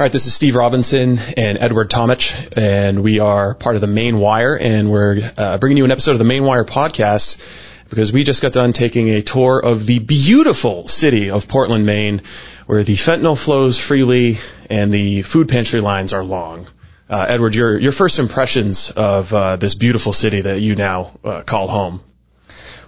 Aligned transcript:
All 0.00 0.04
right, 0.04 0.12
this 0.12 0.26
is 0.26 0.32
Steve 0.32 0.54
Robinson 0.54 1.18
and 1.36 1.58
Edward 1.58 1.90
Tomic, 1.90 2.56
and 2.56 3.02
we 3.02 3.20
are 3.20 3.52
part 3.54 3.74
of 3.74 3.82
the 3.82 3.86
Maine 3.86 4.18
Wire, 4.18 4.56
and 4.56 4.90
we're 4.90 5.30
uh, 5.36 5.58
bringing 5.58 5.76
you 5.76 5.84
an 5.84 5.90
episode 5.90 6.12
of 6.12 6.18
the 6.18 6.24
Maine 6.24 6.42
Wire 6.42 6.64
podcast 6.64 7.38
because 7.90 8.10
we 8.10 8.24
just 8.24 8.40
got 8.40 8.54
done 8.54 8.72
taking 8.72 9.10
a 9.10 9.20
tour 9.20 9.60
of 9.62 9.84
the 9.84 9.98
beautiful 9.98 10.88
city 10.88 11.28
of 11.28 11.48
Portland, 11.48 11.84
Maine, 11.84 12.22
where 12.64 12.82
the 12.82 12.94
fentanyl 12.94 13.38
flows 13.38 13.78
freely 13.78 14.38
and 14.70 14.90
the 14.90 15.20
food 15.20 15.50
pantry 15.50 15.82
lines 15.82 16.14
are 16.14 16.24
long. 16.24 16.66
Uh, 17.10 17.26
Edward, 17.28 17.54
your 17.54 17.78
your 17.78 17.92
first 17.92 18.18
impressions 18.18 18.90
of 18.90 19.34
uh, 19.34 19.56
this 19.56 19.74
beautiful 19.74 20.14
city 20.14 20.40
that 20.40 20.62
you 20.62 20.76
now 20.76 21.12
uh, 21.22 21.42
call 21.42 21.68
home. 21.68 22.00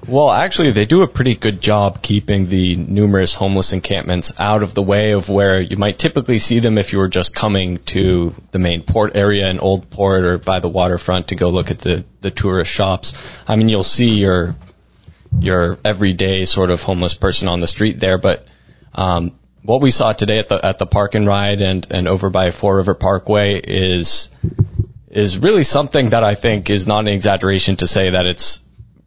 Well, 0.07 0.31
actually, 0.31 0.73
they 0.73 0.85
do 0.85 1.03
a 1.03 1.07
pretty 1.07 1.37
good 1.37 1.61
job 1.61 2.03
keeping 2.03 2.49
the 2.49 2.75
numerous 2.75 3.35
homeless 3.35 3.73
encampments 3.73 4.33
out 4.41 4.65
of 4.65 4.75
the 4.75 4.83
way 4.83 5.13
of 5.13 5.29
where 5.29 5.61
you 5.61 5.77
might 5.77 5.97
typically 5.97 6.41
see 6.41 6.59
them 6.59 6.77
if 6.77 6.93
you 6.93 6.99
were 6.99 7.09
just 7.09 7.33
coming 7.33 7.79
to 7.95 8.35
the 8.51 8.59
main 8.59 8.83
port 8.83 9.15
area 9.15 9.49
in 9.49 9.61
Old 9.61 9.91
Port 9.91 10.25
or 10.25 10.39
by 10.39 10.59
the 10.59 10.69
waterfront 10.69 11.29
to 11.29 11.37
go 11.37 11.51
look 11.51 11.71
at 11.71 11.79
the, 11.79 12.05
the 12.21 12.33
tourist 12.33 12.73
shops. 12.73 13.17
I 13.47 13.55
mean, 13.55 13.69
you'll 13.69 13.85
see 13.85 14.19
your 14.19 14.57
your 15.39 15.79
everyday 15.85 16.45
sort 16.47 16.71
of 16.71 16.83
homeless 16.83 17.15
person 17.15 17.47
on 17.47 17.61
the 17.61 17.69
street 17.69 18.01
there, 18.01 18.19
but 18.19 18.47
um, 18.95 19.33
what 19.63 19.81
we 19.81 19.91
saw 19.91 20.13
today 20.13 20.41
at 20.41 20.49
the 20.49 20.67
at 20.67 20.79
the 20.79 20.87
park 20.87 21.15
and 21.15 21.27
ride 21.27 21.61
and 21.61 21.87
and 21.91 22.09
over 22.09 22.29
by 22.29 22.51
Fore 22.51 22.77
River 22.79 22.95
Parkway 22.95 23.61
is 23.63 24.31
is 25.11 25.39
really 25.39 25.63
something 25.63 26.11
that 26.11 26.25
I 26.25 26.35
think 26.35 26.71
is 26.71 26.87
not 26.87 27.01
an 27.01 27.09
exaggeration 27.09 27.77
to 27.77 27.87
say 27.87 28.11
that 28.11 28.27
it's 28.27 28.62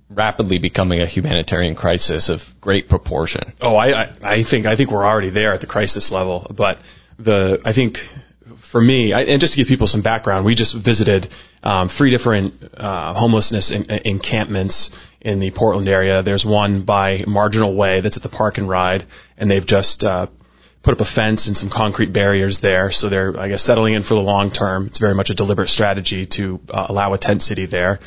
rapidly 0.09 0.59
becoming 0.59 1.01
a 1.01 1.05
humanitarian 1.05 1.75
crisis 1.75 2.29
of 2.29 2.53
great 2.61 2.87
proportion. 2.87 3.53
Oh, 3.61 3.75
I, 3.75 4.03
I, 4.03 4.13
I 4.21 4.43
think 4.43 4.65
I 4.65 4.75
think 4.75 4.91
we're 4.91 5.05
already 5.05 5.29
there 5.29 5.53
at 5.53 5.61
the 5.61 5.67
crisis 5.67 6.11
level, 6.11 6.47
but 6.53 6.79
the 7.17 7.61
I 7.65 7.71
think 7.71 7.97
for 8.57 8.81
me, 8.81 9.13
I, 9.13 9.21
and 9.21 9.39
just 9.39 9.53
to 9.53 9.57
give 9.57 9.67
people 9.67 9.87
some 9.87 10.01
background, 10.01 10.45
we 10.45 10.53
just 10.53 10.75
visited 10.75 11.29
um, 11.63 11.87
three 11.87 12.09
different 12.09 12.61
uh, 12.75 13.13
homelessness 13.13 13.71
in, 13.71 13.89
encampments 13.89 14.91
in 15.21 15.39
the 15.39 15.51
Portland 15.51 15.87
area. 15.87 16.21
There's 16.23 16.45
one 16.45 16.81
by 16.81 17.23
Marginal 17.25 17.73
Way 17.73 18.01
that's 18.01 18.17
at 18.17 18.23
the 18.23 18.29
Park 18.29 18.57
and 18.57 18.67
Ride, 18.67 19.05
and 19.37 19.49
they've 19.49 19.65
just 19.65 20.03
uh, 20.03 20.27
put 20.83 20.93
up 20.93 21.01
a 21.01 21.05
fence 21.05 21.47
and 21.47 21.55
some 21.57 21.69
concrete 21.69 22.13
barriers 22.13 22.61
there. 22.61 22.91
So 22.91 23.09
they're, 23.09 23.39
I 23.39 23.47
guess, 23.47 23.63
settling 23.63 23.93
in 23.93 24.03
for 24.03 24.13
the 24.13 24.21
long 24.21 24.51
term. 24.51 24.87
It's 24.87 24.99
very 24.99 25.15
much 25.15 25.29
a 25.29 25.33
deliberate 25.33 25.69
strategy 25.69 26.25
to 26.27 26.59
uh, 26.69 26.87
allow 26.89 27.13
a 27.13 27.17
tent 27.17 27.41
city 27.41 27.65
there. 27.65 27.99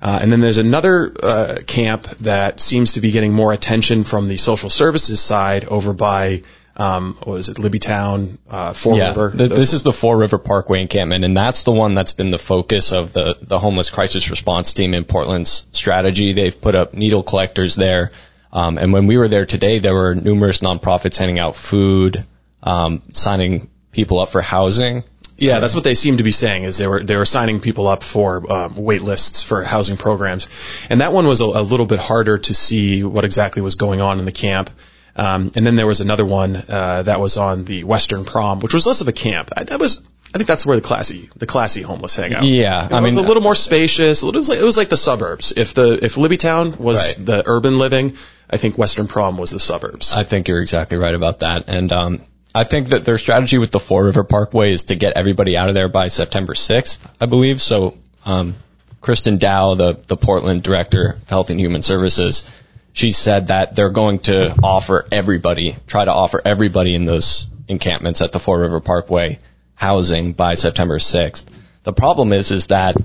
Uh, 0.00 0.18
and 0.20 0.30
then 0.30 0.40
there's 0.40 0.58
another 0.58 1.14
uh, 1.22 1.56
camp 1.66 2.04
that 2.20 2.60
seems 2.60 2.94
to 2.94 3.00
be 3.00 3.10
getting 3.10 3.32
more 3.32 3.52
attention 3.52 4.04
from 4.04 4.28
the 4.28 4.36
social 4.36 4.68
services 4.68 5.20
side 5.20 5.64
over 5.64 5.92
by 5.92 6.42
um, 6.76 7.16
what 7.22 7.38
is 7.38 7.48
it, 7.48 7.56
Libbytown, 7.56 8.38
uh, 8.50 8.72
Fore 8.72 8.96
yeah, 8.96 9.08
River. 9.08 9.30
The, 9.30 9.48
this 9.48 9.72
is 9.72 9.82
the 9.82 9.92
Fore 9.92 10.18
River 10.18 10.38
Parkway 10.38 10.80
encampment, 10.80 11.24
and 11.24 11.36
that's 11.36 11.62
the 11.62 11.72
one 11.72 11.94
that's 11.94 12.12
been 12.12 12.30
the 12.30 12.38
focus 12.38 12.92
of 12.92 13.12
the 13.12 13.38
the 13.40 13.58
homeless 13.58 13.90
crisis 13.90 14.28
response 14.30 14.72
team 14.72 14.92
in 14.94 15.04
Portland's 15.04 15.66
strategy. 15.72 16.32
They've 16.32 16.60
put 16.60 16.74
up 16.74 16.94
needle 16.94 17.22
collectors 17.22 17.76
there, 17.76 18.10
um, 18.52 18.78
and 18.78 18.92
when 18.92 19.06
we 19.06 19.16
were 19.16 19.28
there 19.28 19.46
today, 19.46 19.78
there 19.78 19.94
were 19.94 20.14
numerous 20.14 20.58
nonprofits 20.58 21.16
handing 21.16 21.38
out 21.38 21.54
food, 21.54 22.24
um, 22.62 23.02
signing 23.12 23.70
people 23.92 24.18
up 24.18 24.30
for 24.30 24.40
housing. 24.40 25.04
Yeah, 25.36 25.60
that's 25.60 25.74
what 25.74 25.84
they 25.84 25.94
seem 25.94 26.18
to 26.18 26.22
be 26.22 26.32
saying 26.32 26.64
is 26.64 26.78
they 26.78 26.86
were 26.86 27.02
they 27.02 27.16
were 27.16 27.24
signing 27.24 27.60
people 27.60 27.86
up 27.88 28.02
for 28.02 28.52
um, 28.52 28.76
wait 28.76 29.02
lists 29.02 29.42
for 29.42 29.62
housing 29.64 29.96
programs, 29.96 30.48
and 30.88 31.00
that 31.00 31.12
one 31.12 31.26
was 31.26 31.40
a, 31.40 31.44
a 31.44 31.62
little 31.62 31.86
bit 31.86 31.98
harder 31.98 32.38
to 32.38 32.54
see 32.54 33.02
what 33.02 33.24
exactly 33.24 33.62
was 33.62 33.74
going 33.74 34.00
on 34.00 34.18
in 34.18 34.24
the 34.24 34.32
camp. 34.32 34.70
Um, 35.16 35.52
and 35.54 35.64
then 35.64 35.76
there 35.76 35.86
was 35.86 36.00
another 36.00 36.24
one 36.24 36.56
uh, 36.56 37.02
that 37.02 37.20
was 37.20 37.36
on 37.36 37.64
the 37.64 37.84
Western 37.84 38.24
Prom, 38.24 38.58
which 38.60 38.74
was 38.74 38.84
less 38.84 39.00
of 39.00 39.06
a 39.06 39.12
camp. 39.12 39.50
I, 39.56 39.62
that 39.64 39.78
was 39.78 40.04
I 40.34 40.38
think 40.38 40.48
that's 40.48 40.66
where 40.66 40.76
the 40.76 40.82
classy 40.82 41.30
the 41.36 41.46
classy 41.46 41.82
homeless 41.82 42.16
hang 42.16 42.34
out. 42.34 42.42
Yeah, 42.42 42.86
it 42.86 42.92
I 42.92 43.00
was 43.00 43.14
mean 43.14 43.24
a 43.24 43.28
little 43.28 43.42
more 43.42 43.54
spacious. 43.54 44.24
It 44.24 44.34
was 44.34 44.48
like 44.48 44.58
it 44.58 44.64
was 44.64 44.76
like 44.76 44.88
the 44.88 44.96
suburbs. 44.96 45.52
If 45.56 45.74
the 45.74 46.04
if 46.04 46.16
Libbytown 46.16 46.76
was 46.78 47.16
Right. 47.16 47.26
the 47.26 47.42
urban 47.46 47.78
living, 47.78 48.16
I 48.50 48.56
think 48.56 48.76
Western 48.76 49.06
Prom 49.06 49.38
was 49.38 49.52
the 49.52 49.60
suburbs. 49.60 50.12
I 50.12 50.24
think 50.24 50.48
you're 50.48 50.60
exactly 50.60 50.98
right 50.98 51.14
about 51.14 51.40
that. 51.40 51.68
And 51.68 51.92
um, 51.92 52.20
I 52.54 52.62
think 52.62 52.90
that 52.90 53.04
their 53.04 53.18
strategy 53.18 53.58
with 53.58 53.72
the 53.72 53.80
Fore 53.80 54.04
River 54.04 54.22
Parkway 54.22 54.72
is 54.72 54.84
to 54.84 54.94
get 54.94 55.16
everybody 55.16 55.56
out 55.56 55.68
of 55.68 55.74
there 55.74 55.88
by 55.88 56.06
September 56.06 56.54
6th, 56.54 57.04
I 57.20 57.26
believe. 57.26 57.60
So 57.60 57.98
um, 58.24 58.54
Kristen 59.00 59.38
Dow, 59.38 59.74
the, 59.74 59.94
the 59.94 60.16
Portland 60.16 60.62
Director 60.62 61.18
of 61.20 61.28
Health 61.28 61.50
and 61.50 61.58
Human 61.58 61.82
Services, 61.82 62.48
she 62.92 63.10
said 63.10 63.48
that 63.48 63.74
they're 63.74 63.90
going 63.90 64.20
to 64.20 64.54
offer 64.62 65.04
everybody, 65.10 65.74
try 65.88 66.04
to 66.04 66.12
offer 66.12 66.40
everybody 66.44 66.94
in 66.94 67.06
those 67.06 67.48
encampments 67.66 68.22
at 68.22 68.30
the 68.30 68.38
Fore 68.38 68.60
River 68.60 68.80
Parkway 68.80 69.40
housing 69.74 70.32
by 70.32 70.54
September 70.54 70.98
6th. 70.98 71.46
The 71.82 71.92
problem 71.92 72.32
is, 72.32 72.52
is 72.52 72.68
that, 72.68 72.96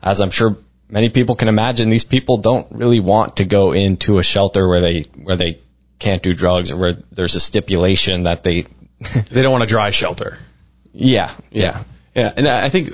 as 0.00 0.20
I'm 0.20 0.30
sure 0.30 0.56
many 0.88 1.08
people 1.08 1.34
can 1.34 1.48
imagine, 1.48 1.90
these 1.90 2.04
people 2.04 2.36
don't 2.36 2.70
really 2.70 3.00
want 3.00 3.38
to 3.38 3.44
go 3.44 3.72
into 3.72 4.18
a 4.18 4.22
shelter 4.22 4.68
where 4.68 4.80
they, 4.80 5.02
where 5.20 5.36
they 5.36 5.60
can't 5.98 6.22
do 6.22 6.32
drugs 6.32 6.70
or 6.70 6.76
where 6.76 6.92
there's 7.10 7.34
a 7.34 7.40
stipulation 7.40 8.22
that 8.22 8.44
they, 8.44 8.66
they 9.30 9.42
don't 9.42 9.52
want 9.52 9.64
a 9.64 9.68
dry 9.68 9.90
shelter. 9.90 10.38
yeah, 10.92 11.34
yeah. 11.50 11.82
Yeah, 12.14 12.32
and 12.36 12.46
I 12.46 12.68
think 12.68 12.90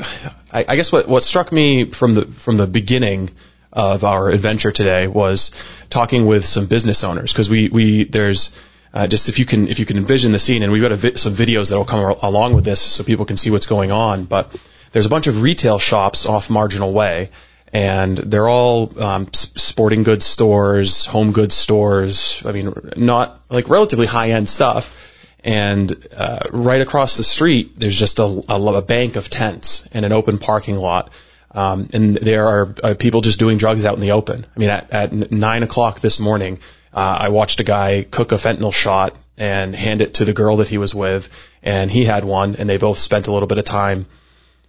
I, 0.51 0.65
I 0.67 0.77
guess 0.77 0.91
what 0.91 1.07
what 1.07 1.23
struck 1.23 1.53
me 1.53 1.91
from 1.91 2.15
the 2.15 2.25
from 2.25 2.57
the 2.57 2.67
beginning 2.67 3.31
of 3.71 4.03
our 4.03 4.31
adventure 4.31 4.73
today 4.73 5.07
was 5.09 5.51
talking 5.91 6.25
with 6.25 6.47
some 6.47 6.65
business 6.67 7.05
owners 7.05 7.31
because 7.31 7.51
we 7.51 7.69
we 7.69 8.05
there's 8.05 8.51
uh, 8.95 9.07
just 9.07 9.29
if 9.29 9.39
you 9.39 9.45
can 9.45 9.69
if 9.69 9.79
you 9.79 9.85
can 9.85 9.99
envision 9.99 10.33
the 10.33 10.39
scene 10.39 10.63
and 10.63 10.73
we've 10.73 10.81
got 10.81 10.93
a 10.93 10.97
vi- 10.97 11.15
some 11.17 11.35
videos 11.35 11.69
that 11.69 11.77
will 11.77 11.85
come 11.85 12.01
al- 12.01 12.19
along 12.23 12.55
with 12.55 12.65
this 12.65 12.81
so 12.81 13.05
people 13.05 13.27
can 13.27 13.37
see 13.37 13.51
what's 13.51 13.67
going 13.67 13.93
on 13.93 14.25
but 14.25 14.57
there's 14.93 15.07
a 15.07 15.11
bunch 15.11 15.27
of 15.27 15.43
retail 15.43 15.79
shops 15.79 16.25
off 16.25 16.49
Marginal 16.49 16.93
Way 16.93 17.29
and 17.75 18.17
they're 18.17 18.49
all 18.49 18.91
um, 19.01 19.29
sporting 19.35 20.03
goods 20.03 20.25
stores 20.25 21.05
home 21.05 21.33
goods 21.33 21.55
stores 21.55 22.43
I 22.47 22.53
mean 22.53 22.73
not 22.97 23.45
like 23.51 23.69
relatively 23.69 24.07
high 24.07 24.31
end 24.31 24.49
stuff 24.49 25.09
and 25.45 25.93
uh, 26.17 26.41
right 26.53 26.81
across 26.81 27.17
the 27.17 27.25
street 27.25 27.79
there's 27.79 27.99
just 27.99 28.19
a, 28.19 28.45
a, 28.49 28.63
a 28.77 28.83
bank 28.83 29.17
of 29.17 29.31
tents 29.31 29.89
and 29.93 30.05
an 30.05 30.13
open 30.13 30.39
parking 30.39 30.77
lot. 30.77 31.13
Um, 31.53 31.89
and 31.93 32.17
there 32.17 32.47
are 32.47 32.75
uh, 32.85 32.95
people 32.97 33.23
just 33.23 33.41
doing 33.41 33.59
drugs 33.59 33.85
out 33.85 33.95
in 33.95 34.01
the 34.01 34.13
open. 34.13 34.47
I 34.55 34.59
mean 34.59 34.71
at, 34.71 34.91
at 34.93 35.33
nine 35.33 35.63
o'clock 35.63 36.01
this 36.01 36.21
morning 36.21 36.61
uh, 36.93 37.17
i 37.21 37.29
watched 37.29 37.61
a 37.61 37.65
guy 37.65 38.05
cook 38.09 38.33
a 38.33 38.37
fentanyl 38.37 38.73
shot 38.73 39.17
and 39.37 39.75
hand 39.75 40.03
it 40.03 40.15
to 40.15 40.25
the 40.25 40.33
girl 40.33 40.57
that 40.57 40.69
he 40.69 40.79
was 40.79 40.95
with 40.95 41.29
and 41.63 41.91
he 41.91 42.05
had 42.05 42.25
one 42.25 42.57
and 42.57 42.69
they 42.69 42.77
both 42.77 42.99
spent 42.99 43.27
a 43.27 43.33
little 43.33 43.47
bit 43.47 43.59
of 43.59 43.65
time 43.65 44.07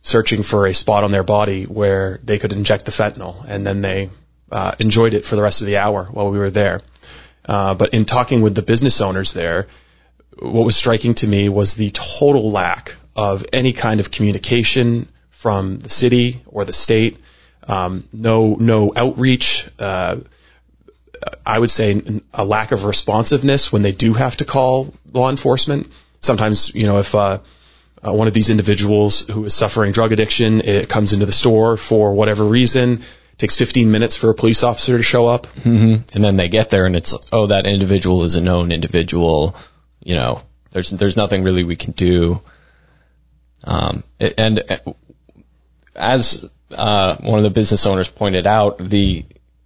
searching 0.04 0.44
for 0.44 0.66
a 0.66 0.74
spot 0.74 1.04
on 1.04 1.12
their 1.12 1.24
body 1.24 1.66
where 1.66 2.20
they 2.24 2.40
could 2.40 2.54
inject 2.54 2.86
the 2.86 2.92
fentanyl 2.92 3.46
and 3.48 3.66
then 3.66 3.82
they 3.82 4.10
uh, 4.52 4.74
enjoyed 4.80 5.14
it 5.14 5.26
for 5.26 5.36
the 5.36 5.42
rest 5.42 5.62
of 5.62 5.68
the 5.68 5.78
hour 5.78 6.06
while 6.06 6.30
we 6.30 6.38
were 6.38 6.50
there. 6.50 6.82
Uh, 7.46 7.74
but 7.74 7.94
in 7.94 8.06
talking 8.06 8.42
with 8.42 8.54
the 8.54 8.62
business 8.62 9.02
owners 9.02 9.34
there 9.34 9.68
what 10.40 10.66
was 10.66 10.76
striking 10.76 11.14
to 11.16 11.28
me 11.28 11.50
was 11.50 11.76
the 11.76 11.90
total 11.92 12.52
lack 12.52 12.96
of 13.16 13.46
any 13.52 13.74
kind 13.74 14.00
of 14.00 14.12
communication 14.12 15.08
from 15.30 15.80
the 15.80 15.90
city 15.90 16.42
or 16.46 16.66
the 16.66 16.74
state. 16.74 17.18
Um, 17.68 18.08
no, 18.14 18.56
no 18.56 18.94
outreach. 18.96 19.68
Uh, 19.78 20.18
I 21.46 21.60
would 21.60 21.70
say 21.70 22.02
a 22.34 22.46
lack 22.46 22.72
of 22.72 22.86
responsiveness 22.86 23.72
when 23.72 23.82
they 23.82 23.92
do 23.92 24.14
have 24.14 24.38
to 24.38 24.46
call 24.46 24.94
law 25.14 25.30
enforcement. 25.30 25.92
Sometimes, 26.20 26.74
you 26.74 26.86
know, 26.86 26.98
if 27.00 27.14
uh, 27.14 27.40
uh, 28.06 28.14
one 28.14 28.28
of 28.28 28.34
these 28.34 28.50
individuals 28.50 29.22
who 29.22 29.46
is 29.46 29.54
suffering 29.54 29.92
drug 29.92 30.12
addiction, 30.12 30.62
it 30.62 30.90
comes 30.90 31.14
into 31.14 31.26
the 31.26 31.32
store 31.32 31.78
for 31.78 32.14
whatever 32.14 32.44
reason, 32.44 33.02
takes 33.38 33.56
15 33.56 33.92
minutes 33.92 34.16
for 34.16 34.30
a 34.30 34.36
police 34.36 34.64
officer 34.64 34.98
to 34.98 35.04
show 35.04 35.28
up. 35.28 35.46
hmm 35.48 35.96
And 36.14 36.24
then 36.24 36.38
they 36.38 36.50
get 36.50 36.70
there 36.70 36.86
and 36.86 36.96
it's, 36.96 37.16
oh, 37.32 37.48
that 37.48 37.66
individual 37.68 38.24
is 38.24 38.36
a 38.36 38.42
known 38.42 38.72
individual. 38.72 39.56
You 40.04 40.16
know, 40.16 40.42
there's, 40.72 40.90
there's 40.90 41.18
nothing 41.18 41.44
really 41.44 41.64
we 41.64 41.76
can 41.76 41.92
do. 41.92 42.42
Um, 43.64 44.04
and 44.20 44.64
uh, 44.70 44.94
as, 45.96 46.50
uh, 46.76 47.18
one 47.18 47.40
of 47.40 47.44
the 47.44 47.50
business 47.50 47.86
owners 47.86 48.10
pointed 48.10 48.48
out, 48.48 48.78
the, 48.78 49.26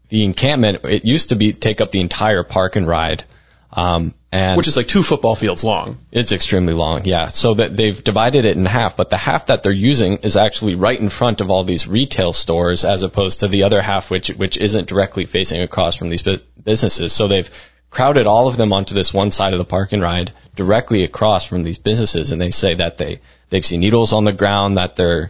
the 0.10 0.24
encampment, 0.24 0.84
it 0.84 1.06
used 1.06 1.30
to 1.30 1.36
be, 1.36 1.54
take 1.54 1.82
up 1.82 1.92
the 1.92 2.02
entire 2.02 2.44
park 2.44 2.76
and 2.76 2.88
ride. 2.88 3.24
Um, 3.72 4.14
and 4.32 4.58
Which 4.58 4.68
is 4.68 4.76
like 4.76 4.88
two 4.88 5.04
football 5.04 5.36
fields 5.36 5.64
long. 5.64 5.98
It's 6.12 6.32
extremely 6.32 6.74
long, 6.74 7.06
yeah. 7.06 7.30
So 7.30 7.54
that 7.54 7.76
they've 7.76 8.04
divided 8.04 8.44
it 8.44 8.58
in 8.58 8.66
half, 8.66 8.98
but 8.98 9.10
the 9.10 9.18
half 9.18 9.46
that 9.46 9.64
they're 9.64 9.72
using 9.72 10.18
is 10.18 10.36
actually 10.36 10.76
right 10.76 11.00
in 11.00 11.10
front 11.10 11.40
of 11.40 11.50
all 11.50 11.64
these 11.64 11.88
retail 11.88 12.34
stores, 12.34 12.84
as 12.84 13.04
opposed 13.04 13.42
to 13.42 13.48
the 13.48 13.64
other 13.64 13.82
half, 13.82 14.12
which 14.12 14.28
which 14.30 14.58
isn't 14.58 14.90
directly 14.90 15.26
facing 15.26 15.62
across 15.62 15.96
from 15.96 16.10
these 16.10 16.22
bu- 16.22 16.40
businesses. 16.62 17.14
So 17.14 17.30
they've 17.30 17.50
crowded 17.96 18.28
all 18.28 18.48
of 18.48 18.58
them 18.58 18.74
onto 18.74 18.94
this 18.94 19.14
one 19.14 19.32
side 19.32 19.54
of 19.54 19.60
the 19.60 19.64
park 19.66 19.94
and 19.94 20.02
ride, 20.02 20.34
directly 20.58 21.06
across 21.06 21.46
from 21.46 21.64
these 21.64 21.78
businesses, 21.78 22.34
and 22.34 22.42
they 22.42 22.52
say 22.52 22.76
that 22.76 22.98
they 22.98 23.22
they've 23.50 23.66
seen 23.66 23.80
needles 23.80 24.12
on 24.12 24.26
the 24.26 24.34
ground, 24.34 24.76
that 24.76 24.98
they're 24.98 25.30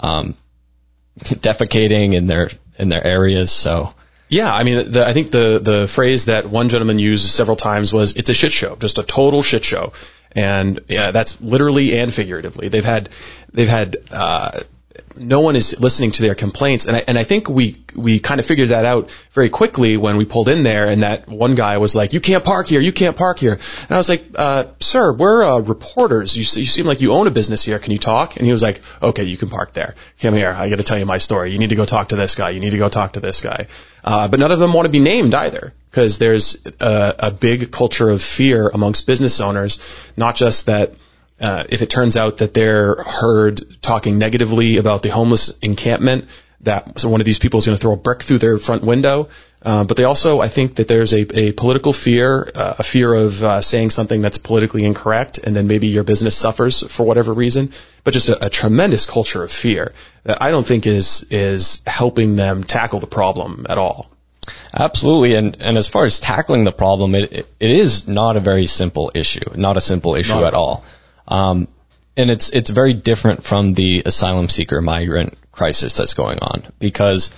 um, 0.00 0.34
defecating 1.20 2.14
in 2.14 2.26
their 2.26 2.50
in 2.76 2.88
their 2.88 3.06
areas. 3.06 3.52
So 3.52 3.94
Yeah, 4.28 4.52
I 4.52 4.64
mean, 4.64 4.90
the, 4.90 5.06
I 5.06 5.12
think 5.12 5.30
the 5.30 5.60
the 5.62 5.86
phrase 5.86 6.24
that 6.24 6.50
one 6.50 6.68
gentleman 6.68 6.98
used 6.98 7.24
several 7.24 7.56
times 7.56 7.92
was 7.92 8.16
"it's 8.16 8.30
a 8.30 8.34
shit 8.34 8.52
show, 8.52 8.74
just 8.74 8.98
a 8.98 9.04
total 9.04 9.42
shit 9.42 9.64
show." 9.64 9.92
and 10.34 10.80
yeah, 10.88 11.10
that's 11.10 11.40
literally 11.40 11.98
and 11.98 12.12
figuratively. 12.12 12.68
They've 12.68 12.84
had 12.84 13.10
they've 13.52 13.68
had 13.68 13.96
uh, 14.10 14.60
no 15.16 15.40
one 15.40 15.56
is 15.56 15.78
listening 15.78 16.10
to 16.12 16.22
their 16.22 16.34
complaints. 16.34 16.86
And 16.86 16.96
I, 16.96 17.04
and 17.06 17.18
I 17.18 17.24
think 17.24 17.48
we, 17.48 17.76
we 17.94 18.18
kind 18.18 18.40
of 18.40 18.46
figured 18.46 18.70
that 18.70 18.84
out 18.84 19.10
very 19.32 19.48
quickly 19.48 19.96
when 19.96 20.16
we 20.16 20.24
pulled 20.24 20.48
in 20.48 20.62
there 20.62 20.86
and 20.88 21.02
that 21.02 21.28
one 21.28 21.54
guy 21.54 21.78
was 21.78 21.94
like, 21.94 22.12
you 22.12 22.20
can't 22.20 22.44
park 22.44 22.68
here, 22.68 22.80
you 22.80 22.92
can't 22.92 23.16
park 23.16 23.38
here. 23.38 23.54
And 23.54 23.90
I 23.90 23.96
was 23.96 24.08
like, 24.08 24.24
uh, 24.34 24.64
sir, 24.80 25.12
we're, 25.12 25.42
uh, 25.42 25.60
reporters. 25.60 26.36
You, 26.36 26.40
you 26.40 26.66
seem 26.66 26.86
like 26.86 27.00
you 27.00 27.12
own 27.12 27.26
a 27.26 27.30
business 27.30 27.64
here. 27.64 27.78
Can 27.78 27.92
you 27.92 27.98
talk? 27.98 28.36
And 28.36 28.46
he 28.46 28.52
was 28.52 28.62
like, 28.62 28.80
okay, 29.02 29.24
you 29.24 29.36
can 29.36 29.48
park 29.48 29.72
there. 29.72 29.94
Come 30.20 30.34
here. 30.34 30.50
I 30.50 30.70
got 30.70 30.76
to 30.76 30.82
tell 30.82 30.98
you 30.98 31.06
my 31.06 31.18
story. 31.18 31.52
You 31.52 31.58
need 31.58 31.70
to 31.70 31.76
go 31.76 31.84
talk 31.84 32.08
to 32.08 32.16
this 32.16 32.34
guy. 32.34 32.50
You 32.50 32.60
need 32.60 32.70
to 32.70 32.78
go 32.78 32.88
talk 32.88 33.14
to 33.14 33.20
this 33.20 33.40
guy. 33.40 33.66
Uh, 34.04 34.28
but 34.28 34.40
none 34.40 34.52
of 34.52 34.58
them 34.58 34.72
want 34.72 34.86
to 34.86 34.92
be 34.92 34.98
named 34.98 35.34
either 35.34 35.72
because 35.90 36.18
there's 36.18 36.64
a, 36.80 37.14
a 37.18 37.30
big 37.30 37.70
culture 37.70 38.08
of 38.08 38.22
fear 38.22 38.68
amongst 38.68 39.06
business 39.06 39.40
owners, 39.40 39.78
not 40.16 40.34
just 40.34 40.66
that, 40.66 40.92
uh, 41.42 41.64
if 41.68 41.82
it 41.82 41.90
turns 41.90 42.16
out 42.16 42.38
that 42.38 42.54
they're 42.54 42.94
heard 42.94 43.60
talking 43.82 44.18
negatively 44.18 44.76
about 44.76 45.02
the 45.02 45.08
homeless 45.10 45.58
encampment, 45.58 46.28
that 46.60 47.00
so 47.00 47.08
one 47.08 47.20
of 47.20 47.24
these 47.24 47.40
people 47.40 47.58
is 47.58 47.66
going 47.66 47.76
to 47.76 47.80
throw 47.80 47.92
a 47.92 47.96
brick 47.96 48.22
through 48.22 48.38
their 48.38 48.58
front 48.58 48.84
window. 48.84 49.28
Uh, 49.64 49.84
but 49.84 49.96
they 49.96 50.04
also, 50.04 50.40
I 50.40 50.48
think 50.48 50.76
that 50.76 50.88
there's 50.88 51.12
a, 51.12 51.20
a 51.38 51.52
political 51.52 51.92
fear, 51.92 52.48
uh, 52.54 52.74
a 52.78 52.82
fear 52.82 53.12
of 53.12 53.42
uh, 53.42 53.60
saying 53.60 53.90
something 53.90 54.22
that's 54.22 54.38
politically 54.38 54.84
incorrect, 54.84 55.38
and 55.38 55.54
then 55.54 55.66
maybe 55.66 55.88
your 55.88 56.04
business 56.04 56.36
suffers 56.36 56.82
for 56.92 57.04
whatever 57.04 57.32
reason. 57.32 57.72
But 58.04 58.14
just 58.14 58.28
a, 58.28 58.46
a 58.46 58.50
tremendous 58.50 59.06
culture 59.06 59.42
of 59.42 59.50
fear 59.50 59.92
that 60.24 60.40
I 60.40 60.50
don't 60.50 60.66
think 60.66 60.86
is 60.86 61.24
is 61.30 61.82
helping 61.86 62.36
them 62.36 62.64
tackle 62.64 63.00
the 63.00 63.06
problem 63.06 63.66
at 63.68 63.78
all. 63.78 64.10
Absolutely, 64.74 65.34
and 65.34 65.56
and 65.60 65.76
as 65.76 65.88
far 65.88 66.04
as 66.04 66.18
tackling 66.18 66.64
the 66.64 66.72
problem, 66.72 67.14
it 67.14 67.32
it 67.32 67.70
is 67.70 68.08
not 68.08 68.36
a 68.36 68.40
very 68.40 68.66
simple 68.66 69.10
issue, 69.14 69.54
not 69.54 69.76
a 69.76 69.80
simple 69.80 70.14
issue 70.14 70.34
not 70.34 70.44
at 70.44 70.54
all. 70.54 70.84
Um, 71.28 71.68
and 72.16 72.30
it's 72.30 72.50
it's 72.50 72.70
very 72.70 72.94
different 72.94 73.42
from 73.42 73.72
the 73.74 74.02
asylum 74.04 74.48
seeker 74.48 74.80
migrant 74.82 75.36
crisis 75.50 75.96
that's 75.96 76.14
going 76.14 76.40
on 76.40 76.62
because 76.78 77.34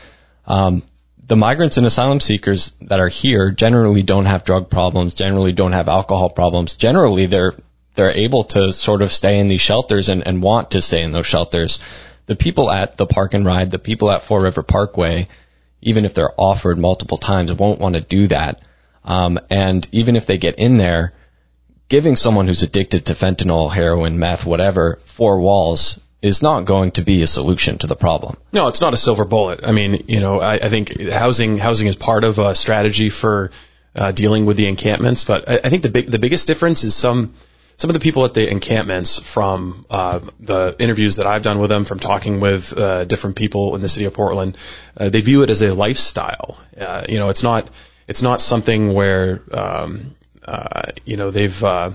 um, 0.46 0.82
the 1.26 1.36
migrants 1.36 1.76
and 1.76 1.86
asylum 1.86 2.20
seekers 2.20 2.72
that 2.82 3.00
are 3.00 3.08
here 3.08 3.50
generally 3.50 4.02
don't 4.02 4.26
have 4.26 4.44
drug 4.44 4.68
problems, 4.70 5.14
generally 5.14 5.52
don't 5.52 5.72
have 5.72 5.88
alcohol 5.88 6.30
problems. 6.30 6.74
Generally, 6.74 7.26
they're 7.26 7.54
they're 7.94 8.10
able 8.10 8.44
to 8.44 8.72
sort 8.72 9.02
of 9.02 9.12
stay 9.12 9.38
in 9.38 9.46
these 9.48 9.60
shelters 9.60 10.08
and, 10.08 10.26
and 10.26 10.42
want 10.42 10.72
to 10.72 10.80
stay 10.80 11.02
in 11.02 11.12
those 11.12 11.26
shelters. 11.26 11.80
The 12.26 12.34
people 12.34 12.70
at 12.70 12.96
the 12.96 13.06
park 13.06 13.34
and 13.34 13.44
ride, 13.44 13.70
the 13.70 13.78
people 13.78 14.10
at 14.10 14.22
Fore 14.22 14.42
River 14.42 14.62
Parkway, 14.62 15.28
even 15.80 16.04
if 16.04 16.14
they're 16.14 16.32
offered 16.36 16.78
multiple 16.78 17.18
times, 17.18 17.52
won't 17.52 17.80
want 17.80 17.94
to 17.94 18.00
do 18.00 18.26
that. 18.28 18.66
Um, 19.04 19.38
and 19.50 19.86
even 19.92 20.16
if 20.16 20.26
they 20.26 20.38
get 20.38 20.58
in 20.58 20.76
there, 20.76 21.12
giving 21.88 22.16
someone 22.16 22.46
who's 22.46 22.62
addicted 22.62 23.06
to 23.06 23.14
fentanyl, 23.14 23.72
heroin, 23.72 24.18
meth, 24.18 24.46
whatever, 24.46 24.98
four 25.04 25.40
walls 25.40 26.00
is 26.22 26.42
not 26.42 26.64
going 26.64 26.90
to 26.92 27.02
be 27.02 27.22
a 27.22 27.26
solution 27.26 27.76
to 27.78 27.86
the 27.86 27.96
problem. 27.96 28.36
No, 28.50 28.68
it's 28.68 28.80
not 28.80 28.94
a 28.94 28.96
silver 28.96 29.26
bullet. 29.26 29.66
I 29.66 29.72
mean, 29.72 30.04
you 30.08 30.20
know, 30.20 30.40
I, 30.40 30.54
I 30.54 30.68
think 30.70 30.98
housing 31.10 31.58
housing 31.58 31.86
is 31.86 31.96
part 31.96 32.24
of 32.24 32.38
a 32.38 32.54
strategy 32.54 33.10
for 33.10 33.50
uh, 33.94 34.10
dealing 34.12 34.46
with 34.46 34.56
the 34.56 34.66
encampments, 34.66 35.24
but 35.24 35.48
I, 35.48 35.60
I 35.64 35.68
think 35.68 35.82
the 35.82 35.90
big 35.90 36.06
the 36.06 36.18
biggest 36.18 36.46
difference 36.46 36.82
is 36.82 36.94
some 36.94 37.34
some 37.76 37.90
of 37.90 37.94
the 37.94 38.00
people 38.00 38.24
at 38.24 38.34
the 38.34 38.48
encampments 38.50 39.18
from 39.18 39.84
uh, 39.90 40.20
the 40.40 40.74
interviews 40.78 41.16
that 41.16 41.26
I've 41.26 41.42
done 41.42 41.58
with 41.58 41.70
them, 41.70 41.84
from 41.84 41.98
talking 41.98 42.40
with 42.40 42.76
uh, 42.76 43.04
different 43.04 43.36
people 43.36 43.74
in 43.74 43.82
the 43.82 43.88
city 43.88 44.06
of 44.06 44.14
Portland, 44.14 44.56
uh, 44.96 45.08
they 45.08 45.20
view 45.20 45.42
it 45.42 45.50
as 45.50 45.60
a 45.60 45.74
lifestyle. 45.74 46.56
Uh, 46.80 47.04
you 47.08 47.18
know, 47.18 47.28
it's 47.28 47.42
not 47.42 47.68
it's 48.08 48.22
not 48.22 48.40
something 48.40 48.94
where 48.94 49.42
um, 49.52 50.14
uh, 50.44 50.92
you 51.04 51.16
know, 51.16 51.30
they've, 51.30 51.64
uh, 51.64 51.92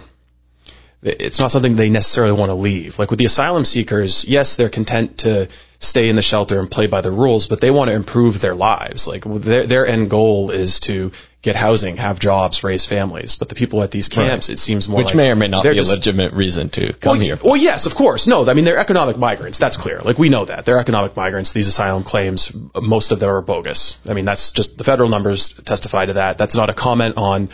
it's 1.02 1.40
not 1.40 1.50
something 1.52 1.76
they 1.76 1.90
necessarily 1.90 2.34
want 2.34 2.50
to 2.50 2.56
leave. 2.56 3.00
Like 3.00 3.10
with 3.10 3.20
the 3.20 3.26
asylum 3.26 3.64
seekers, 3.64 4.26
yes, 4.26 4.58
they're 4.58 4.70
content 4.70 5.20
to 5.20 5.48
stay 5.80 6.10
in 6.10 6.18
the 6.18 6.22
shelter 6.22 6.60
and 6.60 6.70
play 6.70 6.88
by 6.88 7.00
the 7.00 7.12
rules, 7.12 7.48
but 7.48 7.62
they 7.62 7.72
want 7.72 7.90
to 7.90 7.96
improve 7.96 8.42
their 8.42 8.56
lives. 8.56 9.08
Like 9.08 9.24
their, 9.24 9.66
their 9.66 9.88
end 9.88 10.10
goal 10.10 10.52
is 10.52 10.82
to 10.82 11.14
get 11.42 11.56
housing, 11.56 11.96
have 11.96 12.20
jobs, 12.20 12.66
raise 12.66 12.86
families. 12.86 13.38
But 13.38 13.48
the 13.48 13.56
people 13.56 13.82
at 13.82 13.92
these 13.92 14.10
camps, 14.10 14.50
right. 14.50 14.56
it 14.56 14.58
seems 14.58 14.90
more 14.90 14.98
which 14.98 15.08
like 15.08 15.16
may 15.16 15.32
or 15.32 15.36
may 15.38 15.48
not 15.48 15.64
be 15.64 15.74
just, 15.74 15.90
a 15.90 15.96
legitimate 15.96 16.34
reason 16.34 16.70
to 16.72 16.92
come 16.92 17.12
well, 17.18 17.22
here. 17.22 17.38
Well, 17.42 17.56
yes, 17.56 17.86
of 17.86 17.96
course. 17.96 18.28
No, 18.28 18.46
I 18.46 18.54
mean 18.54 18.66
they're 18.66 18.78
economic 18.78 19.18
migrants. 19.18 19.58
That's 19.58 19.78
clear. 19.78 20.02
Like 20.02 20.18
we 20.18 20.28
know 20.28 20.44
that 20.44 20.66
they're 20.66 20.80
economic 20.80 21.16
migrants. 21.16 21.54
These 21.54 21.70
asylum 21.70 22.04
claims, 22.04 22.52
most 22.76 23.14
of 23.14 23.22
them 23.22 23.30
are 23.30 23.42
bogus. 23.42 23.98
I 24.06 24.14
mean 24.14 24.26
that's 24.26 24.52
just 24.52 24.78
the 24.78 24.84
federal 24.84 25.08
numbers 25.08 25.54
testify 25.54 26.08
to 26.08 26.14
that. 26.14 26.38
That's 26.38 26.56
not 26.56 26.70
a 26.70 26.74
comment 26.74 27.16
on 27.16 27.50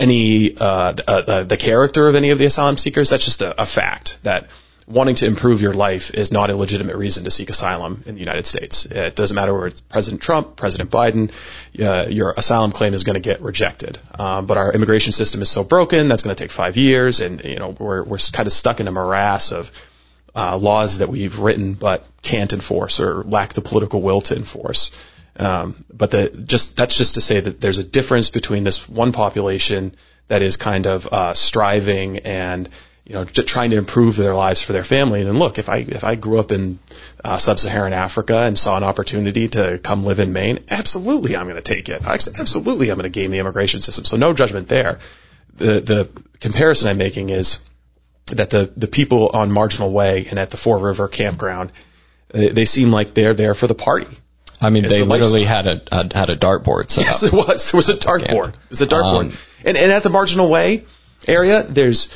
any 0.00 0.56
uh, 0.56 0.94
uh, 1.06 1.44
the 1.44 1.56
character 1.56 2.08
of 2.08 2.16
any 2.16 2.30
of 2.30 2.38
the 2.38 2.46
asylum 2.46 2.78
seekers. 2.78 3.10
That's 3.10 3.24
just 3.24 3.42
a, 3.42 3.62
a, 3.62 3.66
fact 3.66 4.18
that 4.22 4.48
wanting 4.88 5.14
to 5.16 5.26
improve 5.26 5.60
your 5.60 5.74
life 5.74 6.12
is 6.14 6.32
not 6.32 6.50
a 6.50 6.56
legitimate 6.56 6.96
reason 6.96 7.24
to 7.24 7.30
seek 7.30 7.50
asylum 7.50 8.02
in 8.06 8.14
the 8.14 8.20
United 8.20 8.46
States. 8.46 8.86
It 8.86 9.14
doesn't 9.14 9.34
matter 9.34 9.52
whether 9.52 9.68
it's 9.68 9.82
President 9.82 10.22
Trump, 10.22 10.56
President 10.56 10.90
Biden, 10.90 11.30
uh, 11.78 12.08
your 12.08 12.32
asylum 12.36 12.72
claim 12.72 12.94
is 12.94 13.04
going 13.04 13.14
to 13.14 13.20
get 13.20 13.42
rejected. 13.42 13.98
Um, 14.18 14.46
but 14.46 14.56
our 14.56 14.72
immigration 14.72 15.12
system 15.12 15.42
is 15.42 15.50
so 15.50 15.62
broken 15.62 16.08
that's 16.08 16.22
going 16.22 16.34
to 16.34 16.42
take 16.42 16.50
five 16.50 16.76
years, 16.76 17.20
and 17.20 17.44
you 17.44 17.58
know 17.58 17.76
we're 17.78 18.02
we're 18.02 18.18
kind 18.32 18.46
of 18.46 18.52
stuck 18.52 18.80
in 18.80 18.88
a 18.88 18.92
morass 18.92 19.52
of 19.52 19.70
uh, 20.34 20.56
laws 20.56 20.98
that 20.98 21.08
we've 21.08 21.38
written 21.38 21.74
but 21.74 22.06
can't 22.22 22.52
enforce 22.52 23.00
or 23.00 23.22
lack 23.24 23.52
the 23.52 23.60
political 23.60 24.00
will 24.00 24.22
to 24.22 24.36
enforce. 24.36 24.90
Um, 25.36 25.84
but 25.92 26.10
the, 26.10 26.44
just 26.46 26.76
that's 26.76 26.96
just 26.96 27.14
to 27.14 27.20
say 27.20 27.40
that 27.40 27.60
there's 27.60 27.78
a 27.78 27.84
difference 27.84 28.30
between 28.30 28.64
this 28.64 28.88
one 28.88 29.12
population 29.12 29.94
that 30.28 30.42
is 30.42 30.56
kind 30.56 30.86
of 30.86 31.06
uh, 31.06 31.34
striving 31.34 32.18
and 32.18 32.68
you 33.04 33.14
know 33.14 33.24
trying 33.24 33.70
to 33.70 33.76
improve 33.76 34.16
their 34.16 34.34
lives 34.34 34.62
for 34.62 34.72
their 34.72 34.84
families. 34.84 35.26
And 35.26 35.38
look, 35.38 35.58
if 35.58 35.68
I 35.68 35.78
if 35.78 36.04
I 36.04 36.14
grew 36.14 36.38
up 36.38 36.52
in 36.52 36.78
uh, 37.24 37.38
sub-Saharan 37.38 37.92
Africa 37.92 38.38
and 38.38 38.58
saw 38.58 38.76
an 38.76 38.84
opportunity 38.84 39.48
to 39.48 39.78
come 39.78 40.04
live 40.04 40.18
in 40.18 40.32
Maine, 40.32 40.64
absolutely 40.70 41.36
I'm 41.36 41.46
going 41.46 41.56
to 41.56 41.62
take 41.62 41.88
it. 41.88 42.04
Absolutely 42.04 42.90
I'm 42.90 42.96
going 42.96 43.10
to 43.10 43.20
game 43.20 43.30
the 43.30 43.38
immigration 43.38 43.80
system. 43.80 44.04
So 44.04 44.16
no 44.16 44.32
judgment 44.32 44.68
there. 44.68 44.98
The 45.56 45.80
the 45.80 46.22
comparison 46.40 46.88
I'm 46.88 46.98
making 46.98 47.30
is 47.30 47.60
that 48.26 48.50
the 48.50 48.72
the 48.76 48.88
people 48.88 49.30
on 49.32 49.50
Marginal 49.50 49.92
Way 49.92 50.26
and 50.28 50.38
at 50.38 50.50
the 50.50 50.56
Fore 50.56 50.78
River 50.78 51.08
campground, 51.08 51.72
they, 52.28 52.48
they 52.48 52.64
seem 52.64 52.90
like 52.90 53.14
they're 53.14 53.34
there 53.34 53.54
for 53.54 53.66
the 53.66 53.74
party. 53.74 54.06
I 54.60 54.70
mean, 54.70 54.84
it's 54.84 54.92
they 54.92 55.02
literally 55.02 55.44
had 55.44 55.66
a, 55.66 55.82
a, 55.90 56.16
had 56.16 56.28
a 56.30 56.36
dartboard. 56.36 56.90
Set 56.90 57.04
yes, 57.04 57.22
up. 57.22 57.32
it 57.32 57.36
was. 57.36 57.70
There 57.70 57.78
was 57.78 57.88
a 57.88 57.94
dartboard. 57.94 58.50
It 58.50 58.70
was 58.70 58.82
a 58.82 58.86
dartboard. 58.86 59.30
Um, 59.30 59.32
and, 59.64 59.76
and 59.76 59.92
at 59.92 60.02
the 60.02 60.10
Marginal 60.10 60.50
Way 60.50 60.84
area, 61.26 61.62
there's 61.62 62.14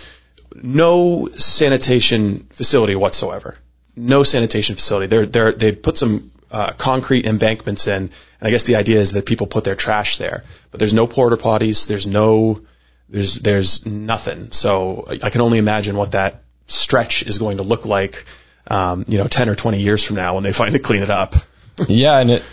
no 0.54 1.28
sanitation 1.36 2.40
facility 2.50 2.94
whatsoever. 2.96 3.56
No 3.96 4.22
sanitation 4.22 4.74
facility. 4.74 5.06
They're, 5.06 5.26
they're, 5.26 5.52
they 5.52 5.72
put 5.72 5.96
some 5.96 6.32
uh, 6.50 6.72
concrete 6.72 7.26
embankments 7.26 7.86
in, 7.86 7.94
and 8.02 8.12
I 8.42 8.50
guess 8.50 8.64
the 8.64 8.76
idea 8.76 9.00
is 9.00 9.12
that 9.12 9.24
people 9.24 9.46
put 9.46 9.64
their 9.64 9.76
trash 9.76 10.18
there. 10.18 10.44
But 10.70 10.80
there's 10.80 10.94
no 10.94 11.06
porta 11.06 11.36
potties. 11.36 11.86
There's 11.86 12.06
no, 12.06 12.60
there's, 13.08 13.36
there's 13.36 13.86
nothing. 13.86 14.52
So 14.52 15.06
I 15.08 15.30
can 15.30 15.40
only 15.40 15.58
imagine 15.58 15.96
what 15.96 16.12
that 16.12 16.42
stretch 16.66 17.26
is 17.26 17.38
going 17.38 17.56
to 17.56 17.62
look 17.62 17.86
like, 17.86 18.24
um, 18.66 19.04
you 19.08 19.18
know, 19.18 19.26
10 19.26 19.48
or 19.48 19.54
20 19.54 19.80
years 19.80 20.04
from 20.04 20.16
now 20.16 20.34
when 20.34 20.42
they 20.42 20.52
finally 20.52 20.78
clean 20.78 21.02
it 21.02 21.10
up 21.10 21.34
yeah, 21.88 22.18
and 22.18 22.30
it 22.30 22.44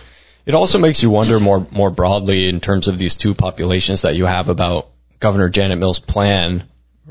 it 0.46 0.54
also 0.54 0.80
makes 0.80 1.04
you 1.04 1.10
wonder 1.10 1.40
more 1.40 1.66
more 1.72 1.92
broadly 1.92 2.48
in 2.48 2.60
terms 2.60 2.88
of 2.88 2.98
these 2.98 3.16
two 3.16 3.34
populations 3.34 4.04
that 4.04 4.16
you 4.16 4.25
have 4.25 4.50
about 4.50 4.90
Governor 5.20 5.50
Janet 5.50 5.78
Mills' 5.78 6.00
plan, 6.00 6.63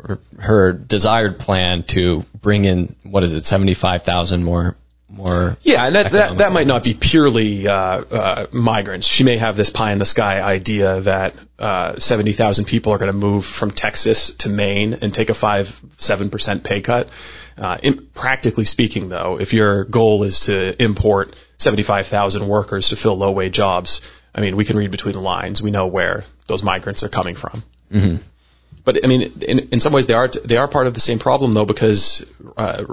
her, 0.02 0.18
her 0.38 0.72
desired 0.72 1.38
plan 1.38 1.84
to 1.84 2.24
bring 2.40 2.64
in 2.64 2.96
what 3.04 3.22
is 3.22 3.34
it, 3.34 3.46
seventy 3.46 3.74
five 3.74 4.02
thousand 4.02 4.42
more 4.44 4.76
more. 5.10 5.56
Yeah, 5.62 5.86
and 5.86 5.94
that 5.94 6.12
that, 6.12 6.38
that 6.38 6.52
might 6.52 6.66
not 6.66 6.84
be 6.84 6.94
purely 6.94 7.66
uh, 7.66 7.72
uh, 7.74 8.46
migrants. 8.52 9.06
She 9.06 9.24
may 9.24 9.36
have 9.36 9.56
this 9.56 9.70
pie 9.70 9.92
in 9.92 9.98
the 9.98 10.04
sky 10.04 10.40
idea 10.40 11.00
that 11.00 11.34
uh, 11.58 11.98
seventy 11.98 12.32
thousand 12.32 12.66
people 12.66 12.92
are 12.92 12.98
going 12.98 13.12
to 13.12 13.18
move 13.18 13.44
from 13.44 13.70
Texas 13.70 14.34
to 14.34 14.48
Maine 14.48 14.94
and 14.94 15.12
take 15.12 15.30
a 15.30 15.34
five 15.34 15.80
seven 15.98 16.30
percent 16.30 16.64
pay 16.64 16.80
cut. 16.80 17.08
Uh, 17.58 17.76
in, 17.82 18.06
practically 18.14 18.64
speaking, 18.64 19.08
though, 19.10 19.38
if 19.38 19.52
your 19.52 19.84
goal 19.84 20.22
is 20.22 20.40
to 20.40 20.82
import 20.82 21.34
75,000 21.58 22.48
workers 22.48 22.88
to 22.88 22.96
fill 22.96 23.16
low 23.16 23.32
wage 23.32 23.52
jobs, 23.52 24.00
I 24.34 24.40
mean, 24.40 24.56
we 24.56 24.64
can 24.64 24.78
read 24.78 24.90
between 24.90 25.14
the 25.14 25.20
lines. 25.20 25.60
We 25.60 25.70
know 25.70 25.86
where 25.86 26.24
those 26.46 26.62
migrants 26.62 27.02
are 27.02 27.10
coming 27.10 27.34
from. 27.34 27.62
Mm-hmm. 27.92 28.22
But 28.84 29.04
I 29.04 29.08
mean, 29.08 29.42
in, 29.42 29.58
in 29.58 29.80
some 29.80 29.92
ways, 29.92 30.06
they 30.06 30.14
are 30.14 30.28
they 30.28 30.56
are 30.56 30.68
part 30.68 30.86
of 30.86 30.94
the 30.94 31.00
same 31.00 31.18
problem, 31.18 31.52
though, 31.52 31.66
because 31.66 32.24
uh, 32.56 32.84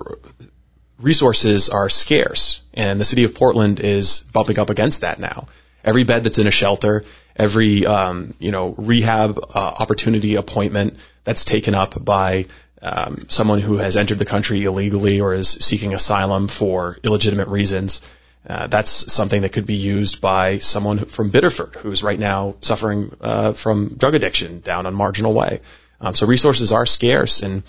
resources 1.00 1.70
are 1.70 1.90
scarce, 1.90 2.62
and 2.74 3.00
the 3.00 3.06
city 3.06 3.24
of 3.24 3.36
Portland 3.36 3.80
is 3.80 4.20
bumping 4.34 4.60
up 4.60 4.70
against 4.70 5.02
that 5.02 5.20
now. 5.20 5.48
Every 5.84 6.04
bed 6.04 6.24
that's 6.24 6.38
in 6.38 6.48
a 6.48 6.52
shelter, 6.52 7.06
every 7.36 7.86
um, 7.86 8.34
you 8.40 8.52
know 8.52 8.74
rehab 8.78 9.40
uh, 9.40 9.74
opportunity 9.80 10.36
appointment 10.36 10.98
that's 11.24 11.46
taken 11.46 11.76
up 11.76 12.04
by 12.04 12.46
um, 12.82 13.26
someone 13.30 13.60
who 13.60 13.78
has 13.78 13.98
entered 13.98 14.20
the 14.20 14.26
country 14.26 14.64
illegally 14.64 15.22
or 15.22 15.34
is 15.34 15.50
seeking 15.50 15.94
asylum 15.94 16.48
for 16.48 16.98
illegitimate 17.04 17.48
reasons. 17.48 18.02
Uh, 18.48 18.68
that's 18.68 19.12
something 19.12 19.42
that 19.42 19.52
could 19.52 19.66
be 19.66 19.76
used 19.76 20.22
by 20.22 20.60
someone 20.60 21.00
from 21.00 21.32
Biddeford 21.32 21.76
who's 21.76 22.02
right 22.02 22.20
now 22.20 22.56
suffering 22.62 23.12
uh, 23.20 23.52
from 23.54 23.96
drug 23.98 24.16
addiction 24.16 24.62
down 24.62 24.86
on 24.86 24.94
Marginal 24.94 25.34
Way. 25.34 25.60
Um, 26.00 26.16
so 26.16 26.28
resources 26.28 26.72
are 26.72 26.86
scarce, 26.86 27.42
and 27.42 27.64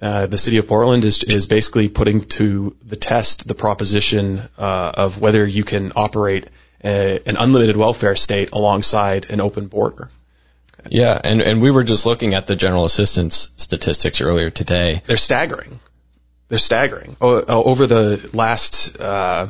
uh, 0.00 0.26
the 0.26 0.38
city 0.38 0.58
of 0.58 0.66
Portland 0.68 1.04
is 1.04 1.22
is 1.24 1.46
basically 1.46 1.88
putting 1.88 2.20
to 2.20 2.76
the 2.84 2.96
test 2.96 3.46
the 3.46 3.54
proposition 3.54 4.42
uh, 4.58 4.92
of 4.94 5.20
whether 5.20 5.46
you 5.46 5.64
can 5.64 5.92
operate 5.96 6.48
a, 6.84 7.20
an 7.26 7.36
unlimited 7.36 7.76
welfare 7.76 8.16
state 8.16 8.50
alongside 8.52 9.30
an 9.30 9.40
open 9.40 9.66
border. 9.66 10.10
Yeah, 10.88 11.20
and 11.22 11.42
and 11.42 11.60
we 11.60 11.70
were 11.70 11.84
just 11.84 12.06
looking 12.06 12.34
at 12.34 12.46
the 12.46 12.56
general 12.56 12.84
assistance 12.84 13.50
statistics 13.56 14.20
earlier 14.20 14.50
today. 14.50 15.02
They're 15.06 15.16
staggering. 15.16 15.80
They're 16.48 16.58
staggering. 16.58 17.16
O- 17.20 17.44
over 17.44 17.86
the 17.86 18.30
last, 18.32 18.98
uh, 18.98 19.48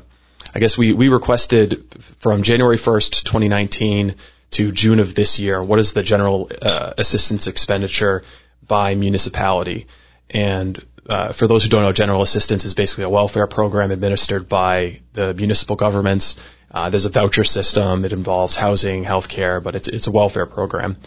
I 0.54 0.58
guess 0.58 0.78
we 0.78 0.92
we 0.92 1.08
requested 1.08 1.84
from 2.18 2.42
January 2.42 2.76
1st, 2.76 3.24
2019 3.24 4.14
to 4.52 4.72
June 4.72 4.98
of 4.98 5.14
this 5.14 5.38
year. 5.38 5.62
What 5.62 5.78
is 5.78 5.92
the 5.92 6.02
general 6.02 6.50
uh, 6.62 6.94
assistance 6.96 7.46
expenditure 7.46 8.24
by 8.66 8.94
municipality? 8.94 9.86
And 10.30 10.84
uh, 11.08 11.32
for 11.32 11.46
those 11.46 11.64
who 11.64 11.70
don't 11.70 11.82
know, 11.82 11.92
general 11.92 12.22
assistance 12.22 12.64
is 12.64 12.74
basically 12.74 13.04
a 13.04 13.08
welfare 13.08 13.46
program 13.46 13.90
administered 13.90 14.48
by 14.48 15.00
the 15.14 15.32
municipal 15.32 15.74
governments. 15.74 16.36
Uh, 16.70 16.90
there's 16.90 17.06
a 17.06 17.10
voucher 17.10 17.44
system. 17.44 18.04
It 18.04 18.12
involves 18.12 18.56
housing, 18.56 19.04
healthcare, 19.04 19.62
but 19.62 19.74
it's 19.74 19.88
it's 19.88 20.06
a 20.06 20.10
welfare 20.10 20.44
program, 20.44 20.98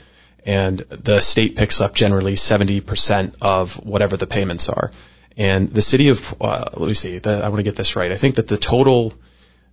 and 0.43 0.79
the 0.79 1.19
state 1.19 1.55
picks 1.55 1.81
up 1.81 1.93
generally 1.93 2.33
70% 2.33 3.35
of 3.41 3.75
whatever 3.75 4.17
the 4.17 4.25
payments 4.25 4.69
are. 4.69 4.91
And 5.37 5.69
the 5.69 5.83
city 5.83 6.09
of 6.09 6.35
uh, 6.41 6.69
let 6.75 6.87
me 6.87 6.95
see, 6.95 7.19
the, 7.19 7.43
I 7.43 7.49
want 7.49 7.59
to 7.59 7.63
get 7.63 7.75
this 7.75 7.95
right. 7.95 8.11
I 8.11 8.17
think 8.17 8.35
that 8.35 8.47
the 8.47 8.57
total 8.57 9.13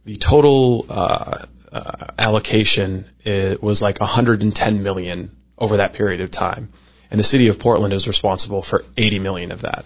the 0.04 0.16
total 0.16 0.84
uh, 0.90 1.46
uh, 1.72 2.06
allocation 2.18 3.06
was 3.24 3.80
like 3.80 3.98
110 3.98 4.82
million 4.82 5.36
over 5.56 5.78
that 5.78 5.94
period 5.94 6.20
of 6.20 6.30
time 6.30 6.70
and 7.10 7.18
the 7.18 7.24
city 7.24 7.48
of 7.48 7.58
Portland 7.58 7.94
is 7.94 8.06
responsible 8.06 8.62
for 8.62 8.84
80 8.96 9.18
million 9.18 9.52
of 9.52 9.62
that, 9.62 9.84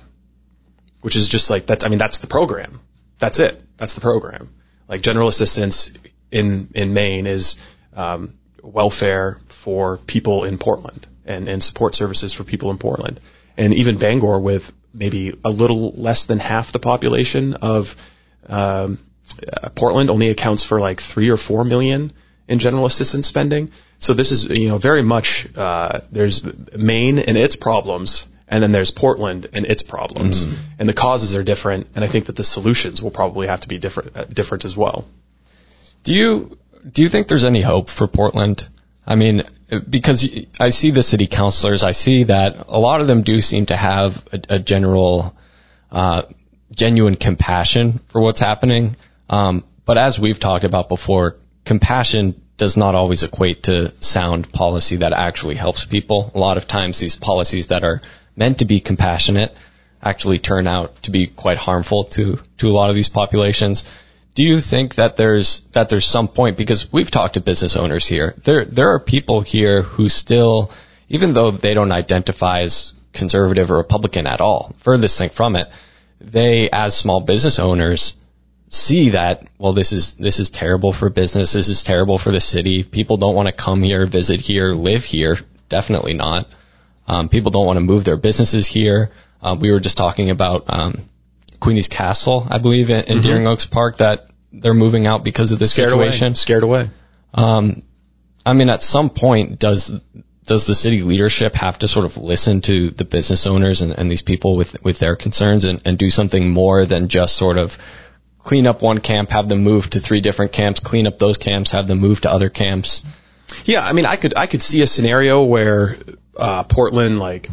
which 1.01 1.17
is 1.17 1.29
just 1.29 1.51
like 1.51 1.67
that. 1.67 1.85
I 1.85 1.89
mean, 1.89 1.99
that's 1.99 2.19
the 2.19 2.27
program. 2.27 2.81
That's 3.19 3.39
it. 3.39 3.63
That's 3.77 3.95
the 3.95 4.01
program. 4.01 4.49
Like 4.89 5.03
general 5.03 5.29
assistance 5.29 5.93
in 6.31 6.69
in 6.75 6.95
Maine 6.95 7.27
is 7.27 7.57
um, 7.95 8.35
welfare 8.63 9.39
for 9.49 9.99
people 9.99 10.45
in 10.45 10.59
Portland 10.59 11.07
and, 11.25 11.49
and 11.49 11.63
support 11.63 11.95
services 11.95 12.33
for 12.33 12.45
people 12.45 12.71
in 12.71 12.79
Portland, 12.79 13.21
and 13.57 13.75
even 13.75 13.99
Bangor 13.99 14.41
with 14.41 14.73
maybe 14.93 15.39
a 15.45 15.51
little 15.51 15.93
less 15.93 16.27
than 16.27 16.39
half 16.39 16.73
the 16.73 16.79
population 16.79 17.55
of 17.55 17.97
um, 18.49 18.99
uh, 19.51 19.69
Portland 19.71 20.11
only 20.11 20.29
accounts 20.29 20.65
for 20.65 20.81
like 20.81 21.01
three 21.01 21.31
or 21.31 21.37
four 21.37 21.65
million 21.65 22.13
in 22.53 22.59
general 22.59 22.85
assistance 22.87 23.27
spending. 23.27 23.71
So 23.99 24.15
this 24.15 24.31
is, 24.31 24.45
you 24.45 24.69
know, 24.69 24.79
very 24.79 25.03
much, 25.03 25.47
uh, 25.57 26.01
there's 26.13 26.45
Maine 26.77 27.19
and 27.19 27.37
its 27.37 27.57
problems, 27.57 28.27
and 28.47 28.63
then 28.63 28.73
there's 28.73 28.91
Portland 28.91 29.49
and 29.55 29.65
its 29.65 29.83
problems. 29.83 30.45
Mm-hmm. 30.45 30.81
And 30.81 30.89
the 30.89 30.93
causes 30.93 31.35
are 31.35 31.43
different, 31.43 31.89
and 31.95 32.05
I 32.05 32.09
think 32.09 32.27
that 32.27 32.37
the 32.37 32.45
solutions 32.45 33.01
will 33.01 33.11
probably 33.11 33.47
have 33.47 33.61
to 33.61 33.69
be 33.69 33.79
different, 33.79 34.17
uh, 34.17 34.25
different 34.25 34.67
as 34.67 34.77
well. 34.77 35.07
Do 36.05 36.13
you, 36.13 36.59
do 36.93 37.03
you 37.03 37.09
think 37.09 37.29
there's 37.29 37.45
any 37.45 37.63
hope 37.63 37.89
for 37.89 38.07
Portland? 38.07 38.69
I 39.07 39.15
mean, 39.15 39.45
because 39.89 40.29
I 40.61 40.69
see 40.69 40.91
the 40.91 41.03
city 41.03 41.27
councilors, 41.27 41.83
I 41.83 41.93
see 41.93 42.25
that 42.25 42.67
a 42.69 42.79
lot 42.79 43.01
of 43.01 43.07
them 43.07 43.23
do 43.23 43.41
seem 43.41 43.67
to 43.67 43.77
have 43.77 44.23
a, 44.33 44.57
a 44.57 44.59
general, 44.59 45.35
uh, 45.91 46.23
genuine 46.77 47.17
compassion 47.17 47.99
for 48.09 48.21
what's 48.21 48.41
happening. 48.41 48.97
Um, 49.31 49.65
but 49.87 49.97
as 49.97 50.21
we've 50.21 50.39
talked 50.39 50.65
about 50.65 50.89
before, 50.89 51.37
compassion 51.65 52.42
does 52.63 52.77
not 52.77 52.95
always 52.95 53.25
equate 53.25 53.65
to 53.65 53.91
sound 54.01 54.53
policy 54.53 54.99
that 54.99 55.13
actually 55.13 55.57
helps 55.57 55.85
people. 55.85 56.31
A 56.33 56.39
lot 56.39 56.59
of 56.59 56.69
times 56.69 57.01
these 57.01 57.17
policies 57.17 57.67
that 57.67 57.83
are 57.83 58.01
meant 58.37 58.59
to 58.59 58.65
be 58.65 58.79
compassionate 58.79 59.53
actually 60.01 60.39
turn 60.39 60.69
out 60.69 61.03
to 61.03 61.11
be 61.11 61.27
quite 61.27 61.59
harmful 61.59 62.05
to, 62.05 62.39
to 62.59 62.71
a 62.71 62.77
lot 62.79 62.89
of 62.89 62.95
these 62.95 63.09
populations. 63.09 63.91
Do 64.37 64.45
you 64.45 64.61
think 64.61 64.95
that 64.95 65.17
there's, 65.17 65.65
that 65.73 65.89
there's 65.89 66.07
some 66.07 66.29
point, 66.29 66.57
because 66.57 66.93
we've 66.93 67.11
talked 67.11 67.35
to 67.35 67.41
business 67.41 67.75
owners 67.75 68.07
here, 68.07 68.33
there, 68.45 68.65
there 68.65 68.91
are 68.91 69.01
people 69.01 69.41
here 69.41 69.83
who 69.83 70.09
still, 70.09 70.71
even 71.09 71.33
though 71.33 71.51
they 71.51 71.75
don't 71.75 71.91
identify 71.91 72.61
as 72.61 72.95
conservative 73.13 73.73
or 73.73 73.79
Republican 73.79 74.29
at 74.29 74.41
all, 74.41 74.73
furthest 74.79 75.19
thing 75.19 75.31
from 75.31 75.57
it, 75.57 75.69
they, 76.21 76.71
as 76.71 76.95
small 76.95 77.21
business 77.21 77.59
owners, 77.59 78.15
see 78.73 79.11
that, 79.11 79.47
well, 79.59 79.73
this 79.73 79.93
is, 79.93 80.15
this 80.15 80.41
is 80.41 80.51
terrible 80.51 80.93
for 80.93 81.11
business. 81.11 81.53
This 81.53 81.69
is 81.69 81.83
terrible 81.83 82.19
for 82.19 82.33
the 82.33 82.41
city. 82.41 82.83
People 82.83 83.19
don't 83.19 83.35
want 83.35 83.49
to 83.49 83.53
come 83.53 83.83
here, 83.83 84.07
visit 84.07 84.41
here, 84.41 84.73
live 84.73 85.05
here. 85.05 85.39
Definitely 85.69 86.15
not. 86.15 86.49
Um, 87.07 87.29
people 87.29 87.51
don't 87.51 87.67
want 87.67 87.77
to 87.77 87.85
move 87.85 88.05
their 88.05 88.17
businesses 88.17 88.67
here. 88.67 89.13
Um, 89.43 89.61
we 89.61 89.71
were 89.71 89.81
just 89.81 89.97
talking 89.97 90.31
about, 90.31 90.65
um, 90.69 90.95
Queenie's 91.61 91.89
Castle, 91.89 92.47
I 92.51 92.59
believe, 92.59 92.91
in, 92.91 93.05
in 93.05 93.05
mm-hmm. 93.05 93.21
Deering 93.23 93.47
Oaks 93.47 93.67
Park 93.67 93.99
that 93.99 94.27
they're 94.53 94.75
moving 94.75 95.07
out 95.07 95.23
because 95.23 95.53
of 95.53 95.59
this 95.59 95.73
Scared 95.73 95.91
situation. 95.91 96.29
Away. 96.29 96.35
Scared 96.35 96.63
away. 96.65 96.91
Um, 97.35 97.83
I 98.45 98.53
mean, 98.53 98.69
at 98.69 98.83
some 98.83 99.11
point, 99.11 99.59
does 99.59 100.01
does 100.45 100.67
the 100.67 100.75
city 100.75 101.03
leadership 101.03 101.55
have 101.55 101.79
to 101.79 101.89
sort 101.89 102.05
of 102.05 102.17
listen 102.17 102.63
to 102.63 102.91
the 102.91 103.05
business 103.05 103.47
owners 103.47 103.81
and, 103.81 103.93
and 103.93 104.11
these 104.11 104.23
people 104.23 104.57
with 104.57 104.83
with 104.83 104.99
their 104.99 105.15
concerns 105.15 105.65
and, 105.65 105.81
and 105.85 105.97
do 105.99 106.11
something 106.11 106.51
more 106.51 106.85
than 106.85 107.07
just 107.07 107.37
sort 107.37 107.59
of 107.59 107.79
clean 108.43 108.67
up 108.67 108.83
one 108.83 108.99
camp, 108.99 109.31
have 109.31 109.49
them 109.49 109.63
move 109.63 109.91
to 109.91 110.01
three 110.01 110.21
different 110.21 110.53
camps, 110.53 110.81
clean 110.81 111.07
up 111.07 111.19
those 111.19 111.39
camps, 111.39 111.71
have 111.71 111.89
them 111.89 111.99
move 111.99 112.21
to 112.23 112.31
other 112.31 112.49
camps. 112.49 113.03
Yeah, 113.65 113.85
I 113.85 113.93
mean, 113.93 114.07
I 114.07 114.17
could 114.17 114.35
I 114.37 114.47
could 114.47 114.63
see 114.63 114.83
a 114.83 114.87
scenario 114.87 115.45
where 115.45 115.97
uh, 116.37 116.65
Portland 116.65 117.19
like 117.19 117.49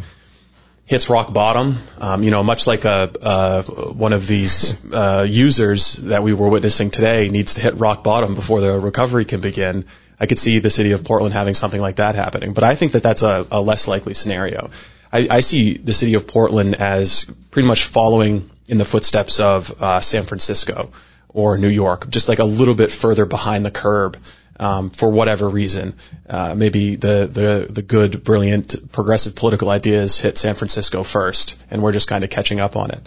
hits 0.86 1.08
rock 1.08 1.32
bottom. 1.32 1.78
Um, 1.98 2.22
you 2.22 2.30
know, 2.30 2.42
much 2.42 2.66
like 2.66 2.84
a 2.84 3.10
uh, 3.22 3.62
one 3.62 4.12
of 4.12 4.26
these 4.26 4.92
uh, 4.92 5.24
users 5.28 5.94
that 5.96 6.22
we 6.22 6.32
were 6.32 6.48
witnessing 6.48 6.90
today 6.90 7.28
needs 7.28 7.54
to 7.54 7.60
hit 7.60 7.74
rock 7.76 8.02
bottom 8.02 8.34
before 8.34 8.60
the 8.60 8.78
recovery 8.78 9.24
can 9.24 9.40
begin. 9.40 9.84
I 10.18 10.26
could 10.26 10.38
see 10.38 10.58
the 10.58 10.68
city 10.68 10.92
of 10.92 11.04
Portland 11.04 11.32
having 11.32 11.54
something 11.54 11.80
like 11.80 11.96
that 11.96 12.14
happening, 12.14 12.52
but 12.52 12.64
I 12.64 12.74
think 12.74 12.92
that 12.92 13.02
that's 13.02 13.22
a, 13.22 13.46
a 13.50 13.60
less 13.60 13.88
likely 13.88 14.14
scenario. 14.14 14.70
I, 15.12 15.26
I 15.30 15.40
see 15.40 15.76
the 15.78 15.92
city 15.92 16.14
of 16.14 16.26
Portland 16.26 16.74
as 16.74 17.24
pretty 17.50 17.66
much 17.66 17.84
following 17.84 18.50
in 18.70 18.78
the 18.78 18.84
footsteps 18.84 19.40
of 19.40 19.82
uh, 19.82 20.00
San 20.00 20.22
Francisco 20.22 20.92
or 21.28 21.58
New 21.58 21.68
York, 21.68 22.08
just 22.08 22.28
like 22.28 22.38
a 22.38 22.44
little 22.44 22.74
bit 22.74 22.92
further 22.92 23.26
behind 23.26 23.66
the 23.66 23.70
curb 23.70 24.16
um, 24.60 24.90
for 24.90 25.10
whatever 25.10 25.48
reason. 25.48 25.94
Uh, 26.28 26.54
maybe 26.56 26.94
the, 26.96 27.28
the 27.30 27.72
the 27.72 27.82
good, 27.82 28.22
brilliant, 28.22 28.92
progressive 28.92 29.34
political 29.34 29.70
ideas 29.70 30.20
hit 30.20 30.38
San 30.38 30.54
Francisco 30.54 31.02
first, 31.02 31.56
and 31.70 31.82
we're 31.82 31.92
just 31.92 32.08
kind 32.08 32.22
of 32.22 32.30
catching 32.30 32.60
up 32.60 32.76
on 32.76 32.90
it. 32.90 33.00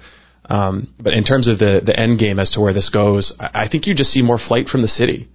Um, 0.50 0.88
but 1.00 1.14
in 1.14 1.24
terms 1.24 1.48
of 1.48 1.60
the 1.60 1.82
the 1.84 1.98
end 1.98 2.20
game 2.20 2.40
as 2.40 2.52
to 2.52 2.62
where 2.62 2.74
this 2.74 2.90
goes, 2.90 3.40
I, 3.40 3.68
think 3.68 3.88
you 3.88 3.94
just 3.94 4.12
see 4.12 4.22
more 4.22 4.38
flight 4.38 4.68
from 4.68 4.82
the 4.82 4.90
city. 4.90 5.30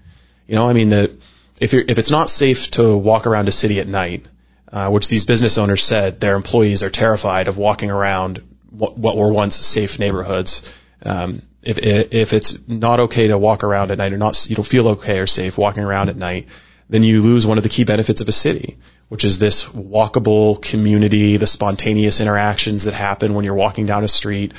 You 0.47 0.57
know, 0.57 0.69
I 0.69 0.75
mean, 0.75 0.91
the 0.91 1.17
if 1.61 1.73
you're, 1.73 1.85
if 1.89 1.99
it's 1.99 2.11
not 2.11 2.29
safe 2.29 2.71
to 2.73 2.97
walk 2.97 3.27
around 3.27 3.49
a 3.49 3.53
city 3.53 3.81
at 3.81 3.89
night, 3.89 4.27
uh, 4.71 4.91
which 4.91 5.09
these 5.09 5.25
business 5.25 5.57
owners 5.57 5.83
said 5.83 6.21
their 6.21 6.37
employees 6.37 6.83
are 6.83 6.91
terrified 6.91 7.49
of 7.49 7.57
walking 7.57 7.91
around 7.91 8.43
what, 8.71 8.99
what 8.99 9.17
were 9.17 9.33
once 9.33 9.57
safe 9.57 9.99
neighborhoods. 9.99 10.73
Um, 11.03 11.43
if 11.63 11.79
if 11.79 12.33
it's 12.33 12.69
not 12.69 13.01
okay 13.01 13.29
to 13.29 13.39
walk 13.39 13.65
around 13.65 13.91
at 13.91 13.99
night 13.99 14.13
or 14.13 14.19
not, 14.19 14.49
you 14.49 14.57
don't 14.57 14.65
feel 14.65 14.89
okay 14.89 15.19
or 15.19 15.27
safe 15.27 15.59
walking 15.59 15.85
around 15.85 16.09
at 16.09 16.17
night, 16.17 16.47
then 16.89 17.03
you 17.03 17.23
lose 17.23 17.47
one 17.47 17.59
of 17.59 17.65
the 17.65 17.69
key 17.69 17.85
benefits 17.85 18.21
of 18.21 18.29
a 18.29 18.33
city, 18.33 18.79
which 19.09 19.25
is 19.25 19.39
this 19.39 19.65
walkable 19.65 20.61
community, 20.61 21.37
the 21.37 21.47
spontaneous 21.47 22.21
interactions 22.21 22.85
that 22.85 22.95
happen 22.95 23.35
when 23.35 23.45
you're 23.45 23.55
walking 23.55 23.87
down 23.87 24.05
a 24.05 24.09
street, 24.09 24.53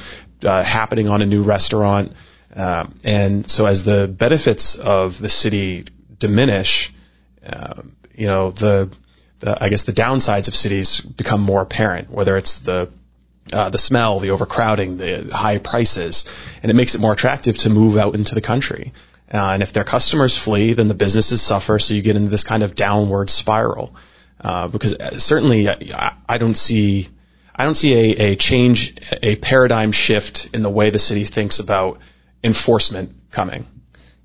uh, 0.44 0.63
happening 0.63 1.08
on 1.08 1.22
a 1.22 1.25
new 1.25 1.44
restaurant. 1.44 2.13
Um, 2.56 2.96
and 3.04 3.50
so 3.50 3.66
as 3.66 3.84
the 3.84 4.08
benefits 4.08 4.75
of 4.75 5.20
the 5.20 5.30
city 5.30 5.86
diminish, 6.18 6.94
uh, 7.46 7.82
you 8.16 8.28
know, 8.28 8.51
the, 8.51 8.96
the, 9.39 9.63
I 9.63 9.70
guess 9.70 9.84
the 9.84 9.94
downsides 9.94 10.48
of 10.48 10.56
cities 10.56 11.01
become 11.01 11.42
more 11.42 11.62
apparent, 11.62 12.10
whether 12.10 12.38
it's 12.38 12.60
the 12.60 12.92
uh, 13.51 13.70
the 13.70 13.77
smell, 13.77 14.20
the 14.20 14.32
overcrowding, 14.32 14.98
the 14.98 15.29
high 15.34 15.58
prices, 15.58 16.25
and 16.62 16.70
it 16.70 16.75
makes 16.75 16.96
it 16.96 17.01
more 17.01 17.13
attractive 17.13 17.58
to 17.60 17.70
move 17.70 17.98
out 17.98 18.15
into 18.15 18.36
the 18.36 18.41
country. 18.41 18.94
Uh, 19.32 19.51
and 19.51 19.63
if 19.63 19.74
their 19.74 19.84
customers 19.84 20.38
flee, 20.38 20.74
then 20.74 20.88
the 20.88 20.94
businesses 20.94 21.41
suffer, 21.41 21.77
so 21.79 21.94
you 21.94 22.01
get 22.01 22.15
into 22.15 22.29
this 22.29 22.44
kind 22.44 22.63
of 22.63 22.75
downward 22.75 23.29
spiral. 23.29 23.96
Uh, 24.41 24.68
because 24.68 24.96
uh, 24.96 25.20
certainly, 25.20 25.70
I, 25.70 26.13
I 26.27 26.38
don't 26.38 26.56
see, 26.56 27.08
I 27.56 27.65
don't 27.65 27.75
see 27.75 27.94
a, 27.94 28.32
a 28.32 28.36
change, 28.36 28.96
a 29.22 29.36
paradigm 29.36 29.91
shift 29.91 30.50
in 30.53 30.62
the 30.62 30.70
way 30.70 30.89
the 30.89 31.00
city 31.00 31.25
thinks 31.25 31.60
about 31.60 32.00
enforcement 32.44 33.13
coming. 33.32 33.68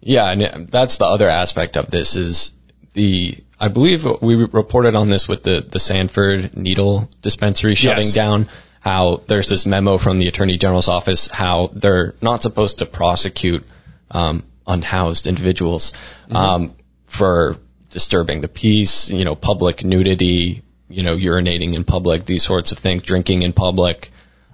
Yeah, 0.00 0.30
and 0.30 0.68
that's 0.68 0.98
the 0.98 1.06
other 1.06 1.28
aspect 1.28 1.76
of 1.76 1.90
this 1.90 2.16
is 2.16 2.52
the 2.92 3.36
I 3.58 3.68
believe 3.68 4.04
we 4.20 4.36
reported 4.36 4.94
on 4.94 5.08
this 5.08 5.28
with 5.28 5.42
the 5.42 5.60
the 5.60 5.78
Sanford 5.78 6.56
needle 6.56 7.08
dispensary 7.22 7.74
shutting 7.74 8.04
yes. 8.04 8.14
down 8.14 8.48
how 8.84 9.22
there's 9.26 9.48
this 9.48 9.64
memo 9.66 9.96
from 9.98 10.18
the 10.18 10.28
attorney 10.28 10.58
general's 10.58 10.88
office 10.88 11.28
how 11.28 11.68
they're 11.72 12.14
not 12.20 12.42
supposed 12.42 12.78
to 12.78 12.86
prosecute 12.86 13.64
um, 14.10 14.42
unhoused 14.66 15.26
individuals 15.26 15.92
mm-hmm. 16.24 16.36
um, 16.36 16.76
for 17.06 17.56
disturbing 17.90 18.40
the 18.40 18.48
peace, 18.48 19.08
you 19.08 19.24
know, 19.24 19.34
public 19.34 19.84
nudity, 19.84 20.62
you 20.88 21.02
know, 21.02 21.16
urinating 21.16 21.74
in 21.74 21.84
public, 21.84 22.24
these 22.24 22.42
sorts 22.42 22.72
of 22.72 22.78
things, 22.78 23.02
drinking 23.02 23.42
in 23.42 23.52
public. 23.52 24.10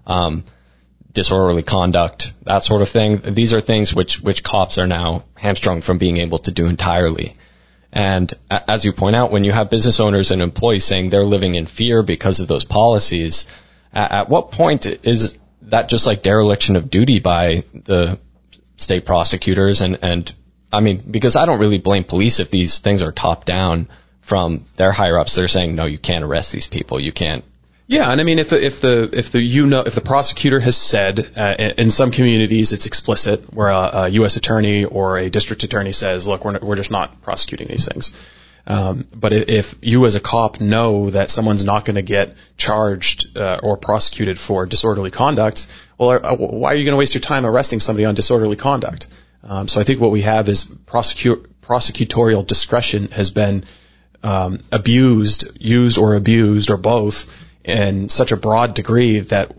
um, 0.07 0.45
disorderly 1.13 1.63
conduct, 1.63 2.33
that 2.45 2.63
sort 2.63 2.83
of 2.83 2.89
thing. 2.89 3.21
These 3.35 3.53
are 3.53 3.61
things 3.61 3.95
which 3.95 4.21
which 4.21 4.43
cops 4.43 4.79
are 4.79 4.87
now 4.87 5.25
hamstrung 5.37 5.81
from 5.81 5.99
being 5.99 6.19
able 6.19 6.39
to 6.41 6.53
do 6.53 6.67
entirely. 6.67 7.35
And 7.93 8.33
as 8.49 8.85
you 8.85 8.93
point 8.93 9.17
out, 9.17 9.33
when 9.33 9.43
you 9.43 9.51
have 9.51 9.69
business 9.69 9.99
owners 9.99 10.31
and 10.31 10.43
employees 10.43 10.85
saying 10.85 11.11
they're 11.11 11.25
living 11.25 11.57
in 11.57 11.67
fear 11.67 12.05
because 12.05 12.39
of 12.39 12.47
those 12.47 12.65
policies, 12.65 13.47
at 13.93 14.29
what 14.29 14.53
point 14.53 14.87
is 14.87 15.39
that 15.63 15.89
just 15.89 16.07
like 16.07 16.23
dereliction 16.23 16.77
of 16.77 16.91
duty 16.91 17.21
by 17.21 17.65
the 17.75 18.19
state 18.77 19.05
prosecutors 19.05 19.81
and, 19.81 19.99
and 20.03 20.33
I 20.73 20.81
mean, 20.81 20.99
because 21.11 21.37
I 21.37 21.47
don't 21.47 21.59
really 21.59 21.79
blame 21.79 22.05
police 22.05 22.39
if 22.39 22.51
these 22.51 22.79
things 22.79 23.03
are 23.03 23.13
top 23.13 23.45
down 23.45 23.89
from 24.21 24.67
their 24.77 24.93
higher 24.93 25.19
ups. 25.19 25.35
They're 25.35 25.49
saying, 25.49 25.75
no, 25.75 25.85
you 25.87 25.99
can't 25.99 26.25
arrest 26.25 26.53
these 26.53 26.69
people. 26.69 27.01
You 27.01 27.11
can't 27.11 27.45
yeah, 27.91 28.13
and 28.13 28.21
I 28.21 28.25
mean, 28.25 28.39
if 28.39 28.51
the, 28.51 28.65
if 28.65 28.81
the 28.81 29.11
if 29.13 29.33
the 29.33 29.41
you 29.43 29.67
know 29.67 29.81
if 29.81 29.97
the 29.97 30.01
prosecutor 30.01 30.61
has 30.61 30.77
said 30.77 31.37
uh, 31.37 31.57
in 31.59 31.91
some 31.91 32.13
communities 32.13 32.71
it's 32.71 32.87
explicit, 32.87 33.53
where 33.53 33.67
a, 33.67 33.91
a, 33.93 34.09
U.S. 34.11 34.37
attorney 34.37 34.85
or 34.85 35.19
a 35.19 35.29
district 35.29 35.65
attorney 35.65 35.91
says, 35.91 36.29
"Look, 36.29 36.45
we're 36.45 36.61
we're 36.61 36.77
just 36.77 36.93
not 36.93 37.21
prosecuting 37.23 37.67
these 37.67 37.89
things." 37.89 38.15
Um, 38.67 39.07
but 39.17 39.33
if 39.33 39.75
you 39.83 40.07
as 40.07 40.15
a 40.15 40.21
cop 40.21 40.61
know 40.61 41.11
that 41.11 41.31
someone's 41.31 41.65
not 41.65 41.85
going 41.85 41.97
to 41.97 42.03
get 42.03 42.35
charged 42.57 43.37
uh, 43.37 43.61
or 43.63 43.77
prosecuted 43.77 44.39
for 44.39 44.67
disorderly 44.67 45.11
conduct, 45.11 45.67
well, 45.99 46.11
uh, 46.11 46.37
why 46.37 46.73
are 46.73 46.77
you 46.77 46.85
going 46.85 46.95
to 46.95 46.99
waste 46.99 47.15
your 47.15 47.21
time 47.23 47.47
arresting 47.47 47.81
somebody 47.81 48.05
on 48.05 48.15
disorderly 48.15 48.57
conduct? 48.57 49.07
Um, 49.43 49.69
so 49.69 49.81
I 49.81 49.85
think 49.85 50.01
what 50.01 50.11
we 50.11 50.23
have 50.23 50.49
is 50.49 50.67
prosecu- 50.67 51.47
prosecutorial 51.63 52.47
discretion 52.47 53.09
has 53.13 53.31
been 53.31 53.65
um, 54.23 54.61
abused, 54.71 55.49
used 55.61 55.99
or 55.99 56.15
abused 56.15 56.71
or 56.71 56.77
both 56.77 57.47
in 57.65 58.09
such 58.09 58.33
a 58.33 58.37
broad 58.37 58.75
degree 58.75 59.21
that 59.21 59.53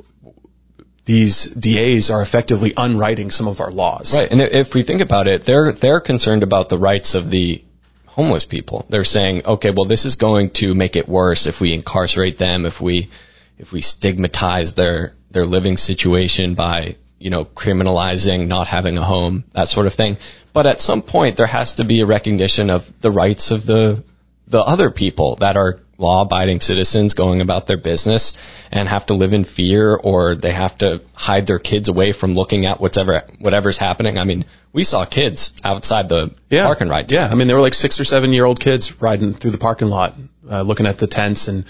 these 1.06 1.46
DAs 1.46 2.12
are 2.12 2.22
effectively 2.22 2.74
unwriting 2.78 3.32
some 3.32 3.48
of 3.48 3.60
our 3.60 3.72
laws. 3.72 4.16
Right. 4.16 4.32
And 4.32 4.40
if 4.40 4.76
we 4.76 4.84
think 4.84 5.02
about 5.02 5.28
it, 5.28 5.44
they're, 5.44 5.72
they're 5.72 6.00
concerned 6.00 6.44
about 6.44 6.70
the 6.70 6.78
rights 6.78 7.16
of 7.16 7.32
the 7.32 7.64
homeless 8.12 8.44
people. 8.44 8.86
They're 8.90 9.06
saying, 9.06 9.46
okay, 9.46 9.72
well, 9.72 9.86
this 9.86 10.06
is 10.06 10.16
going 10.16 10.50
to 10.52 10.76
make 10.76 10.98
it 10.98 11.08
worse 11.08 11.48
if 11.48 11.62
we 11.62 11.74
incarcerate 11.74 12.38
them, 12.38 12.66
if 12.66 12.82
we, 12.82 13.10
if 13.58 13.72
we 13.72 13.80
stigmatize 13.82 14.76
their, 14.76 15.14
their 15.32 15.46
living 15.46 15.78
situation 15.78 16.56
by, 16.56 16.98
you 17.20 17.30
know, 17.30 17.46
criminalizing 17.46 18.48
not 18.48 18.68
having 18.68 18.98
a 18.98 19.04
home, 19.04 19.46
that 19.52 19.70
sort 19.70 19.88
of 19.88 19.94
thing. 19.94 20.18
But 20.52 20.66
at 20.66 20.82
some 20.82 21.02
point, 21.02 21.38
there 21.38 21.48
has 21.48 21.76
to 21.76 21.86
be 21.86 22.02
a 22.02 22.06
recognition 22.06 22.70
of 22.70 22.92
the 23.00 23.12
rights 23.12 23.52
of 23.52 23.66
the, 23.66 24.04
the 24.48 24.62
other 24.62 24.92
people 24.92 25.38
that 25.38 25.56
are 25.56 25.80
law 25.98 26.24
abiding 26.24 26.60
citizens 26.60 27.14
going 27.14 27.40
about 27.40 27.68
their 27.68 27.78
business 27.78 28.38
and 28.72 28.90
have 28.90 29.06
to 29.06 29.14
live 29.14 29.34
in 29.34 29.46
fear 29.46 29.96
or 29.96 30.36
they 30.36 30.52
have 30.52 30.78
to 30.80 31.02
hide 31.14 31.48
their 31.48 31.60
kids 31.60 31.88
away 31.88 32.12
from 32.12 32.34
looking 32.34 32.66
at 32.66 32.82
whatever 32.82 33.22
whatever's 33.40 33.78
happening. 33.78 34.18
I 34.18 34.26
mean, 34.26 34.44
we 34.74 34.84
saw 34.84 35.06
kids 35.06 35.60
outside 35.64 36.10
the 36.10 36.34
yeah. 36.50 36.66
parking 36.66 36.88
lot. 36.88 37.12
Yeah, 37.12 37.28
I 37.28 37.36
mean, 37.36 37.48
they 37.48 37.54
were 37.54 37.62
like 37.62 37.74
six 37.74 38.00
or 38.00 38.06
seven 38.06 38.32
year 38.32 38.46
old 38.46 38.60
kids 38.60 39.02
riding 39.02 39.34
through 39.34 39.52
the 39.52 39.58
parking 39.58 39.90
lot, 39.90 40.16
uh, 40.50 40.62
looking 40.62 40.86
at 40.86 40.98
the 40.98 41.08
tents 41.08 41.48
and 41.48 41.66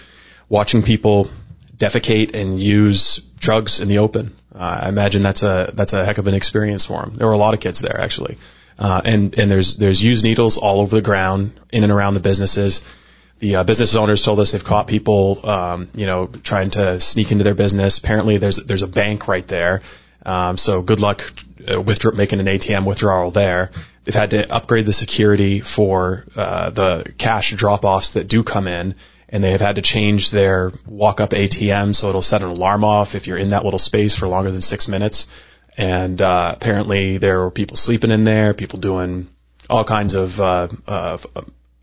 watching 0.49 0.83
people 0.83 1.29
defecate 1.75 2.35
and 2.35 2.59
use 2.59 3.17
drugs 3.17 3.79
in 3.79 3.87
the 3.87 3.99
open. 3.99 4.35
Uh, 4.53 4.81
I 4.83 4.89
imagine 4.89 5.21
that's 5.23 5.43
a 5.43 5.71
that's 5.73 5.93
a 5.93 6.05
heck 6.05 6.17
of 6.17 6.27
an 6.27 6.33
experience 6.33 6.85
for 6.85 7.01
them. 7.01 7.15
There 7.15 7.27
were 7.27 7.33
a 7.33 7.37
lot 7.37 7.53
of 7.53 7.59
kids 7.59 7.79
there 7.79 7.99
actually, 7.99 8.37
uh, 8.77 9.01
and 9.03 9.37
and 9.37 9.51
there's 9.51 9.77
there's 9.77 10.03
used 10.03 10.23
needles 10.23 10.57
all 10.57 10.81
over 10.81 10.95
the 10.95 11.01
ground 11.01 11.59
in 11.71 11.83
and 11.83 11.91
around 11.91 12.13
the 12.13 12.19
businesses 12.19 12.81
the 13.41 13.55
uh, 13.55 13.63
business 13.63 13.95
owners 13.95 14.21
told 14.21 14.39
us 14.39 14.51
they've 14.51 14.63
caught 14.63 14.85
people, 14.85 15.43
um, 15.49 15.89
you 15.95 16.05
know, 16.05 16.27
trying 16.27 16.69
to 16.69 16.99
sneak 16.99 17.31
into 17.31 17.43
their 17.43 17.55
business. 17.55 17.97
Apparently, 17.97 18.37
there's 18.37 18.57
there's 18.57 18.83
a 18.83 18.87
bank 18.87 19.27
right 19.27 19.47
there, 19.47 19.81
um, 20.23 20.59
so 20.59 20.83
good 20.83 20.99
luck 20.99 21.23
uh, 21.69 21.81
with 21.81 22.13
making 22.13 22.39
an 22.39 22.45
ATM 22.45 22.85
withdrawal 22.85 23.31
there. 23.31 23.71
They've 24.03 24.15
had 24.15 24.31
to 24.31 24.51
upgrade 24.51 24.85
the 24.85 24.93
security 24.93 25.59
for 25.59 26.25
uh, 26.35 26.69
the 26.71 27.13
cash 27.17 27.51
drop-offs 27.51 28.13
that 28.13 28.27
do 28.27 28.43
come 28.43 28.67
in, 28.67 28.95
and 29.29 29.43
they 29.43 29.51
have 29.51 29.61
had 29.61 29.75
to 29.75 29.81
change 29.81 30.31
their 30.31 30.71
walk-up 30.87 31.31
ATM 31.31 31.95
so 31.95 32.09
it'll 32.09 32.21
set 32.21 32.41
an 32.41 32.49
alarm 32.49 32.83
off 32.83 33.15
if 33.15 33.27
you're 33.27 33.37
in 33.37 33.49
that 33.49 33.63
little 33.63 33.79
space 33.79 34.15
for 34.15 34.27
longer 34.27 34.51
than 34.51 34.61
six 34.61 34.87
minutes. 34.87 35.27
And 35.77 36.21
uh, 36.21 36.53
apparently, 36.55 37.17
there 37.17 37.39
were 37.39 37.51
people 37.51 37.77
sleeping 37.77 38.11
in 38.11 38.23
there, 38.23 38.53
people 38.53 38.79
doing 38.79 39.29
all 39.69 39.83
kinds 39.83 40.15
of 40.15 40.39
uh, 40.41 40.67
uh, 40.87 41.17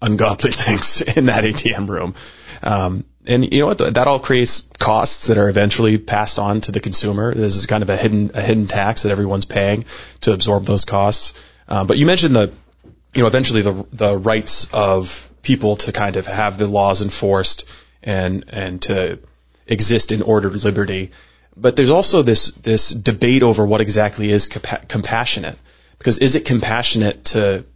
ungodly 0.02 0.50
things 0.52 1.00
in 1.00 1.26
that 1.26 1.44
ATM 1.44 1.88
room. 1.88 2.14
Um, 2.62 3.06
and 3.28 3.52
you 3.52 3.60
know 3.60 3.66
what? 3.66 3.78
That 3.78 4.06
all 4.06 4.18
creates 4.18 4.62
costs 4.78 5.26
that 5.26 5.36
are 5.36 5.48
eventually 5.48 5.98
passed 5.98 6.38
on 6.38 6.62
to 6.62 6.72
the 6.72 6.80
consumer. 6.80 7.34
This 7.34 7.56
is 7.56 7.66
kind 7.66 7.82
of 7.82 7.90
a 7.90 7.96
hidden 7.96 8.30
a 8.34 8.40
hidden 8.40 8.66
tax 8.66 9.02
that 9.02 9.12
everyone's 9.12 9.44
paying 9.44 9.84
to 10.22 10.32
absorb 10.32 10.64
those 10.64 10.86
costs. 10.86 11.34
Um, 11.68 11.86
but 11.86 11.98
you 11.98 12.06
mentioned 12.06 12.34
the, 12.34 12.52
you 13.14 13.22
know, 13.22 13.26
eventually 13.26 13.62
the 13.62 13.86
the 13.92 14.16
rights 14.16 14.66
of 14.72 15.30
people 15.42 15.76
to 15.76 15.92
kind 15.92 16.16
of 16.16 16.26
have 16.26 16.56
the 16.56 16.66
laws 16.66 17.02
enforced 17.02 17.70
and 18.02 18.46
and 18.48 18.80
to 18.82 19.18
exist 19.66 20.10
in 20.10 20.22
ordered 20.22 20.64
liberty. 20.64 21.10
But 21.54 21.76
there's 21.76 21.90
also 21.90 22.22
this 22.22 22.46
this 22.52 22.88
debate 22.88 23.42
over 23.42 23.66
what 23.66 23.82
exactly 23.82 24.30
is 24.30 24.48
compa- 24.48 24.88
compassionate. 24.88 25.58
Because 25.98 26.18
is 26.18 26.34
it 26.34 26.46
compassionate 26.46 27.26
to 27.26 27.66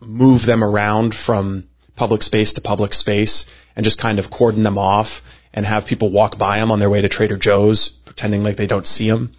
move 0.00 0.46
them 0.46 0.62
around 0.62 1.14
from 1.14 1.68
public 1.96 2.22
space 2.22 2.52
to 2.54 2.60
public 2.60 2.94
space 2.94 3.46
and 3.80 3.84
just 3.86 3.96
kind 3.96 4.18
of 4.18 4.30
cordon 4.30 4.62
them 4.62 4.76
off 4.76 5.22
and 5.54 5.64
have 5.64 5.86
people 5.86 6.10
walk 6.10 6.36
by 6.36 6.58
them 6.58 6.70
on 6.70 6.80
their 6.80 6.90
way 6.90 7.00
to 7.00 7.08
Trader 7.08 7.38
Joe's 7.38 7.88
pretending 7.88 8.44
like 8.44 8.56
they 8.56 8.66
don't 8.66 8.86
see 8.86 9.08
them? 9.08 9.32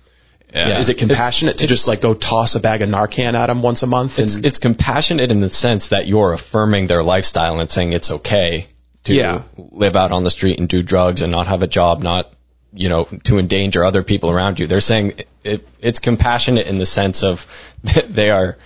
Yeah. 0.51 0.79
Is 0.79 0.89
it 0.89 0.97
compassionate 0.97 1.53
it's, 1.53 1.61
to 1.61 1.67
just 1.67 1.87
like 1.87 2.01
go 2.01 2.15
toss 2.15 2.55
a 2.55 2.59
bag 2.59 2.81
of 2.81 2.89
Narcan 2.89 3.35
at 3.35 3.45
them 3.45 3.61
once 3.61 3.83
a 3.83 3.87
month? 3.87 4.17
It's, 4.17 4.33
it's 4.33 4.57
compassionate 4.57 5.31
in 5.31 5.41
the 5.41 5.49
sense 5.51 5.89
that 5.89 6.07
you're 6.07 6.33
affirming 6.33 6.87
their 6.87 7.03
lifestyle 7.03 7.59
and 7.59 7.69
saying 7.69 7.93
it's 7.93 8.09
okay 8.09 8.65
to 9.03 9.13
yeah. 9.13 9.43
live 9.55 9.95
out 9.95 10.11
on 10.11 10.23
the 10.23 10.31
street 10.31 10.57
and 10.57 10.67
do 10.67 10.81
drugs 10.81 11.21
and 11.21 11.31
not 11.31 11.45
have 11.45 11.61
a 11.61 11.67
job, 11.67 12.01
not, 12.01 12.33
you 12.73 12.89
know, 12.89 13.03
to 13.25 13.37
endanger 13.37 13.85
other 13.85 14.01
people 14.01 14.31
around 14.31 14.59
you. 14.59 14.65
They're 14.65 14.81
saying 14.81 15.11
it, 15.19 15.27
it, 15.43 15.67
it's 15.81 15.99
compassionate 15.99 16.65
in 16.65 16.79
the 16.79 16.87
sense 16.87 17.21
of 17.21 17.45
that 17.83 18.09
they 18.11 18.31
are 18.31 18.57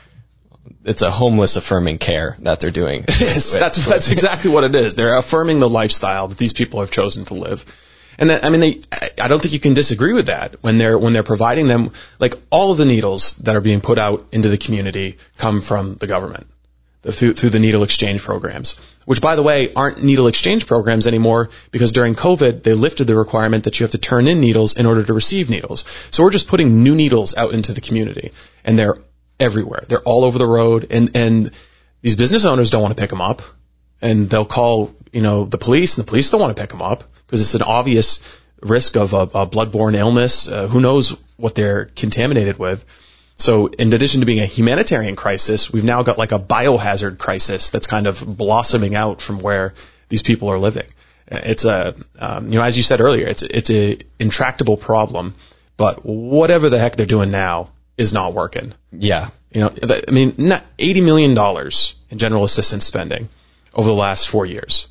it's 0.84 1.02
a 1.02 1.12
homeless 1.12 1.56
affirming 1.56 1.98
care 1.98 2.38
that 2.40 2.60
they're 2.60 2.72
doing. 2.72 3.06
yes, 3.08 3.54
that's 3.54 3.86
that's 3.86 4.12
exactly 4.12 4.52
what 4.52 4.64
it 4.64 4.76
is. 4.76 4.96
They're 4.96 5.18
affirming 5.18 5.60
the 5.60 5.70
lifestyle 5.70 6.28
that 6.28 6.38
these 6.38 6.54
people 6.54 6.80
have 6.80 6.92
chosen 6.92 7.26
to 7.26 7.34
live. 7.34 7.66
And 8.18 8.30
that, 8.30 8.46
I 8.46 8.50
mean, 8.50 8.62
they, 8.62 8.82
I 9.22 9.28
don't 9.28 9.42
think 9.42 9.54
you 9.54 9.60
can 9.60 9.74
disagree 9.74 10.14
with 10.14 10.28
that 10.28 10.64
when 10.64 10.78
they're, 10.78 10.98
when 10.98 11.14
they're 11.14 11.24
providing 11.24 11.68
them, 11.68 11.92
like 12.20 12.36
all 12.50 12.72
of 12.72 12.78
the 12.78 12.86
needles 12.86 13.34
that 13.36 13.56
are 13.56 13.62
being 13.62 13.82
put 13.82 13.98
out 13.98 14.26
into 14.32 14.50
the 14.50 14.58
community 14.58 15.18
come 15.38 15.62
from 15.62 15.96
the 15.96 16.08
government 16.08 16.48
through, 17.04 17.34
through 17.34 17.50
the 17.50 17.60
needle 17.60 17.84
exchange 17.84 18.22
programs, 18.22 18.76
which 19.06 19.22
by 19.22 19.36
the 19.36 19.44
way 19.44 19.74
aren't 19.74 20.02
needle 20.02 20.28
exchange 20.28 20.66
programs 20.66 21.08
anymore 21.08 21.50
because 21.72 21.92
during 21.92 22.16
COVID 22.16 22.64
they 22.64 22.74
lifted 22.74 23.06
the 23.06 23.18
requirement 23.18 23.66
that 23.66 23.80
you 23.80 23.84
have 23.84 23.92
to 23.92 23.98
turn 23.98 24.28
in 24.28 24.40
needles 24.40 24.76
in 24.76 24.86
order 24.86 25.04
to 25.04 25.14
receive 25.14 25.50
needles. 25.50 25.86
So 26.12 26.24
we're 26.24 26.32
just 26.32 26.48
putting 26.48 26.84
new 26.84 26.96
needles 26.96 27.36
out 27.36 27.54
into 27.54 27.74
the 27.74 27.82
community 27.82 28.32
and 28.64 28.80
they're 28.80 28.96
everywhere. 29.40 29.84
They're 29.88 30.02
all 30.02 30.24
over 30.24 30.38
the 30.38 30.48
road, 30.48 30.88
and 30.92 31.16
and 31.16 31.52
these 32.02 32.16
business 32.16 32.46
owners 32.46 32.70
don't 32.70 32.82
want 32.82 32.96
to 32.96 33.02
pick 33.02 33.10
them 33.10 33.22
up, 33.22 33.42
and 34.02 34.30
they'll 34.30 34.46
call 34.46 34.94
you 35.12 35.22
know 35.22 35.46
the 35.46 35.58
police, 35.58 35.98
and 35.98 36.06
the 36.06 36.10
police 36.10 36.30
don't 36.30 36.42
want 36.42 36.56
to 36.56 36.62
pick 36.62 36.70
them 36.70 36.82
up 36.82 37.04
because 37.26 37.42
it's 37.42 37.56
an 37.56 37.64
obvious 37.64 38.22
risk 38.62 38.96
of 38.96 39.14
a, 39.14 39.22
a 39.22 39.48
bloodborne 39.48 39.96
illness. 39.96 40.48
Uh, 40.48 40.68
who 40.68 40.82
knows 40.82 41.18
what 41.38 41.56
they're 41.56 41.86
contaminated 41.86 42.58
with? 42.58 42.86
So 43.38 43.68
in 43.68 43.92
addition 43.92 44.22
to 44.22 44.26
being 44.26 44.40
a 44.40 44.46
humanitarian 44.46 45.16
crisis, 45.16 45.72
we've 45.72 45.84
now 45.84 46.04
got 46.04 46.18
like 46.18 46.32
a 46.32 46.40
biohazard 46.40 47.18
crisis 47.18 47.72
that's 47.72 47.88
kind 47.88 48.08
of 48.08 48.24
blossoming 48.26 48.96
out 48.96 49.22
from 49.22 49.40
where 49.40 49.74
these 50.08 50.24
people 50.24 50.50
are 50.50 50.60
living. 50.60 50.88
It's 51.28 51.66
a, 51.66 51.96
um, 52.20 52.48
you 52.48 52.60
know, 52.60 52.62
as 52.62 52.78
you 52.78 52.84
said 52.84 53.02
earlier, 53.02 53.28
it's 53.28 53.42
it's 53.42 53.70
a 53.70 53.98
intractable 54.20 54.78
problem. 54.78 55.34
But 55.76 56.06
whatever 56.06 56.70
the 56.70 56.80
heck 56.80 56.96
they're 56.96 57.06
doing 57.06 57.32
now, 57.32 57.72
is 57.98 58.14
not 58.14 58.34
working. 58.34 58.74
Yeah. 58.92 59.30
You 59.52 59.62
know, 59.62 59.74
I 60.08 60.12
mean, 60.12 60.34
$80 60.34 61.04
million 61.04 61.32
in 62.10 62.18
general 62.18 62.44
assistance 62.44 62.86
spending 62.86 63.30
over 63.74 63.88
the 63.88 63.96
last 63.96 64.28
four 64.28 64.46
years 64.46 64.88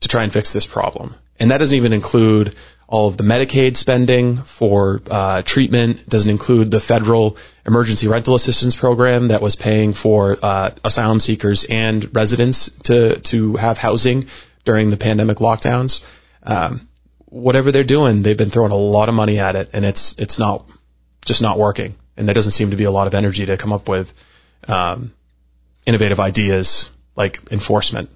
to 0.00 0.08
try 0.08 0.24
and 0.24 0.32
fix 0.32 0.52
this 0.52 0.66
problem. 0.66 1.14
And 1.38 1.50
that 1.50 1.58
doesn't 1.58 1.76
even 1.76 1.92
include 1.92 2.56
all 2.88 3.08
of 3.08 3.16
the 3.16 3.24
Medicaid 3.24 3.76
spending 3.76 4.36
for 4.36 5.00
uh, 5.10 5.42
treatment. 5.42 6.08
Doesn't 6.08 6.30
include 6.30 6.70
the 6.70 6.80
federal 6.80 7.38
emergency 7.64 8.08
rental 8.08 8.34
assistance 8.34 8.76
program 8.76 9.28
that 9.28 9.40
was 9.40 9.56
paying 9.56 9.94
for 9.94 10.36
uh, 10.42 10.70
asylum 10.84 11.20
seekers 11.20 11.64
and 11.64 12.14
residents 12.14 12.70
to 12.80 13.18
to 13.20 13.56
have 13.56 13.78
housing 13.78 14.26
during 14.64 14.90
the 14.90 14.96
pandemic 14.96 15.38
lockdowns. 15.38 16.04
Um, 16.42 16.86
whatever 17.26 17.72
they're 17.72 17.84
doing, 17.84 18.22
they've 18.22 18.36
been 18.36 18.50
throwing 18.50 18.72
a 18.72 18.76
lot 18.76 19.08
of 19.08 19.14
money 19.14 19.38
at 19.38 19.56
it, 19.56 19.70
and 19.72 19.84
it's 19.84 20.18
it's 20.18 20.38
not 20.38 20.68
just 21.24 21.40
not 21.40 21.58
working 21.58 21.94
and 22.16 22.28
that 22.28 22.34
doesn't 22.34 22.52
seem 22.52 22.70
to 22.70 22.76
be 22.76 22.84
a 22.84 22.90
lot 22.90 23.06
of 23.06 23.14
energy 23.14 23.46
to 23.46 23.56
come 23.56 23.72
up 23.72 23.88
with 23.88 24.12
um, 24.68 25.12
innovative 25.86 26.20
ideas 26.20 26.90
like 27.16 27.40
enforcement. 27.50 28.10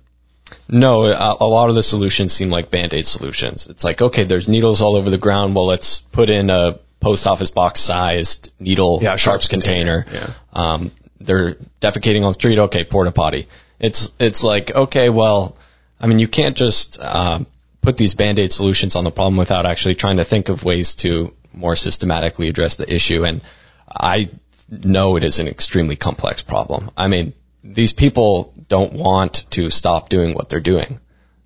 No, 0.68 1.04
a, 1.04 1.36
a, 1.40 1.46
lot 1.46 1.70
of 1.70 1.74
the 1.74 1.82
solutions 1.82 2.32
seem 2.32 2.50
like 2.50 2.70
band-aid 2.70 3.04
solutions. 3.04 3.66
It's 3.66 3.82
like, 3.82 4.00
okay, 4.00 4.24
there's 4.24 4.48
needles 4.48 4.80
all 4.80 4.94
over 4.94 5.10
the 5.10 5.18
ground. 5.18 5.56
Well, 5.56 5.66
let's 5.66 5.98
put 5.98 6.30
in 6.30 6.50
a 6.50 6.78
post 7.00 7.26
office 7.26 7.50
box 7.50 7.80
sized 7.80 8.52
needle 8.60 9.00
Yeah, 9.02 9.10
sharps 9.10 9.22
sharps 9.22 9.48
container. 9.48 10.02
container, 10.02 10.34
Um, 10.52 10.92
they're 11.20 11.54
defecating 11.80 12.22
on 12.22 12.30
the 12.30 12.34
street. 12.34 12.58
Okay, 12.58 12.84
porta 12.84 13.10
potty. 13.10 13.48
It's 13.80 14.12
it's 14.18 14.44
like 14.44 14.74
okay, 14.74 15.08
well, 15.08 15.56
I 16.00 16.06
mean, 16.06 16.18
you 16.18 16.28
can't 16.28 16.56
just 16.56 17.00
um, 17.00 17.46
put 17.80 17.96
these 17.96 18.14
band 18.14 18.38
aid 18.38 18.52
solutions 18.52 18.94
on 18.94 19.04
the 19.04 19.10
problem 19.10 19.36
without 19.36 19.66
actually 19.66 19.94
trying 19.94 20.18
to 20.18 20.24
think 20.24 20.48
of 20.48 20.64
ways 20.64 20.94
to 20.96 21.34
more 21.52 21.76
systematically 21.76 22.48
address 22.48 22.76
the 22.76 22.92
issue. 22.92 23.24
And 23.24 23.42
I 23.90 24.30
know 24.68 25.16
it 25.16 25.24
is 25.24 25.38
an 25.38 25.48
extremely 25.48 25.96
complex 25.96 26.42
problem. 26.42 26.90
I 26.96 27.08
mean, 27.08 27.32
these 27.62 27.92
people 27.92 28.52
don't 28.68 28.92
want 28.92 29.44
to 29.50 29.70
stop 29.70 30.08
doing 30.08 30.34
what 30.34 30.48
they're 30.48 30.60
doing. 30.60 31.00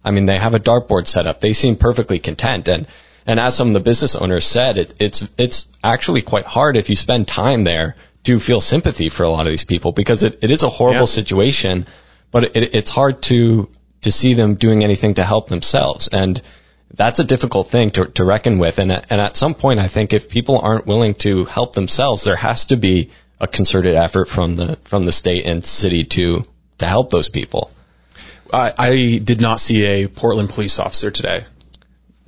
I 0.05 0.11
mean, 0.11 0.26
they 0.26 0.37
have 0.38 0.55
a 0.55 0.61
dartboard 0.61 1.07
set 1.07 1.26
up. 1.26 1.40
They 1.40 1.53
seem 1.53 1.76
perfectly 1.76 2.18
content. 2.18 2.68
And, 2.68 2.87
and 3.26 3.38
as 3.38 3.55
some 3.55 3.68
of 3.68 3.74
the 3.74 3.81
business 3.81 4.14
owners 4.16 4.46
said, 4.46 4.79
it, 4.79 4.94
it's, 4.98 5.29
it's 5.37 5.68
actually 5.85 6.22
quite 6.22 6.46
hard 6.46 6.76
if 6.76 6.88
you 6.88 6.96
spend 6.96 7.29
time 7.29 7.64
there 7.64 7.96
to 8.24 8.38
feel 8.38 8.61
sympathy 8.61 9.09
for 9.09 9.24
a 9.24 9.31
lot 9.31 9.46
of 9.46 9.50
these 9.53 9.64
people 9.64 9.92
because 9.92 10.22
it, 10.22 10.38
it 10.42 10.50
is 10.50 10.62
a 10.62 10.68
horrible 10.68 11.00
Yeah. 11.00 11.05
situation, 11.07 11.87
but 12.31 12.57
it, 12.57 12.74
it's 12.74 12.90
hard 12.90 13.22
to, 13.24 13.68
to 14.03 14.12
see 14.12 14.35
them 14.35 14.55
doing 14.55 14.85
anything 14.85 15.14
to 15.14 15.24
help 15.24 15.48
themselves. 15.48 16.09
And 16.09 16.40
that's 16.92 17.20
a 17.20 17.24
difficult 17.24 17.68
thing 17.68 17.90
to, 17.92 18.07
to 18.07 18.24
reckon 18.24 18.59
with. 18.59 18.79
And, 18.79 18.90
and 18.90 19.20
at 19.20 19.37
some 19.37 19.55
point, 19.55 19.81
I 19.81 19.88
think 19.88 20.12
if 20.12 20.29
people 20.29 20.59
aren't 20.59 20.87
willing 20.87 21.14
to 21.16 21.44
help 21.44 21.72
themselves, 21.72 22.24
there 22.24 22.37
has 22.37 22.66
to 22.66 22.76
be 22.76 23.11
a 23.38 23.46
concerted 23.46 23.94
effort 23.94 24.29
from 24.29 24.57
the, 24.57 24.76
from 24.85 25.07
the 25.07 25.12
state 25.12 25.46
and 25.46 25.64
city 25.64 26.05
to, 26.05 26.44
to 26.79 26.87
help 26.87 27.11
those 27.11 27.29
people. 27.29 27.70
I, 28.53 28.72
I 28.76 29.20
did 29.22 29.40
not 29.40 29.61
see 29.61 29.85
a 29.85 30.09
Portland 30.09 30.50
police 30.50 30.79
officer 30.79 31.11
today. 31.11 31.44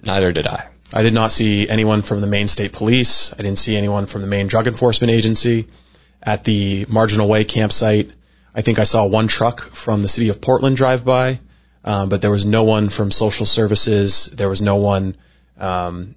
Neither 0.04 0.32
did 0.32 0.46
I. 0.46 0.68
I 0.94 1.02
did 1.02 1.14
not 1.14 1.32
see 1.32 1.68
anyone 1.68 2.02
from 2.02 2.20
the 2.20 2.26
Maine 2.26 2.48
State 2.48 2.72
Police. 2.72 3.32
I 3.32 3.36
didn't 3.38 3.58
see 3.58 3.76
anyone 3.76 4.06
from 4.06 4.20
the 4.20 4.26
Maine 4.26 4.46
Drug 4.46 4.66
Enforcement 4.66 5.10
Agency. 5.10 5.68
At 6.22 6.44
the 6.44 6.86
Marginal 6.88 7.28
Way 7.28 7.44
campsite, 7.44 8.10
I 8.54 8.60
think 8.60 8.78
I 8.78 8.84
saw 8.84 9.06
one 9.06 9.26
truck 9.26 9.60
from 9.60 10.02
the 10.02 10.08
city 10.08 10.28
of 10.28 10.40
Portland 10.40 10.76
drive 10.76 11.04
by, 11.04 11.40
um, 11.84 12.08
but 12.08 12.22
there 12.22 12.30
was 12.30 12.46
no 12.46 12.64
one 12.64 12.88
from 12.88 13.10
social 13.10 13.46
services. 13.46 14.26
There 14.26 14.48
was 14.48 14.62
no 14.62 14.76
one. 14.76 15.16
Um, 15.58 16.14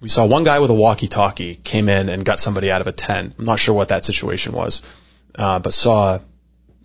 we 0.00 0.10
saw 0.10 0.26
one 0.26 0.44
guy 0.44 0.58
with 0.58 0.70
a 0.70 0.74
walkie-talkie 0.74 1.54
came 1.56 1.88
in 1.88 2.10
and 2.10 2.24
got 2.24 2.38
somebody 2.38 2.70
out 2.70 2.82
of 2.82 2.86
a 2.86 2.92
tent. 2.92 3.36
I'm 3.38 3.46
not 3.46 3.58
sure 3.58 3.74
what 3.74 3.88
that 3.88 4.04
situation 4.04 4.52
was, 4.52 4.82
uh, 5.34 5.60
but 5.60 5.72
saw 5.72 6.18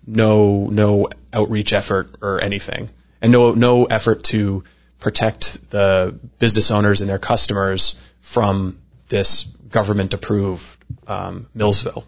no 0.06 0.66
no 0.66 1.08
outreach 1.32 1.72
effort 1.72 2.16
or 2.22 2.40
anything, 2.40 2.88
and 3.20 3.30
no 3.30 3.52
no 3.52 3.84
effort 3.84 4.24
to 4.24 4.64
protect 4.98 5.70
the 5.70 6.18
business 6.38 6.70
owners 6.70 7.00
and 7.00 7.10
their 7.10 7.18
customers 7.18 8.00
from 8.20 8.78
this 9.08 9.44
government 9.44 10.14
approved 10.14 10.78
um, 11.06 11.48
Millsville. 11.54 12.04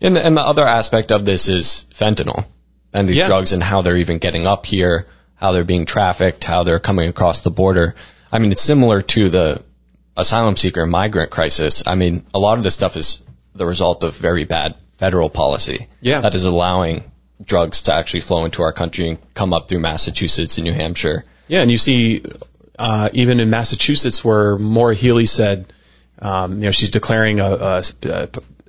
And 0.00 0.16
the, 0.16 0.24
and 0.24 0.36
the 0.36 0.42
other 0.42 0.64
aspect 0.64 1.10
of 1.10 1.24
this 1.24 1.48
is 1.48 1.86
fentanyl 1.92 2.44
and 2.96 3.08
these 3.08 3.16
Yeah. 3.18 3.26
drugs 3.28 3.52
and 3.52 3.62
how 3.62 3.82
they're 3.82 3.96
even 3.96 4.18
getting 4.18 4.46
up 4.46 4.66
here, 4.66 5.06
how 5.34 5.52
they're 5.52 5.64
being 5.64 5.86
trafficked, 5.86 6.44
how 6.44 6.64
they're 6.64 6.80
coming 6.80 7.08
across 7.08 7.42
the 7.42 7.50
border. 7.50 7.94
I 8.32 8.38
mean, 8.38 8.52
it's 8.52 8.62
similar 8.62 9.02
to 9.02 9.28
the 9.28 9.62
asylum 10.16 10.56
seeker 10.56 10.82
and 10.82 10.90
migrant 10.90 11.30
crisis. 11.30 11.82
I 11.86 11.94
mean, 11.94 12.24
a 12.32 12.38
lot 12.38 12.58
of 12.58 12.64
this 12.64 12.74
stuff 12.74 12.96
is 12.96 13.22
the 13.54 13.66
result 13.66 14.02
of 14.04 14.16
very 14.16 14.44
bad 14.44 14.74
federal 14.98 15.28
policy. 15.28 15.86
Yeah. 16.00 16.22
That 16.22 16.34
is 16.34 16.44
allowing 16.44 17.04
drugs 17.44 17.82
to 17.82 17.94
actually 17.94 18.20
flow 18.20 18.44
into 18.46 18.62
our 18.62 18.72
country 18.72 19.08
and 19.10 19.34
come 19.34 19.52
up 19.52 19.68
through 19.68 19.80
Massachusetts 19.80 20.56
and 20.56 20.64
New 20.66 20.72
Hampshire. 20.72 21.24
Yeah, 21.48 21.60
and 21.60 21.70
you 21.70 21.78
see, 21.78 22.22
uh, 22.78 23.10
even 23.12 23.40
in 23.40 23.50
Massachusetts, 23.50 24.24
where 24.24 24.56
Maura 24.58 24.94
Healey 24.94 25.26
said, 25.26 25.70
um, 26.18 26.54
you 26.54 26.64
know, 26.64 26.70
she's 26.70 26.90
declaring 26.90 27.40
a, 27.40 27.44
a, 27.44 27.82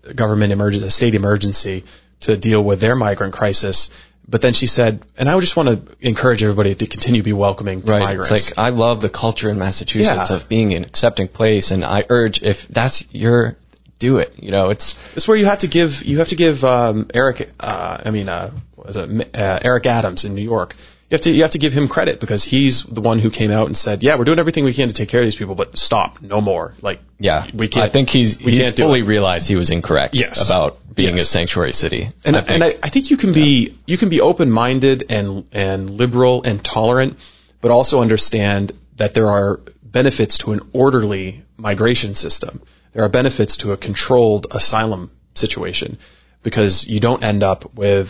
a 0.06 0.14
government 0.14 0.52
emergency, 0.52 0.86
a 0.86 0.90
state 0.90 1.16
emergency 1.16 1.86
to 2.22 2.36
deal 2.36 2.64
with 2.64 2.82
their 2.82 2.96
migrant 2.96 3.34
crisis. 3.34 3.90
But 4.30 4.42
then 4.42 4.54
she 4.54 4.68
said, 4.68 5.02
and 5.18 5.30
I 5.30 5.36
would 5.36 5.42
just 5.42 5.56
want 5.56 5.70
to 5.70 5.96
encourage 6.06 6.44
everybody 6.44 6.76
to 6.76 6.86
continue 6.88 7.22
to 7.22 7.26
be 7.26 7.32
welcoming 7.34 7.82
to 7.82 8.00
migrants. 8.00 8.30
It's 8.32 8.50
like 8.50 8.58
I 8.58 8.70
love 8.72 9.00
the 9.02 9.10
culture 9.10 9.50
in 9.50 9.58
Massachusetts 9.58 10.30
Yeah. 10.30 10.36
of 10.36 10.50
being 10.50 10.74
an 10.74 10.84
accepting 10.84 11.30
place, 11.30 11.72
and 11.72 11.86
I 11.86 12.04
urge 12.10 12.42
if 12.44 12.68
that's 12.68 13.06
your 13.14 13.56
do 14.00 14.18
it. 14.18 14.34
You 14.42 14.52
know, 14.52 14.70
it's 14.70 15.16
It's 15.16 15.28
where 15.28 15.38
you 15.38 15.46
have 15.46 15.60
to 15.60 15.68
give 15.68 16.04
you 16.04 16.20
have 16.20 16.28
to 16.30 16.36
give 16.36 16.64
um, 16.66 17.08
Eric 17.14 17.50
uh, 17.60 18.00
I 18.04 18.12
mean 18.12 18.28
uh, 18.28 18.52
was 18.76 18.98
it, 18.98 19.36
uh, 19.38 19.60
Eric 19.62 19.86
Adams 19.86 20.26
in 20.26 20.36
New 20.36 20.44
York. 20.44 20.76
You 21.10 21.16
have 21.16 21.22
to 21.22 21.32
you 21.32 21.44
have 21.44 21.52
to 21.52 21.58
give 21.58 21.72
him 21.72 21.88
credit 21.88 22.20
because 22.20 22.44
he's 22.44 22.84
the 22.84 23.00
one 23.00 23.20
who 23.20 23.30
came 23.30 23.50
out 23.50 23.68
and 23.68 23.78
said, 23.78 24.04
"Yeah, 24.04 24.18
we're 24.18 24.26
doing 24.26 24.40
everything 24.40 24.66
we 24.66 24.74
can 24.74 24.90
to 24.90 24.94
take 24.94 25.08
care 25.08 25.22
of 25.22 25.26
these 25.26 25.38
people, 25.38 25.56
but 25.56 25.78
stop, 25.78 26.22
no 26.22 26.42
more." 26.42 26.74
Like, 26.82 27.00
yeah. 27.18 27.48
we 27.54 27.70
can't. 27.70 27.86
I 27.86 27.88
think 27.88 28.10
he's 28.10 28.38
we 28.44 28.52
he's 28.52 28.74
fully 28.74 29.04
realized 29.04 29.48
he 29.48 29.56
was 29.56 29.70
incorrect 29.70 30.16
Yes. 30.16 30.46
about 30.46 30.94
being 30.94 31.16
Yes. 31.16 31.24
a 31.24 31.28
sanctuary 31.28 31.72
city. 31.72 32.10
And 32.26 32.36
I 32.36 32.40
and 32.42 32.62
I, 32.62 32.68
I 32.68 32.90
think 32.90 33.10
you 33.10 33.16
can 33.16 33.32
be 33.32 33.78
you 33.86 33.98
can 33.98 34.10
be 34.10 34.20
open 34.20 34.52
minded 34.52 35.10
and 35.10 35.46
and 35.54 35.90
liberal 35.90 36.44
and 36.44 36.62
tolerant, 36.62 37.18
but 37.62 37.72
also 37.72 38.02
understand 38.02 38.74
that 38.98 39.14
there 39.14 39.28
are 39.28 39.62
benefits 39.82 40.40
to 40.40 40.52
an 40.52 40.60
orderly 40.74 41.42
migration 41.56 42.16
system. 42.16 42.62
There 42.92 43.06
are 43.06 43.10
benefits 43.10 43.58
to 43.58 43.72
a 43.72 43.78
controlled 43.78 44.48
asylum 44.52 45.10
situation 45.36 46.00
because 46.44 46.86
you 46.86 47.00
don't 47.00 47.24
end 47.24 47.44
up 47.44 47.74
with 47.76 48.10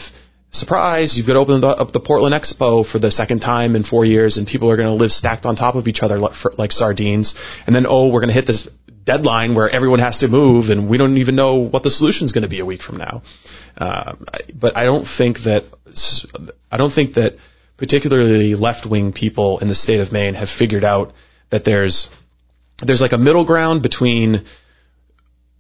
surprise. 0.52 1.18
You've 1.18 1.28
got 1.28 1.34
to 1.34 1.40
open 1.40 1.64
up 1.64 1.92
the 1.92 2.00
Portland 2.00 2.34
Expo 2.34 2.86
for 2.86 3.00
the 3.00 3.12
second 3.12 3.42
time 3.42 3.76
in 3.76 3.84
four 3.84 4.06
years, 4.06 4.38
and 4.38 4.48
people 4.48 4.72
are 4.72 4.78
going 4.78 4.88
to 4.88 4.94
live 4.94 5.12
stacked 5.12 5.46
on 5.46 5.56
top 5.56 5.76
of 5.76 5.88
each 5.88 6.04
other 6.04 6.20
like 6.20 6.72
sardines. 6.72 7.36
And 7.66 7.76
then 7.76 7.86
oh, 7.88 8.08
we're 8.08 8.22
going 8.22 8.30
to 8.30 8.34
hit 8.34 8.46
this 8.46 8.70
deadline 9.04 9.56
where 9.56 9.70
everyone 9.70 10.00
has 10.00 10.20
to 10.20 10.28
move, 10.28 10.70
and 10.70 10.90
we 10.90 10.98
don't 10.98 11.18
even 11.18 11.36
know 11.36 11.56
what 11.56 11.84
the 11.84 11.92
solution 11.92 12.26
is 12.26 12.32
going 12.32 12.44
to 12.44 12.50
be 12.50 12.60
a 12.60 12.66
week 12.66 12.82
from 12.82 12.98
now. 12.98 13.22
Uh, 13.78 14.14
but 14.54 14.76
I 14.76 14.86
don't 14.86 15.08
think 15.08 15.40
that 15.42 15.66
I 16.72 16.78
don't 16.78 16.92
think 16.92 17.14
that 17.16 17.38
particularly 17.78 18.56
left-wing 18.56 19.14
people 19.14 19.60
in 19.60 19.68
the 19.68 19.76
state 19.76 20.00
of 20.00 20.12
Maine 20.12 20.34
have 20.34 20.50
figured 20.50 20.84
out 20.84 21.14
that 21.50 21.64
there's 21.64 22.10
there's 22.80 23.02
like 23.02 23.14
a 23.14 23.18
middle 23.18 23.46
ground 23.46 23.82
between 23.82 24.44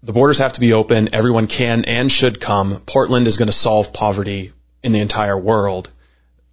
the 0.03 0.13
borders 0.13 0.37
have 0.39 0.53
to 0.53 0.59
be 0.59 0.73
open, 0.73 1.09
everyone 1.13 1.47
can 1.47 1.85
and 1.85 2.11
should 2.11 2.39
come. 2.39 2.79
Portland 2.85 3.27
is 3.27 3.37
going 3.37 3.47
to 3.47 3.53
solve 3.53 3.93
poverty 3.93 4.53
in 4.87 4.93
the 4.93 5.01
entire 5.01 5.37
world 5.37 5.91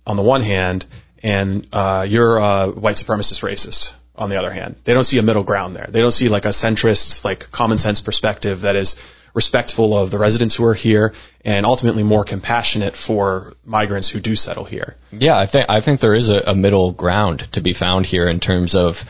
on 0.06 0.16
the 0.16 0.22
one 0.22 0.42
hand, 0.42 0.84
and 1.22 1.66
uh, 1.72 2.04
you're 2.06 2.36
a 2.36 2.66
white 2.66 2.96
supremacist 2.96 3.42
racist 3.48 3.94
on 4.16 4.28
the 4.28 4.38
other 4.38 4.50
hand. 4.50 4.76
They 4.84 4.92
don't 4.92 5.04
see 5.04 5.18
a 5.18 5.22
middle 5.22 5.44
ground 5.44 5.74
there. 5.74 5.86
They 5.88 6.00
don't 6.00 6.12
see 6.12 6.28
like 6.28 6.44
a 6.44 6.48
centrist, 6.50 7.24
like 7.24 7.50
common 7.50 7.78
sense 7.78 8.00
perspective 8.00 8.62
that 8.62 8.76
is 8.76 8.96
respectful 9.34 9.96
of 9.96 10.10
the 10.10 10.18
residents 10.18 10.56
who 10.56 10.64
are 10.64 10.74
here 10.74 11.14
and 11.44 11.64
ultimately 11.64 12.02
more 12.02 12.24
compassionate 12.24 12.96
for 12.96 13.54
migrants 13.64 14.08
who 14.08 14.20
do 14.20 14.36
settle 14.36 14.64
here. 14.64 14.96
Yeah, 15.12 15.38
I 15.38 15.46
think 15.46 15.66
I 15.68 15.80
think 15.80 16.00
there 16.00 16.14
is 16.14 16.28
a, 16.28 16.40
a 16.48 16.54
middle 16.54 16.90
ground 16.92 17.48
to 17.52 17.60
be 17.60 17.72
found 17.72 18.04
here 18.04 18.26
in 18.26 18.40
terms 18.40 18.74
of. 18.74 19.04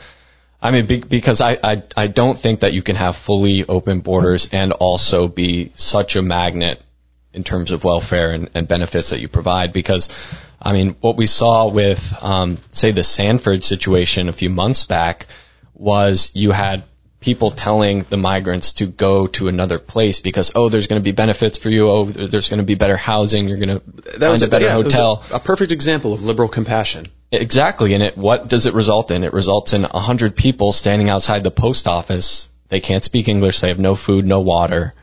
I 0.61 0.71
mean, 0.71 0.85
be, 0.87 0.97
because 0.99 1.41
I, 1.41 1.57
I 1.63 1.83
I 1.95 2.07
don't 2.07 2.37
think 2.37 2.61
that 2.61 2.73
you 2.73 2.81
can 2.81 2.95
have 2.95 3.15
fully 3.15 3.65
open 3.65 3.99
borders 3.99 4.49
and 4.51 4.71
also 4.71 5.27
be 5.27 5.71
such 5.75 6.15
a 6.15 6.21
magnet 6.21 6.81
in 7.35 7.43
terms 7.43 7.71
of 7.71 7.83
welfare 7.83 8.31
and, 8.31 8.49
and 8.55 8.67
benefits 8.67 9.09
that 9.09 9.19
you 9.19 9.27
provide. 9.27 9.73
Because, 9.73 10.09
I 10.61 10.73
mean, 10.73 10.95
what 11.01 11.17
we 11.17 11.25
saw 11.25 11.67
with, 11.67 12.17
um, 12.23 12.57
say, 12.71 12.91
the 12.91 13.03
Sanford 13.03 13.63
situation 13.63 14.29
a 14.29 14.33
few 14.33 14.49
months 14.49 14.85
back 14.85 15.27
was 15.73 16.31
you 16.33 16.51
had 16.51 16.83
people 17.19 17.49
telling 17.49 18.03
the 18.03 18.17
migrants 18.17 18.73
to 18.73 18.85
go 18.85 19.25
to 19.25 19.47
another 19.47 19.79
place 19.79 20.19
because 20.19 20.51
oh 20.53 20.69
there's 20.69 20.85
going 20.85 21.01
to 21.01 21.03
be 21.03 21.11
benefits 21.11 21.57
for 21.57 21.71
you 21.71 21.89
oh 21.89 22.05
there's 22.05 22.49
going 22.49 22.59
to 22.59 22.65
be 22.65 22.75
better 22.75 22.95
housing 22.95 23.47
you're 23.47 23.57
going 23.57 23.79
to 23.79 24.19
that 24.19 24.27
find 24.27 24.41
a 24.43 24.47
better 24.47 24.65
yeah, 24.65 24.73
hotel 24.73 25.23
a, 25.31 25.37
a 25.37 25.39
perfect 25.39 25.71
example 25.71 26.13
of 26.13 26.23
liberal 26.23 26.47
compassion. 26.47 27.07
Exactly, 27.31 27.93
and 27.93 28.03
it 28.03 28.17
what 28.17 28.47
does 28.47 28.65
it 28.65 28.73
result 28.73 29.11
in? 29.11 29.23
It 29.23 29.33
results 29.33 29.73
in 29.73 29.83
a 29.83 29.99
hundred 29.99 30.35
people 30.35 30.73
standing 30.73 31.09
outside 31.09 31.43
the 31.43 31.51
post 31.51 31.87
office. 31.87 32.47
They 32.69 32.79
can't 32.79 33.03
speak 33.03 33.27
English. 33.27 33.59
They 33.59 33.69
have 33.69 33.79
no 33.79 33.95
food, 33.95 34.25
no 34.25 34.41
water. 34.41 34.93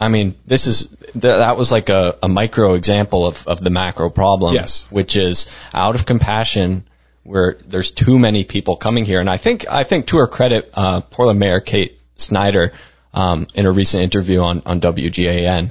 I 0.00 0.08
mean, 0.08 0.34
this 0.46 0.66
is 0.66 0.96
th- 1.12 1.20
that 1.22 1.56
was 1.56 1.70
like 1.70 1.90
a, 1.90 2.16
a 2.22 2.28
micro 2.28 2.74
example 2.74 3.26
of, 3.26 3.46
of 3.46 3.62
the 3.62 3.70
macro 3.70 4.08
problem. 4.10 4.54
Yes. 4.54 4.86
which 4.90 5.14
is 5.16 5.54
out 5.74 5.94
of 5.94 6.06
compassion, 6.06 6.84
where 7.22 7.58
there's 7.66 7.90
too 7.90 8.18
many 8.18 8.44
people 8.44 8.76
coming 8.76 9.04
here. 9.04 9.20
And 9.20 9.28
I 9.28 9.36
think 9.36 9.66
I 9.68 9.84
think 9.84 10.06
to 10.06 10.16
her 10.18 10.26
credit, 10.26 10.70
uh, 10.74 11.02
Portland 11.02 11.38
Mayor 11.38 11.60
Kate 11.60 12.00
Snyder, 12.16 12.72
um, 13.12 13.46
in 13.54 13.66
a 13.66 13.70
recent 13.70 14.02
interview 14.02 14.40
on 14.40 14.62
on 14.64 14.80
WGAN, 14.80 15.70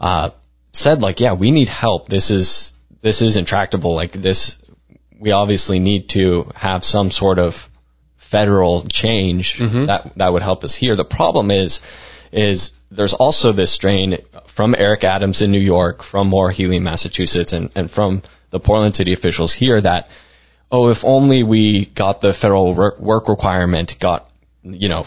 uh, 0.00 0.30
said 0.72 1.02
like, 1.02 1.20
yeah, 1.20 1.34
we 1.34 1.50
need 1.50 1.68
help. 1.68 2.08
This 2.08 2.30
is 2.30 2.72
this 3.02 3.20
is 3.20 3.36
intractable. 3.36 3.94
Like 3.94 4.12
this, 4.12 4.62
we 5.20 5.32
obviously 5.32 5.80
need 5.80 6.08
to 6.10 6.50
have 6.54 6.82
some 6.84 7.10
sort 7.10 7.38
of 7.38 7.68
federal 8.16 8.82
change 8.84 9.58
that 9.86 10.16
that 10.16 10.32
would 10.32 10.42
help 10.42 10.64
us 10.64 10.74
here. 10.74 10.96
The 10.96 11.04
problem 11.04 11.50
is 11.50 11.80
is 12.32 12.72
there's 12.90 13.14
also 13.14 13.52
this 13.52 13.70
strain 13.70 14.18
from 14.46 14.74
Eric 14.76 15.04
Adams 15.04 15.42
in 15.42 15.50
New 15.50 15.60
York, 15.60 16.02
from 16.02 16.28
Maura 16.28 16.52
Healey 16.52 16.76
in 16.76 16.84
Massachusetts, 16.84 17.52
and, 17.52 17.70
and 17.74 17.90
from 17.90 18.22
the 18.50 18.60
Portland 18.60 18.94
city 18.94 19.12
officials 19.12 19.52
here 19.52 19.80
that, 19.80 20.08
oh, 20.70 20.88
if 20.90 21.04
only 21.04 21.42
we 21.42 21.86
got 21.86 22.20
the 22.20 22.32
federal 22.32 22.74
work 22.74 23.28
requirement, 23.28 23.98
got, 23.98 24.30
you 24.62 24.88
know, 24.88 25.06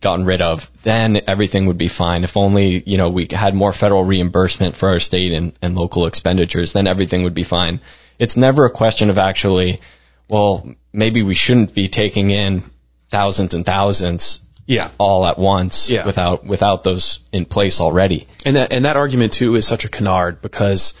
gotten 0.00 0.26
rid 0.26 0.42
of, 0.42 0.70
then 0.82 1.20
everything 1.26 1.66
would 1.66 1.78
be 1.78 1.88
fine. 1.88 2.24
If 2.24 2.36
only, 2.36 2.82
you 2.84 2.98
know, 2.98 3.08
we 3.08 3.28
had 3.30 3.54
more 3.54 3.72
federal 3.72 4.04
reimbursement 4.04 4.74
for 4.76 4.90
our 4.90 5.00
state 5.00 5.32
and, 5.32 5.56
and 5.62 5.76
local 5.76 6.06
expenditures, 6.06 6.72
then 6.72 6.86
everything 6.86 7.22
would 7.22 7.34
be 7.34 7.44
fine. 7.44 7.80
It's 8.18 8.36
never 8.36 8.64
a 8.64 8.70
question 8.70 9.10
of 9.10 9.18
actually, 9.18 9.80
well, 10.28 10.74
maybe 10.92 11.22
we 11.22 11.34
shouldn't 11.34 11.72
be 11.72 11.88
taking 11.88 12.30
in 12.30 12.64
thousands 13.08 13.54
and 13.54 13.64
thousands 13.64 14.45
Yeah. 14.66 14.90
all 14.98 15.24
at 15.24 15.38
once 15.38 15.88
Yeah. 15.88 16.04
without 16.04 16.44
without 16.44 16.82
those 16.84 17.20
in 17.32 17.44
place 17.44 17.80
already. 17.80 18.26
And 18.44 18.56
that 18.56 18.72
and 18.72 18.84
that 18.84 18.96
argument 18.96 19.32
too 19.32 19.54
is 19.54 19.66
such 19.66 19.84
a 19.84 19.88
canard 19.88 20.42
because 20.42 20.94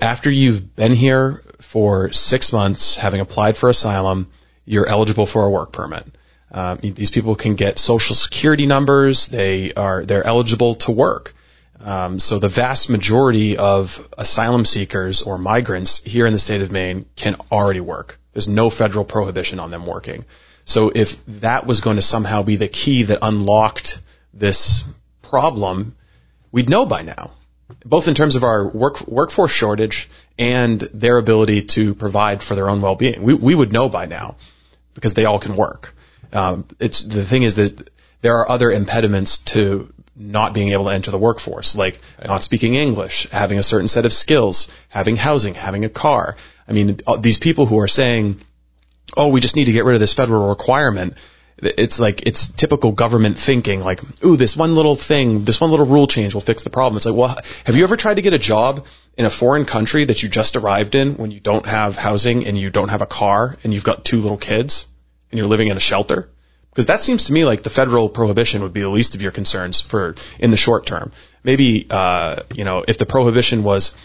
after 0.00 0.30
you've 0.30 0.74
been 0.74 0.92
here 0.92 1.42
for 1.60 2.12
six 2.12 2.52
months, 2.52 2.96
having 2.96 3.20
applied 3.20 3.56
for 3.56 3.68
asylum, 3.68 4.28
you're 4.64 4.88
eligible 4.88 5.26
for 5.26 5.44
a 5.44 5.50
work 5.50 5.72
permit. 5.72 6.04
Um, 6.50 6.78
these 6.78 7.10
people 7.10 7.34
can 7.34 7.56
get 7.56 7.78
social 7.78 8.14
security 8.14 8.66
numbers. 8.66 9.28
They 9.28 9.72
are 9.74 10.04
they're 10.04 10.24
eligible 10.26 10.76
to 10.76 10.92
work. 10.92 11.34
Um, 11.84 12.18
so 12.20 12.38
the 12.38 12.48
vast 12.48 12.88
majority 12.88 13.58
of 13.58 14.08
asylum 14.16 14.64
seekers 14.64 15.22
or 15.22 15.36
migrants 15.36 16.02
here 16.02 16.26
in 16.26 16.32
the 16.32 16.38
state 16.38 16.62
of 16.62 16.72
Maine 16.72 17.04
can 17.16 17.36
already 17.52 17.80
work. 17.80 18.18
There's 18.32 18.48
no 18.48 18.70
federal 18.70 19.04
prohibition 19.04 19.60
on 19.60 19.70
them 19.70 19.84
working. 19.84 20.24
So 20.64 20.90
if 20.94 21.24
that 21.40 21.66
was 21.66 21.80
going 21.80 21.96
to 21.96 22.02
somehow 22.02 22.42
be 22.42 22.56
the 22.56 22.68
key 22.68 23.04
that 23.04 23.18
unlocked 23.22 24.00
this 24.32 24.84
problem, 25.22 25.94
we'd 26.52 26.70
know 26.70 26.86
by 26.86 27.02
now, 27.02 27.32
both 27.84 28.08
in 28.08 28.14
terms 28.14 28.34
of 28.34 28.44
our 28.44 28.66
work, 28.68 29.06
workforce 29.06 29.52
shortage 29.52 30.08
and 30.38 30.80
their 30.80 31.18
ability 31.18 31.62
to 31.62 31.94
provide 31.94 32.42
for 32.42 32.54
their 32.54 32.68
own 32.68 32.80
well-being. 32.80 33.22
We, 33.22 33.34
we 33.34 33.54
would 33.54 33.72
know 33.72 33.88
by 33.88 34.06
now 34.06 34.36
because 34.94 35.14
they 35.14 35.24
all 35.24 35.38
can 35.38 35.56
work. 35.56 35.94
Um, 36.32 36.66
it's 36.80 37.02
the 37.02 37.24
thing 37.24 37.42
is 37.42 37.56
that 37.56 37.90
there 38.22 38.36
are 38.38 38.48
other 38.48 38.70
impediments 38.70 39.38
to 39.52 39.92
not 40.16 40.54
being 40.54 40.70
able 40.70 40.84
to 40.84 40.90
enter 40.90 41.10
the 41.10 41.18
workforce, 41.18 41.76
like 41.76 41.98
not 42.24 42.42
speaking 42.42 42.74
English, 42.74 43.28
having 43.30 43.58
a 43.58 43.62
certain 43.62 43.88
set 43.88 44.04
of 44.04 44.12
skills, 44.12 44.68
having 44.88 45.16
housing, 45.16 45.54
having 45.54 45.84
a 45.84 45.88
car. 45.88 46.36
I 46.68 46.72
mean, 46.72 46.98
uh, 47.06 47.16
these 47.16 47.38
people 47.38 47.66
who 47.66 47.80
are 47.80 47.88
saying, 47.88 48.40
"Oh, 49.16 49.28
we 49.28 49.40
just 49.40 49.56
need 49.56 49.66
to 49.66 49.72
get 49.72 49.84
rid 49.84 49.94
of 49.94 50.00
this 50.00 50.14
federal 50.14 50.48
requirement." 50.48 51.14
It's 51.58 52.00
like 52.00 52.26
it's 52.26 52.48
typical 52.48 52.92
government 52.92 53.38
thinking, 53.38 53.82
like, 53.82 54.00
"Ooh, 54.24 54.36
this 54.36 54.56
one 54.56 54.74
little 54.74 54.96
thing, 54.96 55.44
this 55.44 55.60
one 55.60 55.70
little 55.70 55.86
rule 55.86 56.06
change 56.06 56.34
will 56.34 56.40
fix 56.40 56.64
the 56.64 56.70
problem." 56.70 56.96
It's 56.96 57.06
like, 57.06 57.14
well, 57.14 57.36
have 57.64 57.76
you 57.76 57.84
ever 57.84 57.96
tried 57.96 58.14
to 58.14 58.22
get 58.22 58.32
a 58.32 58.38
job 58.38 58.86
in 59.16 59.24
a 59.24 59.30
foreign 59.30 59.64
country 59.64 60.04
that 60.04 60.22
you 60.22 60.28
just 60.28 60.56
arrived 60.56 60.94
in 60.94 61.14
when 61.14 61.30
you 61.30 61.40
don't 61.40 61.64
have 61.66 61.96
housing 61.96 62.46
and 62.46 62.58
you 62.58 62.70
don't 62.70 62.88
have 62.88 63.02
a 63.02 63.06
car 63.06 63.56
and 63.62 63.72
you've 63.72 63.84
got 63.84 64.04
two 64.04 64.20
little 64.20 64.36
kids 64.36 64.86
and 65.30 65.38
you're 65.38 65.48
living 65.48 65.68
in 65.68 65.76
a 65.76 65.80
shelter? 65.80 66.28
Because 66.70 66.86
that 66.86 67.00
seems 67.00 67.26
to 67.26 67.32
me 67.32 67.44
like 67.44 67.62
the 67.62 67.70
federal 67.70 68.08
prohibition 68.08 68.62
would 68.62 68.72
be 68.72 68.80
the 68.80 68.88
least 68.88 69.14
of 69.14 69.22
your 69.22 69.30
concerns 69.30 69.80
for 69.80 70.16
in 70.40 70.50
the 70.50 70.56
short 70.56 70.86
term. 70.86 71.12
Maybe 71.44 71.86
uh, 71.88 72.42
you 72.52 72.64
know 72.64 72.84
if 72.86 72.98
the 72.98 73.06
prohibition 73.06 73.62
was 73.62 73.96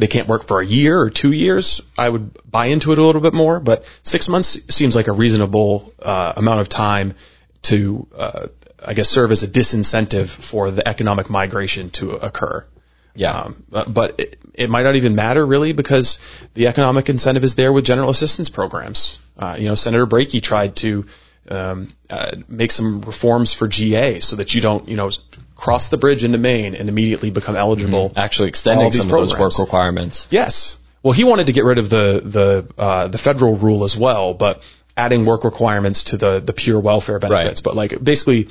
they 0.00 0.06
can't 0.06 0.28
work 0.28 0.46
for 0.46 0.60
a 0.60 0.66
year 0.66 0.98
or 0.98 1.10
two 1.10 1.32
years, 1.32 1.82
I 1.96 2.08
would 2.08 2.30
buy 2.50 2.66
into 2.66 2.92
it 2.92 2.98
a 2.98 3.02
little 3.02 3.20
bit 3.20 3.34
more. 3.34 3.60
But 3.60 3.84
six 4.02 4.28
months 4.28 4.74
seems 4.74 4.96
like 4.96 5.08
a 5.08 5.12
reasonable 5.12 5.92
uh, 6.00 6.32
amount 6.36 6.60
of 6.60 6.68
time 6.68 7.14
to, 7.62 8.06
uh, 8.16 8.46
I 8.84 8.94
guess, 8.94 9.08
serve 9.08 9.30
as 9.30 9.42
a 9.42 9.48
disincentive 9.48 10.28
for 10.28 10.70
the 10.70 10.86
economic 10.88 11.28
migration 11.28 11.90
to 11.90 12.12
occur. 12.12 12.66
Yeah. 13.14 13.32
Um, 13.32 13.64
but 13.88 14.20
it, 14.20 14.36
it 14.54 14.70
might 14.70 14.84
not 14.84 14.96
even 14.96 15.14
matter 15.14 15.44
really 15.44 15.72
because 15.72 16.18
the 16.54 16.68
economic 16.68 17.08
incentive 17.08 17.44
is 17.44 17.54
there 17.54 17.72
with 17.72 17.84
general 17.84 18.10
assistance 18.10 18.48
programs. 18.48 19.18
Uh, 19.38 19.56
you 19.58 19.68
know, 19.68 19.74
Senator 19.74 20.06
Brakey 20.06 20.40
tried 20.40 20.76
to 20.76 21.06
um, 21.48 21.88
uh, 22.08 22.32
make 22.48 22.70
some 22.72 23.00
reforms 23.00 23.52
for 23.52 23.66
GA 23.66 24.20
so 24.20 24.36
that 24.36 24.54
you 24.54 24.60
don't, 24.60 24.88
you 24.88 24.96
know, 24.96 25.10
cross 25.56 25.88
the 25.88 25.96
bridge 25.96 26.24
into 26.24 26.38
Maine 26.38 26.74
and 26.74 26.88
immediately 26.88 27.30
become 27.30 27.56
eligible. 27.56 28.12
Actually 28.16 28.46
All 28.46 28.48
extending 28.48 28.90
these 28.90 29.00
some 29.00 29.10
of 29.10 29.12
those 29.12 29.38
work 29.38 29.58
requirements. 29.58 30.26
Yes. 30.30 30.78
Well, 31.02 31.12
he 31.12 31.24
wanted 31.24 31.46
to 31.46 31.52
get 31.52 31.64
rid 31.64 31.78
of 31.78 31.88
the 31.88 32.20
the 32.24 32.82
uh, 32.82 33.08
the 33.08 33.18
federal 33.18 33.56
rule 33.56 33.84
as 33.84 33.96
well, 33.96 34.34
but 34.34 34.62
adding 34.96 35.24
work 35.24 35.44
requirements 35.44 36.04
to 36.04 36.16
the 36.16 36.40
the 36.40 36.52
pure 36.52 36.78
welfare 36.78 37.18
benefits. 37.18 37.60
Right. 37.60 37.64
But 37.64 37.74
like 37.74 38.04
basically 38.04 38.48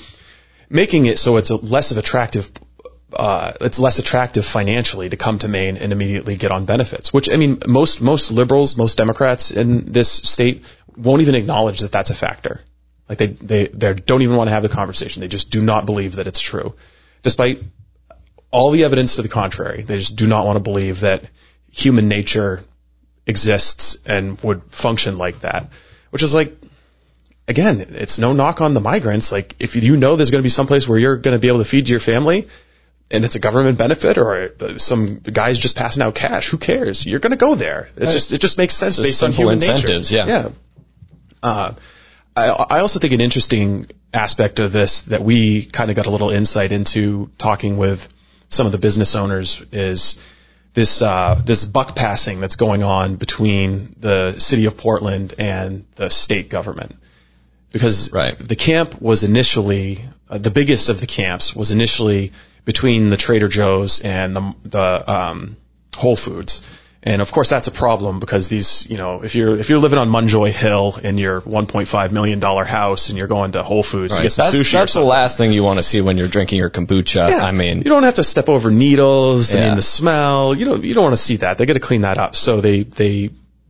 making 0.69 1.05
it 1.05 1.19
so 1.19 1.37
it's 1.37 1.49
a 1.49 1.55
less 1.55 1.91
of 1.91 1.97
attractive. 1.97 2.51
Uh, 3.11 3.53
it's 3.61 3.79
less 3.79 3.97
attractive 3.97 4.45
financially 4.45 5.09
to 5.09 5.17
come 5.17 5.39
to 5.39 5.47
Maine 5.47 5.77
and 5.77 5.91
immediately 5.91 6.35
get 6.35 6.51
on 6.51 6.65
benefits. 6.65 7.11
Which 7.11 7.31
I 7.31 7.37
mean, 7.37 7.59
most 7.67 8.01
most 8.01 8.31
liberals, 8.31 8.77
most 8.77 8.97
Democrats 8.97 9.51
in 9.51 9.91
this 9.91 10.11
state 10.11 10.63
won't 10.95 11.21
even 11.21 11.35
acknowledge 11.35 11.79
that 11.79 11.91
that's 11.91 12.09
a 12.09 12.15
factor. 12.15 12.61
Like 13.09 13.17
they 13.17 13.27
they 13.27 13.67
they 13.67 13.93
don't 13.95 14.21
even 14.21 14.37
want 14.37 14.47
to 14.47 14.51
have 14.53 14.63
the 14.63 14.69
conversation. 14.69 15.21
They 15.21 15.27
just 15.27 15.49
do 15.49 15.61
not 15.61 15.85
believe 15.87 16.15
that 16.15 16.27
it's 16.27 16.39
true, 16.39 16.75
despite 17.23 17.63
all 18.51 18.71
the 18.71 18.83
evidence 18.83 19.15
to 19.15 19.23
the 19.23 19.29
contrary. 19.29 19.81
They 19.81 19.97
just 19.97 20.15
do 20.15 20.27
not 20.27 20.45
want 20.45 20.57
to 20.57 20.63
believe 20.63 21.01
that 21.01 21.23
human 21.71 22.07
nature 22.07 22.63
exists 23.25 24.05
and 24.05 24.39
would 24.41 24.63
function 24.71 25.17
like 25.17 25.41
that. 25.41 25.71
Which 26.09 26.23
is 26.23 26.33
like, 26.33 26.55
again, 27.47 27.79
it's 27.89 28.17
no 28.17 28.33
knock 28.33 28.61
on 28.61 28.73
the 28.73 28.79
migrants. 28.79 29.31
Like, 29.31 29.55
if 29.59 29.75
you 29.75 29.97
know 29.97 30.15
there's 30.15 30.31
going 30.31 30.41
to 30.41 30.43
be 30.43 30.49
someplace 30.49 30.87
where 30.87 30.97
you're 30.97 31.17
going 31.17 31.35
to 31.35 31.39
be 31.39 31.47
able 31.47 31.59
to 31.59 31.65
feed 31.65 31.87
your 31.87 31.99
family, 31.99 32.47
and 33.11 33.25
it's 33.25 33.35
a 33.35 33.39
government 33.39 33.77
benefit, 33.77 34.17
or 34.17 34.53
some 34.77 35.19
guy's 35.19 35.59
just 35.59 35.75
passing 35.75 36.01
out 36.01 36.15
cash, 36.15 36.49
who 36.49 36.57
cares? 36.57 37.05
You're 37.05 37.19
going 37.19 37.31
to 37.31 37.37
go 37.37 37.55
there. 37.55 37.89
It 37.95 38.09
just 38.09 38.31
it 38.31 38.41
just 38.41 38.57
makes 38.57 38.75
sense 38.75 38.97
based 38.97 39.23
on 39.23 39.31
human 39.31 39.55
incentives, 39.55 40.11
nature. 40.11 40.27
yeah. 40.27 40.41
Yeah. 40.43 40.49
Uh, 41.41 41.73
I, 42.39 42.77
I 42.77 42.79
also 42.79 42.99
think 42.99 43.13
an 43.13 43.21
interesting 43.21 43.87
aspect 44.13 44.59
of 44.59 44.71
this 44.71 45.03
that 45.03 45.21
we 45.21 45.65
kind 45.65 45.89
of 45.89 45.95
got 45.95 46.05
a 46.05 46.09
little 46.09 46.29
insight 46.29 46.71
into 46.71 47.29
talking 47.37 47.77
with 47.77 48.07
some 48.47 48.65
of 48.65 48.71
the 48.71 48.77
business 48.77 49.15
owners 49.15 49.61
is 49.71 50.19
this 50.73 51.01
uh, 51.01 51.39
this 51.43 51.65
buck 51.65 51.95
passing 51.95 52.39
that's 52.39 52.55
going 52.55 52.83
on 52.83 53.15
between 53.15 53.93
the 53.99 54.33
city 54.33 54.65
of 54.65 54.77
Portland 54.77 55.33
and 55.37 55.85
the 55.95 56.09
state 56.09 56.49
government. 56.49 56.95
Because 57.71 58.11
Right. 58.11 58.35
the 58.37 58.55
camp 58.55 58.99
was 58.99 59.23
initially 59.23 59.99
uh, 60.29 60.39
the 60.39 60.49
biggest 60.51 60.89
of 60.89 60.99
the 60.99 61.05
camps 61.05 61.55
was 61.55 61.71
initially 61.71 62.31
between 62.65 63.09
the 63.09 63.17
Trader 63.17 63.47
Joe's 63.47 63.99
and 64.01 64.35
the 64.35 64.55
the 64.63 65.11
um, 65.11 65.57
Whole 65.95 66.15
Foods. 66.15 66.63
And 67.01 67.21
of 67.21 67.31
course 67.31 67.49
that's 67.49 67.67
a 67.67 67.71
problem 67.71 68.19
because 68.19 68.49
these, 68.49 68.85
you 68.89 68.97
know, 68.97 69.23
if 69.23 69.33
you're 69.33 69.55
if 69.57 69.69
you're 69.69 69.79
living 69.79 69.97
on 69.99 70.09
Munjoy 70.09 70.51
Hill 70.51 70.97
in 71.01 71.17
your 71.17 71.39
1.5 71.41 72.11
million 72.11 72.39
dollar 72.39 72.65
house 72.65 73.07
and 73.07 73.17
you're 73.17 73.29
going 73.29 73.53
to 73.53 73.63
Whole 73.63 73.83
Foods 73.83 74.13
to 74.13 74.17
Right. 74.17 74.23
get 74.23 74.31
some 74.33 74.43
That's, 74.51 74.55
sushi, 74.57 74.73
that's 74.73 74.93
the 74.93 75.01
last 75.01 75.37
thing 75.37 75.53
you 75.53 75.63
want 75.63 75.79
to 75.79 75.83
see 75.83 76.01
when 76.01 76.17
you're 76.17 76.27
drinking 76.27 76.57
your 76.57 76.69
kombucha. 76.69 77.29
yeah. 77.29 77.37
I 77.45 77.51
mean, 77.51 77.77
you 77.77 77.85
don't 77.85 78.03
have 78.03 78.15
to 78.15 78.23
step 78.23 78.49
over 78.49 78.69
needles. 78.69 79.55
I 79.55 79.61
mean, 79.61 79.75
the 79.77 79.81
smell. 79.81 80.53
You 80.53 80.65
don't. 80.65 80.83
You 80.83 80.93
don't 80.93 81.03
want 81.03 81.13
to 81.13 81.23
see 81.23 81.37
that. 81.37 81.57
They 81.57 81.65
got 81.65 81.73
to 81.73 81.79
clean 81.79 82.01
that 82.01 82.17
up. 82.17 82.35
So 82.35 82.59
they 82.59 82.83
they 82.83 83.29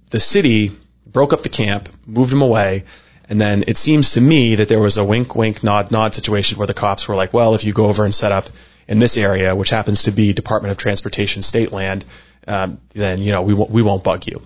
the 0.10 0.20
city 0.20 0.72
broke 1.06 1.32
up 1.32 1.44
the 1.44 1.50
camp, 1.50 1.88
moved 2.08 2.32
them 2.32 2.42
away, 2.42 2.86
and 3.30 3.39
then 3.39 3.63
it 3.68 3.78
seems 3.78 4.13
to 4.13 4.22
me 4.22 4.56
that 4.56 4.70
there 4.70 4.80
was 4.80 4.98
a 4.98 5.04
wink, 5.06 5.36
wink, 5.36 5.63
nod, 5.63 5.92
nod 5.92 6.15
situation 6.15 6.58
where 6.58 6.65
the 6.68 6.74
cops 6.74 7.08
were 7.08 7.15
like, 7.15 7.32
well, 7.32 7.54
if 7.54 7.63
you 7.63 7.74
go 7.74 7.86
over 7.86 8.06
and 8.06 8.13
set 8.13 8.32
up 8.32 8.50
in 8.88 8.98
this 8.98 9.18
area, 9.18 9.56
which 9.56 9.70
happens 9.70 10.04
to 10.04 10.12
be 10.12 10.34
Department 10.34 10.72
of 10.72 10.78
Transportation 10.78 11.44
state 11.44 11.72
land, 11.72 12.06
um, 12.50 12.82
then 12.90 13.22
you 13.22 13.32
know 13.32 13.44
we 13.44 13.54
won't 13.54 13.70
we 13.72 13.82
won't 13.82 14.04
bug 14.04 14.28
you. 14.28 14.42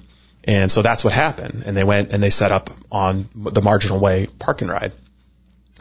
And 0.46 0.70
so 0.70 0.82
that's 0.82 1.04
what 1.04 1.14
happened. 1.14 1.64
And 1.66 1.76
they 1.76 1.86
went 1.86 2.12
and 2.12 2.22
they 2.22 2.30
set 2.30 2.52
up 2.52 2.70
on 2.92 3.30
the 3.34 3.62
marginal 3.62 4.00
way 4.00 4.28
park 4.28 4.62
and 4.62 4.70
ride. 4.70 4.92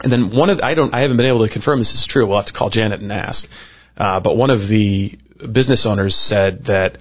And 0.01 0.11
then 0.11 0.29
one 0.31 0.49
of 0.49 0.61
I 0.61 0.73
don't 0.73 0.93
I 0.93 1.01
haven't 1.01 1.17
been 1.17 1.25
able 1.25 1.45
to 1.45 1.51
confirm 1.51 1.79
this 1.79 1.93
is 1.93 2.05
true. 2.05 2.25
We'll 2.25 2.37
have 2.37 2.47
to 2.47 2.53
call 2.53 2.69
Janet 2.69 3.01
and 3.01 3.11
ask. 3.11 3.49
Uh, 3.97 4.19
but 4.21 4.37
one 4.37 4.49
of 4.49 4.67
the 4.67 5.17
business 5.51 5.85
owners 5.85 6.15
said 6.15 6.65
that 6.65 6.97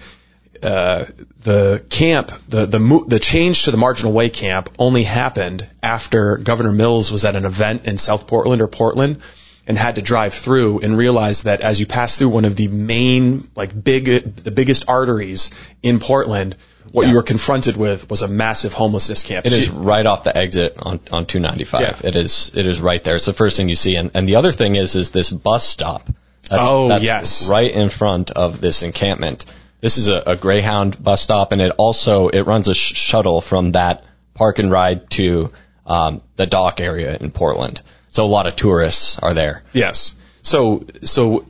uh, 0.62 1.06
the 1.40 1.84
camp, 1.88 2.32
the 2.48 2.66
the 2.66 3.04
the 3.06 3.18
change 3.18 3.64
to 3.64 3.70
the 3.70 3.76
marginal 3.76 4.12
way 4.12 4.28
camp 4.28 4.68
only 4.78 5.04
happened 5.04 5.66
after 5.82 6.36
Governor 6.38 6.72
Mills 6.72 7.10
was 7.10 7.24
at 7.24 7.36
an 7.36 7.44
event 7.44 7.86
in 7.86 7.96
South 7.98 8.26
Portland 8.26 8.60
or 8.60 8.68
Portland 8.68 9.22
and 9.66 9.78
had 9.78 9.94
to 9.96 10.02
drive 10.02 10.34
through 10.34 10.80
and 10.80 10.96
realize 10.96 11.44
that 11.44 11.60
as 11.60 11.78
you 11.78 11.86
pass 11.86 12.18
through 12.18 12.30
one 12.30 12.44
of 12.44 12.56
the 12.56 12.68
main 12.68 13.48
like 13.54 13.72
big 13.84 14.36
the 14.36 14.50
biggest 14.50 14.88
arteries 14.88 15.50
in 15.82 15.98
Portland, 16.00 16.56
what 16.90 17.08
you 17.08 17.14
were 17.14 17.22
confronted 17.22 17.76
with 17.76 18.10
was 18.10 18.22
a 18.22 18.28
massive 18.28 18.72
homelessness 18.72 19.22
camp. 19.22 19.46
It 19.46 19.52
is 19.52 19.70
right 19.70 20.04
off 20.04 20.24
the 20.24 20.36
exit 20.36 20.74
on, 20.78 21.00
on 21.10 21.26
295. 21.26 21.80
Yeah. 21.80 22.08
It 22.08 22.16
is 22.16 22.50
it 22.54 22.66
is 22.66 22.80
right 22.80 23.02
there. 23.02 23.16
It's 23.16 23.26
the 23.26 23.32
first 23.32 23.56
thing 23.56 23.68
you 23.68 23.76
see. 23.76 23.96
And, 23.96 24.10
and 24.14 24.26
the 24.28 24.36
other 24.36 24.52
thing 24.52 24.74
is 24.74 24.94
is 24.96 25.10
this 25.10 25.30
bus 25.30 25.64
stop. 25.64 26.06
That's, 26.50 26.62
Oh, 26.66 26.88
that's 26.88 27.04
yes. 27.04 27.48
right 27.48 27.70
in 27.70 27.88
front 27.88 28.30
of 28.32 28.60
this 28.60 28.82
encampment. 28.82 29.46
This 29.80 29.96
is 29.96 30.08
a, 30.08 30.22
a 30.26 30.36
Greyhound 30.36 31.02
bus 31.02 31.22
stop, 31.22 31.52
and 31.52 31.60
it 31.62 31.72
also 31.78 32.28
it 32.28 32.42
runs 32.42 32.68
a 32.68 32.74
sh- 32.74 32.94
shuttle 32.96 33.40
from 33.40 33.72
that 33.72 34.04
park 34.34 34.58
and 34.58 34.70
ride 34.70 35.08
to 35.10 35.50
um, 35.86 36.20
the 36.36 36.46
dock 36.46 36.80
area 36.80 37.16
in 37.16 37.30
Portland. 37.30 37.80
So 38.12 38.24
a 38.24 38.26
lot 38.28 38.46
of 38.46 38.54
tourists 38.56 39.18
are 39.18 39.34
there. 39.34 39.62
Yes. 39.72 40.14
So 40.42 40.84
so 41.02 41.44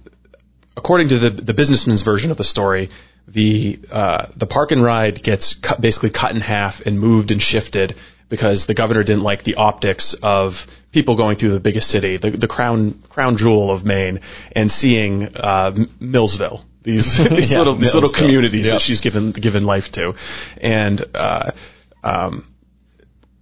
according 0.77 1.09
to 1.09 1.19
the 1.19 1.31
the 1.31 1.55
businessman's 1.55 2.03
version 2.03 2.31
of 2.31 2.37
the 2.39 2.45
story, 2.45 2.89
the 3.29 3.79
uh, 3.91 4.27
the 4.37 4.47
park 4.47 4.73
and 4.73 4.83
ride 4.83 5.23
gets 5.23 5.55
cut, 5.55 5.81
basically 5.81 6.11
cut 6.11 6.35
in 6.35 6.41
half 6.41 6.81
and 6.87 6.99
moved 6.99 7.31
and 7.31 7.43
shifted 7.43 7.95
because 8.29 8.67
the 8.67 8.75
governor 8.75 9.03
didn't 9.03 9.23
like 9.23 9.43
the 9.43 9.57
optics 9.57 10.15
of 10.15 10.67
people 10.93 11.17
going 11.17 11.37
through 11.37 11.51
the 11.51 11.61
biggest 11.61 11.91
city, 11.91 12.17
the, 12.17 12.31
the 12.31 12.49
crown 12.49 12.93
crown 13.11 13.37
jewel 13.37 13.71
of 13.71 13.85
Maine, 13.85 14.21
and 14.57 14.71
seeing 14.71 15.37
uh, 15.37 15.75
Millsville, 16.01 16.65
these 16.83 17.19
these 17.29 17.51
Yeah, 17.53 17.59
little 17.59 17.75
these 17.75 17.95
little 17.95 18.11
communities 18.11 18.67
Yep. 18.67 18.73
that 18.75 18.81
she's 18.81 19.01
given 19.01 19.33
given 19.33 19.65
life 19.67 19.91
to, 19.93 20.15
and 20.61 21.05
uh, 21.15 21.51
um, 22.05 22.45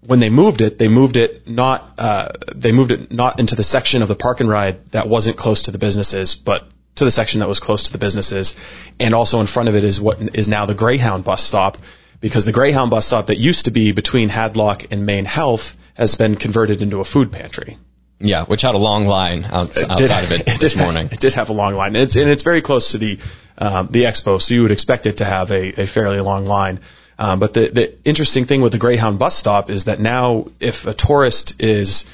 when 0.07 0.19
they 0.19 0.31
moved 0.31 0.63
it, 0.63 0.79
they 0.79 0.89
moved 0.89 1.17
it 1.17 1.49
not 1.49 1.95
uh, 1.99 2.29
they 2.55 2.73
moved 2.73 2.93
it 2.93 3.13
not 3.13 3.41
into 3.41 3.55
the 3.55 3.63
section 3.63 4.03
of 4.03 4.09
the 4.09 4.17
park 4.17 4.41
and 4.41 4.49
ride 4.49 4.87
that 4.93 5.09
wasn't 5.09 5.37
close 5.37 5.63
to 5.63 5.71
the 5.71 5.79
businesses, 5.79 6.35
but 6.35 6.67
to 6.97 7.05
the 7.05 7.11
section 7.11 7.41
that 7.41 7.49
was 7.49 7.61
close 7.61 7.85
to 7.85 7.93
the 7.93 7.99
businesses, 7.99 8.57
and 8.99 9.15
also 9.15 9.41
in 9.41 9.47
front 9.47 9.69
of 9.69 9.77
it 9.77 9.85
is 9.85 10.01
what 10.01 10.35
is 10.35 10.49
now 10.49 10.67
the 10.67 10.75
Greyhound 10.75 11.25
bus 11.25 11.43
stop, 11.43 11.79
because 12.21 12.45
the 12.45 12.53
Greyhound 12.53 12.91
bus 12.91 13.07
stop 13.07 13.27
that 13.27 13.39
used 13.39 13.67
to 13.67 13.71
be 13.71 13.93
between 13.93 14.29
Hadlock 14.29 14.87
and 14.91 15.07
Maine 15.07 15.25
Health 15.25 15.77
has 15.95 16.15
been 16.15 16.37
converted 16.37 16.83
into 16.83 17.01
a 17.01 17.05
food 17.05 17.31
pantry. 17.33 17.79
Yeah, 18.23 18.45
which 18.45 18.61
had 18.63 18.75
a 18.75 18.79
long 18.79 19.07
line 19.07 19.47
outs- 19.51 19.83
outside 19.83 20.25
of 20.25 20.33
it, 20.33 20.47
this 20.61 20.75
did, 20.75 20.79
morning. 20.79 21.09
It 21.13 21.21
did 21.21 21.35
have 21.35 21.49
a 21.49 21.55
long 21.55 21.75
line, 21.75 21.97
and 21.97 22.05
it's, 22.05 22.17
and 22.17 22.29
it's 22.29 22.43
very 22.43 22.61
close 22.61 22.93
to 22.93 22.99
the 22.99 23.19
um, 23.57 23.89
the 23.91 24.05
expo, 24.05 24.41
so 24.41 24.55
you 24.55 24.63
would 24.63 24.71
expect 24.71 25.07
it 25.07 25.19
to 25.19 25.25
have 25.25 25.51
a, 25.51 25.83
a 25.83 25.87
fairly 25.87 26.21
long 26.21 26.47
line. 26.47 26.81
Um, 27.20 27.38
but 27.38 27.52
the 27.52 27.68
the 27.68 28.09
interesting 28.09 28.46
thing 28.46 28.62
with 28.62 28.72
the 28.72 28.78
Greyhound 28.78 29.18
bus 29.18 29.37
stop 29.37 29.68
is 29.68 29.85
that 29.85 30.00
now, 30.00 30.46
if 30.59 30.87
a 30.87 30.94
tourist 30.94 31.62
is 31.62 32.06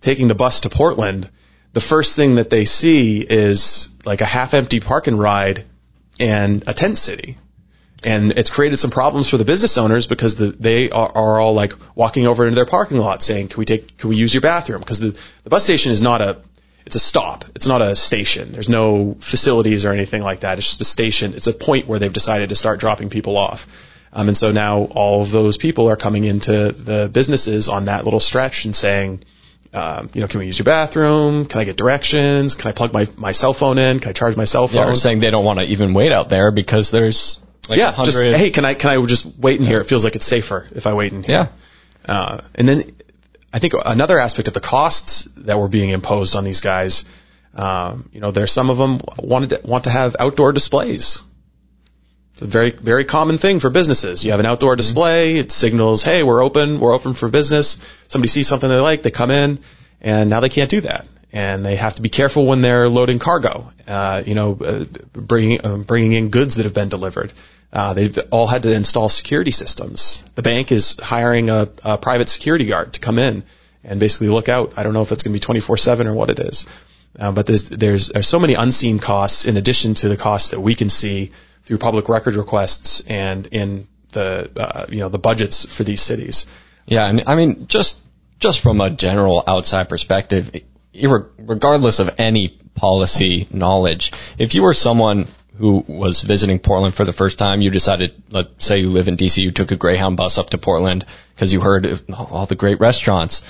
taking 0.00 0.28
the 0.28 0.36
bus 0.36 0.60
to 0.60 0.70
Portland, 0.70 1.28
the 1.72 1.80
first 1.80 2.14
thing 2.14 2.36
that 2.36 2.50
they 2.50 2.64
see 2.64 3.20
is 3.20 3.88
like 4.04 4.20
a 4.20 4.24
half-empty 4.24 4.78
park 4.78 5.08
and 5.08 5.18
ride 5.18 5.64
and 6.20 6.62
a 6.68 6.72
tent 6.72 6.98
city. 6.98 7.36
And 8.04 8.32
it's 8.32 8.48
created 8.48 8.76
some 8.76 8.90
problems 8.90 9.28
for 9.28 9.38
the 9.38 9.44
business 9.44 9.76
owners 9.76 10.06
because 10.06 10.36
the, 10.36 10.48
they 10.48 10.90
are, 10.90 11.10
are 11.12 11.40
all 11.40 11.54
like 11.54 11.72
walking 11.96 12.28
over 12.28 12.44
into 12.44 12.54
their 12.54 12.66
parking 12.66 12.98
lot 12.98 13.24
saying, 13.24 13.48
"Can 13.48 13.58
we 13.58 13.64
take? 13.64 13.98
Can 13.98 14.10
we 14.10 14.16
use 14.16 14.32
your 14.32 14.42
bathroom?" 14.42 14.80
Because 14.80 15.00
the, 15.00 15.20
the 15.42 15.50
bus 15.50 15.64
station 15.64 15.90
is 15.90 16.00
not 16.00 16.20
a 16.20 16.36
it's 16.86 16.94
a 16.94 17.00
stop. 17.00 17.44
It's 17.56 17.66
not 17.66 17.82
a 17.82 17.96
station. 17.96 18.52
There's 18.52 18.68
no 18.68 19.16
facilities 19.18 19.84
or 19.84 19.92
anything 19.92 20.22
like 20.22 20.40
that. 20.40 20.58
It's 20.58 20.68
just 20.68 20.80
a 20.80 20.84
station. 20.84 21.34
It's 21.34 21.48
a 21.48 21.52
point 21.52 21.88
where 21.88 21.98
they've 21.98 22.12
decided 22.12 22.50
to 22.50 22.54
start 22.54 22.78
dropping 22.78 23.10
people 23.10 23.36
off. 23.36 23.66
Um, 24.14 24.28
and 24.28 24.36
so 24.36 24.52
now 24.52 24.84
all 24.84 25.22
of 25.22 25.30
those 25.32 25.58
people 25.58 25.90
are 25.90 25.96
coming 25.96 26.24
into 26.24 26.70
the 26.70 27.10
businesses 27.12 27.68
on 27.68 27.86
that 27.86 28.04
little 28.04 28.20
stretch 28.20 28.64
and 28.64 28.74
saying, 28.74 29.24
um, 29.72 30.08
you 30.14 30.20
know, 30.20 30.28
can 30.28 30.38
we 30.38 30.46
use 30.46 30.56
your 30.56 30.64
bathroom? 30.64 31.46
Can 31.46 31.60
I 31.60 31.64
get 31.64 31.76
directions? 31.76 32.54
Can 32.54 32.68
I 32.68 32.72
plug 32.72 32.92
my, 32.92 33.08
my 33.18 33.32
cell 33.32 33.52
phone 33.52 33.76
in? 33.76 33.98
Can 33.98 34.10
I 34.10 34.12
charge 34.12 34.36
my 34.36 34.44
cell 34.44 34.68
phone? 34.68 34.88
or 34.88 34.94
saying 34.94 35.18
they 35.18 35.32
don't 35.32 35.44
want 35.44 35.58
to 35.58 35.66
even 35.66 35.94
wait 35.94 36.12
out 36.12 36.28
there 36.28 36.52
because 36.52 36.92
there's 36.92 37.44
like 37.68 37.78
yeah, 37.78 37.86
100 37.86 38.06
just 38.06 38.22
hey, 38.22 38.50
can 38.50 38.64
I 38.64 38.74
can 38.74 38.90
I 38.90 39.06
just 39.06 39.38
wait 39.38 39.58
in 39.58 39.66
here? 39.66 39.80
It 39.80 39.84
feels 39.84 40.04
like 40.04 40.14
it's 40.14 40.26
safer 40.26 40.64
if 40.72 40.86
I 40.86 40.92
wait 40.92 41.12
in 41.12 41.24
here. 41.24 41.48
Yeah. 42.06 42.14
Uh, 42.14 42.38
and 42.54 42.68
then 42.68 42.84
I 43.52 43.58
think 43.58 43.74
another 43.84 44.18
aspect 44.18 44.46
of 44.46 44.54
the 44.54 44.60
costs 44.60 45.24
that 45.38 45.58
were 45.58 45.68
being 45.68 45.90
imposed 45.90 46.36
on 46.36 46.44
these 46.44 46.60
guys, 46.60 47.04
um, 47.54 48.08
you 48.12 48.20
know, 48.20 48.30
there's 48.30 48.52
some 48.52 48.70
of 48.70 48.78
them 48.78 49.00
wanted 49.18 49.50
to, 49.50 49.60
want 49.64 49.84
to 49.84 49.90
have 49.90 50.14
outdoor 50.20 50.52
displays. 50.52 51.22
Very 52.44 52.70
very 52.70 53.04
common 53.04 53.38
thing 53.38 53.58
for 53.58 53.70
businesses. 53.70 54.24
You 54.24 54.32
have 54.32 54.40
an 54.40 54.46
outdoor 54.46 54.76
display. 54.76 55.36
It 55.36 55.50
signals, 55.50 56.02
hey, 56.02 56.22
we're 56.22 56.44
open. 56.44 56.78
We're 56.78 56.92
open 56.92 57.14
for 57.14 57.28
business. 57.28 57.78
Somebody 58.08 58.28
sees 58.28 58.48
something 58.48 58.68
they 58.68 58.78
like, 58.78 59.02
they 59.02 59.10
come 59.10 59.30
in, 59.30 59.60
and 60.02 60.28
now 60.28 60.40
they 60.40 60.50
can't 60.50 60.70
do 60.70 60.82
that. 60.82 61.06
And 61.32 61.64
they 61.64 61.76
have 61.76 61.94
to 61.94 62.02
be 62.02 62.10
careful 62.10 62.46
when 62.46 62.60
they're 62.60 62.88
loading 62.88 63.18
cargo. 63.18 63.72
Uh, 63.88 64.22
you 64.24 64.34
know, 64.34 64.58
uh, 64.60 64.84
bringing 65.12 65.64
um, 65.64 65.82
bringing 65.84 66.12
in 66.12 66.28
goods 66.28 66.56
that 66.56 66.64
have 66.64 66.74
been 66.74 66.90
delivered. 66.90 67.32
Uh, 67.72 67.94
they've 67.94 68.18
all 68.30 68.46
had 68.46 68.62
to 68.62 68.72
install 68.72 69.08
security 69.08 69.50
systems. 69.50 70.24
The 70.36 70.42
bank 70.42 70.70
is 70.70 70.96
hiring 71.00 71.50
a, 71.50 71.68
a 71.82 71.98
private 71.98 72.28
security 72.28 72.66
guard 72.66 72.92
to 72.92 73.00
come 73.00 73.18
in 73.18 73.42
and 73.82 73.98
basically 73.98 74.28
look 74.28 74.48
out. 74.48 74.74
I 74.76 74.82
don't 74.82 74.92
know 74.92 75.02
if 75.02 75.12
it's 75.12 75.22
going 75.22 75.36
to 75.36 75.48
be 75.48 75.60
24/7 75.60 76.06
or 76.06 76.14
what 76.14 76.30
it 76.30 76.38
is, 76.38 76.66
uh, 77.18 77.32
but 77.32 77.46
there's, 77.46 77.68
there's 77.70 78.08
there's 78.08 78.28
so 78.28 78.38
many 78.38 78.54
unseen 78.54 78.98
costs 78.98 79.46
in 79.46 79.56
addition 79.56 79.94
to 79.94 80.08
the 80.08 80.16
costs 80.16 80.50
that 80.50 80.60
we 80.60 80.74
can 80.74 80.88
see 80.88 81.32
through 81.64 81.78
public 81.78 82.08
record 82.08 82.36
requests 82.36 83.00
and 83.00 83.46
in 83.46 83.88
the 84.12 84.50
uh, 84.56 84.86
you 84.88 85.00
know 85.00 85.08
the 85.08 85.18
budgets 85.18 85.64
for 85.64 85.84
these 85.84 86.02
cities. 86.02 86.46
Yeah, 86.86 87.06
and 87.06 87.24
I 87.26 87.36
mean, 87.36 87.66
just 87.66 88.04
just 88.38 88.60
from 88.60 88.80
a 88.80 88.90
general 88.90 89.42
outside 89.46 89.88
perspective, 89.88 90.54
regardless 91.38 91.98
of 91.98 92.14
any 92.18 92.48
policy 92.48 93.48
knowledge, 93.50 94.12
if 94.38 94.54
you 94.54 94.62
were 94.62 94.74
someone 94.74 95.28
who 95.56 95.84
was 95.86 96.22
visiting 96.22 96.58
Portland 96.58 96.94
for 96.94 97.04
the 97.04 97.12
first 97.12 97.38
time, 97.38 97.60
you 97.60 97.70
decided, 97.70 98.14
let's 98.30 98.64
say 98.64 98.80
you 98.80 98.90
live 98.90 99.06
in 99.06 99.16
DC, 99.16 99.40
you 99.40 99.52
took 99.52 99.70
a 99.70 99.76
Greyhound 99.76 100.16
bus 100.16 100.36
up 100.36 100.50
to 100.50 100.58
Portland 100.58 101.06
because 101.34 101.52
you 101.52 101.60
heard 101.60 102.02
all 102.12 102.46
the 102.46 102.56
great 102.56 102.80
restaurants. 102.80 103.46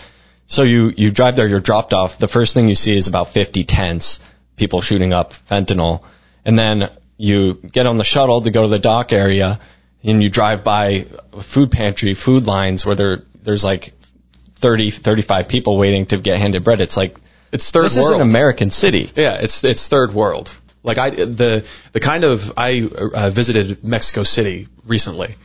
So 0.46 0.62
you 0.62 0.92
you 0.94 1.10
drive 1.10 1.36
there, 1.36 1.48
you're 1.48 1.60
dropped 1.60 1.94
off. 1.94 2.18
The 2.18 2.28
first 2.28 2.52
thing 2.52 2.68
you 2.68 2.74
see 2.74 2.96
is 2.96 3.08
about 3.08 3.28
50 3.28 3.64
tents, 3.64 4.20
people 4.56 4.82
shooting 4.82 5.14
up 5.14 5.32
fentanyl, 5.32 6.04
and 6.44 6.58
then 6.58 6.90
you 7.16 7.54
get 7.54 7.86
on 7.86 7.96
the 7.96 8.04
shuttle 8.04 8.40
to 8.42 8.50
go 8.50 8.62
to 8.62 8.68
the 8.68 8.78
dock 8.78 9.12
area, 9.12 9.58
and 10.02 10.22
you 10.22 10.30
drive 10.30 10.64
by 10.64 11.06
food 11.40 11.70
pantry, 11.70 12.14
food 12.14 12.46
lines 12.46 12.84
where 12.84 12.94
there 12.94 13.22
there's 13.42 13.64
like 13.64 13.92
30, 14.56 14.90
35 14.90 15.48
people 15.48 15.76
waiting 15.76 16.06
to 16.06 16.16
get 16.18 16.38
handed 16.38 16.64
bread. 16.64 16.80
It's 16.80 16.96
like 16.96 17.16
It's 17.52 17.70
third 17.70 17.84
this 17.84 17.96
world. 17.96 18.08
is 18.08 18.14
an 18.16 18.20
American 18.22 18.70
city. 18.70 19.10
Yeah, 19.14 19.34
it's 19.34 19.64
it's 19.64 19.88
third 19.88 20.14
world. 20.14 20.54
Like 20.82 20.98
I 20.98 21.10
the 21.10 21.66
the 21.92 22.00
kind 22.00 22.24
of 22.24 22.52
I 22.56 22.82
uh, 22.82 23.30
visited 23.30 23.82
Mexico 23.84 24.22
City 24.22 24.68
recently. 24.84 25.36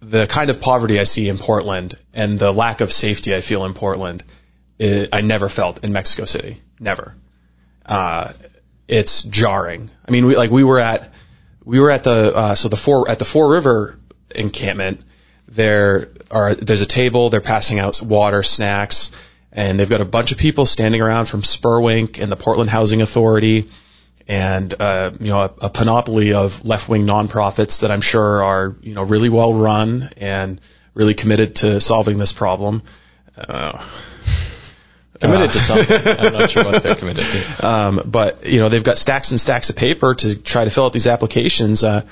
The 0.00 0.26
kind 0.26 0.50
of 0.50 0.60
poverty 0.60 1.00
I 1.00 1.04
see 1.04 1.28
in 1.28 1.38
Portland 1.38 1.94
and 2.14 2.38
the 2.38 2.52
lack 2.52 2.80
of 2.80 2.92
safety 2.92 3.34
I 3.34 3.40
feel 3.40 3.64
in 3.64 3.74
Portland, 3.74 4.22
i 4.80 5.08
I 5.12 5.20
never 5.22 5.48
felt 5.48 5.84
in 5.84 5.92
Mexico 5.92 6.26
City. 6.26 6.58
Never. 6.78 7.14
Uh, 7.84 8.32
it's 8.88 9.22
jarring. 9.22 9.90
I 10.06 10.10
mean, 10.10 10.26
we 10.26 10.36
like 10.36 10.50
we 10.50 10.64
were 10.64 10.78
at 10.78 11.12
we 11.64 11.80
were 11.80 11.90
at 11.90 12.04
the 12.04 12.34
uh, 12.34 12.54
so 12.54 12.68
the 12.68 12.76
Fore 12.76 13.08
at 13.08 13.18
the 13.18 13.24
Fore 13.24 13.50
River 13.50 13.98
encampment. 14.34 15.02
There 15.48 16.10
are 16.30 16.54
there's 16.54 16.80
a 16.80 16.86
table. 16.86 17.30
They're 17.30 17.40
passing 17.40 17.78
out 17.78 18.00
water, 18.02 18.42
snacks, 18.42 19.10
and 19.52 19.78
they've 19.78 19.88
got 19.88 20.00
a 20.00 20.06
bunch 20.06 20.32
of 20.32 20.38
people 20.38 20.66
standing 20.66 21.00
around 21.00 21.26
from 21.26 21.42
Spurwink 21.42 22.20
and 22.22 22.30
the 22.30 22.36
Portland 22.36 22.70
Housing 22.70 23.02
Authority, 23.02 23.68
and 24.28 24.72
uh, 24.78 25.12
you 25.18 25.28
know 25.28 25.40
a, 25.40 25.52
a 25.62 25.70
panoply 25.70 26.34
of 26.34 26.64
left-wing 26.66 27.06
nonprofits 27.06 27.80
that 27.80 27.90
I'm 27.90 28.00
sure 28.00 28.42
are 28.42 28.76
you 28.82 28.94
know 28.94 29.02
really 29.02 29.28
well 29.28 29.52
run 29.52 30.10
and 30.16 30.60
really 30.94 31.14
committed 31.14 31.56
to 31.56 31.80
solving 31.80 32.18
this 32.18 32.32
problem. 32.32 32.82
Uh, 33.36 33.84
Committed 35.20 35.50
to 35.52 35.58
something. 35.58 35.96
I'm 36.18 36.32
not 36.32 36.50
sure 36.50 36.64
what 36.64 36.82
they're 36.82 36.94
committed 36.94 37.24
to. 37.24 37.66
um, 37.66 38.02
but 38.04 38.46
you 38.46 38.60
know 38.60 38.68
they've 38.68 38.84
got 38.84 38.98
stacks 38.98 39.30
and 39.30 39.40
stacks 39.40 39.70
of 39.70 39.76
paper 39.76 40.14
to 40.14 40.36
try 40.36 40.64
to 40.64 40.70
fill 40.70 40.84
out 40.86 40.92
these 40.92 41.06
applications. 41.06 41.82
Uh, 41.82 42.02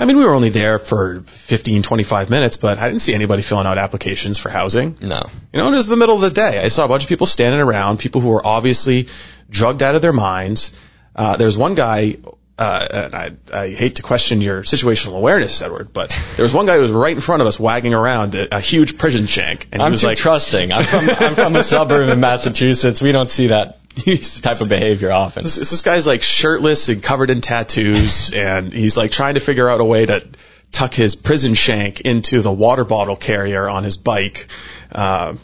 I 0.00 0.04
mean, 0.04 0.16
we 0.16 0.24
were 0.24 0.32
only 0.32 0.50
there 0.50 0.78
for 0.78 1.22
15, 1.26 1.82
25 1.82 2.30
minutes, 2.30 2.56
but 2.56 2.78
I 2.78 2.86
didn't 2.86 3.00
see 3.00 3.14
anybody 3.14 3.42
filling 3.42 3.66
out 3.66 3.78
applications 3.78 4.38
for 4.38 4.48
housing. 4.48 4.96
No. 5.00 5.28
You 5.52 5.58
know, 5.58 5.72
it 5.72 5.74
was 5.74 5.88
the 5.88 5.96
middle 5.96 6.14
of 6.14 6.20
the 6.20 6.30
day. 6.30 6.60
I 6.60 6.68
saw 6.68 6.84
a 6.84 6.88
bunch 6.88 7.02
of 7.02 7.08
people 7.08 7.26
standing 7.26 7.60
around, 7.60 7.98
people 7.98 8.20
who 8.20 8.28
were 8.28 8.46
obviously 8.46 9.08
drugged 9.50 9.82
out 9.82 9.96
of 9.96 10.02
their 10.02 10.12
minds. 10.12 10.72
Uh, 11.16 11.36
there's 11.36 11.58
one 11.58 11.74
guy, 11.74 12.16
uh, 12.58 12.88
and 12.90 13.14
I, 13.14 13.30
I 13.52 13.70
hate 13.70 13.96
to 13.96 14.02
question 14.02 14.40
your 14.40 14.62
situational 14.62 15.16
awareness, 15.16 15.62
Edward, 15.62 15.92
but 15.92 16.10
there 16.36 16.42
was 16.42 16.52
one 16.52 16.66
guy 16.66 16.74
who 16.74 16.82
was 16.82 16.90
right 16.90 17.14
in 17.14 17.20
front 17.20 17.40
of 17.40 17.46
us 17.46 17.58
wagging 17.58 17.94
around 17.94 18.34
a, 18.34 18.56
a 18.56 18.60
huge 18.60 18.98
prison 18.98 19.26
shank. 19.26 19.68
And 19.70 19.80
he 19.80 19.86
I'm 19.86 19.92
was 19.92 20.00
too 20.00 20.08
like, 20.08 20.18
trusting. 20.18 20.72
I'm 20.72 20.82
from 20.82 21.08
I'm 21.08 21.34
from 21.36 21.56
a 21.56 21.62
suburb 21.62 22.08
in 22.08 22.18
Massachusetts. 22.18 23.00
We 23.00 23.12
don't 23.12 23.30
see 23.30 23.48
that 23.48 23.78
type 24.42 24.60
of 24.60 24.68
behavior 24.68 25.12
often. 25.12 25.44
this, 25.44 25.56
this 25.56 25.82
guy's 25.82 26.06
like 26.06 26.22
shirtless 26.22 26.88
and 26.88 27.00
covered 27.00 27.30
in 27.30 27.40
tattoos, 27.40 28.34
and 28.34 28.72
he's 28.72 28.96
like 28.96 29.12
trying 29.12 29.34
to 29.34 29.40
figure 29.40 29.70
out 29.70 29.80
a 29.80 29.84
way 29.84 30.06
to 30.06 30.26
tuck 30.72 30.92
his 30.92 31.14
prison 31.14 31.54
shank 31.54 32.00
into 32.00 32.42
the 32.42 32.52
water 32.52 32.84
bottle 32.84 33.16
carrier 33.16 33.68
on 33.68 33.84
his 33.84 33.96
bike, 33.96 34.48
uh, 34.90 35.34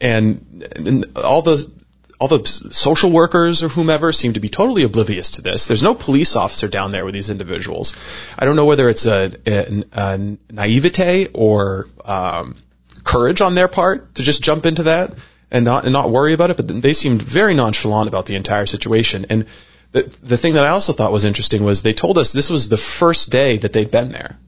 and, 0.00 0.68
and 0.74 1.16
all 1.16 1.42
the 1.42 1.70
all 2.18 2.28
the 2.28 2.46
social 2.46 3.10
workers 3.10 3.62
or 3.62 3.68
whomever 3.68 4.12
seem 4.12 4.32
to 4.34 4.40
be 4.40 4.48
totally 4.48 4.84
oblivious 4.84 5.32
to 5.32 5.42
this. 5.42 5.66
There's 5.66 5.82
no 5.82 5.94
police 5.94 6.34
officer 6.34 6.66
down 6.68 6.90
there 6.90 7.04
with 7.04 7.12
these 7.14 7.28
individuals. 7.28 7.94
I 8.38 8.46
don't 8.46 8.56
know 8.56 8.64
whether 8.64 8.88
it's 8.88 9.04
a, 9.06 9.32
a, 9.46 9.84
a 9.92 10.18
naivete 10.50 11.28
or 11.34 11.88
um, 12.04 12.56
courage 13.04 13.40
on 13.42 13.54
their 13.54 13.68
part 13.68 14.14
to 14.14 14.22
just 14.22 14.42
jump 14.42 14.64
into 14.66 14.84
that 14.84 15.14
and 15.50 15.64
not 15.64 15.84
and 15.84 15.92
not 15.92 16.10
worry 16.10 16.32
about 16.32 16.50
it. 16.50 16.56
But 16.56 16.68
they 16.82 16.94
seemed 16.94 17.20
very 17.22 17.54
nonchalant 17.54 18.08
about 18.08 18.24
the 18.26 18.34
entire 18.36 18.66
situation. 18.66 19.26
And 19.28 19.46
the 19.92 20.02
the 20.22 20.38
thing 20.38 20.54
that 20.54 20.64
I 20.64 20.70
also 20.70 20.92
thought 20.94 21.12
was 21.12 21.24
interesting 21.24 21.64
was 21.64 21.82
they 21.82 21.92
told 21.92 22.16
us 22.18 22.32
this 22.32 22.48
was 22.50 22.68
the 22.68 22.78
first 22.78 23.30
day 23.30 23.58
that 23.58 23.72
they'd 23.72 23.90
been 23.90 24.10
there. 24.10 24.38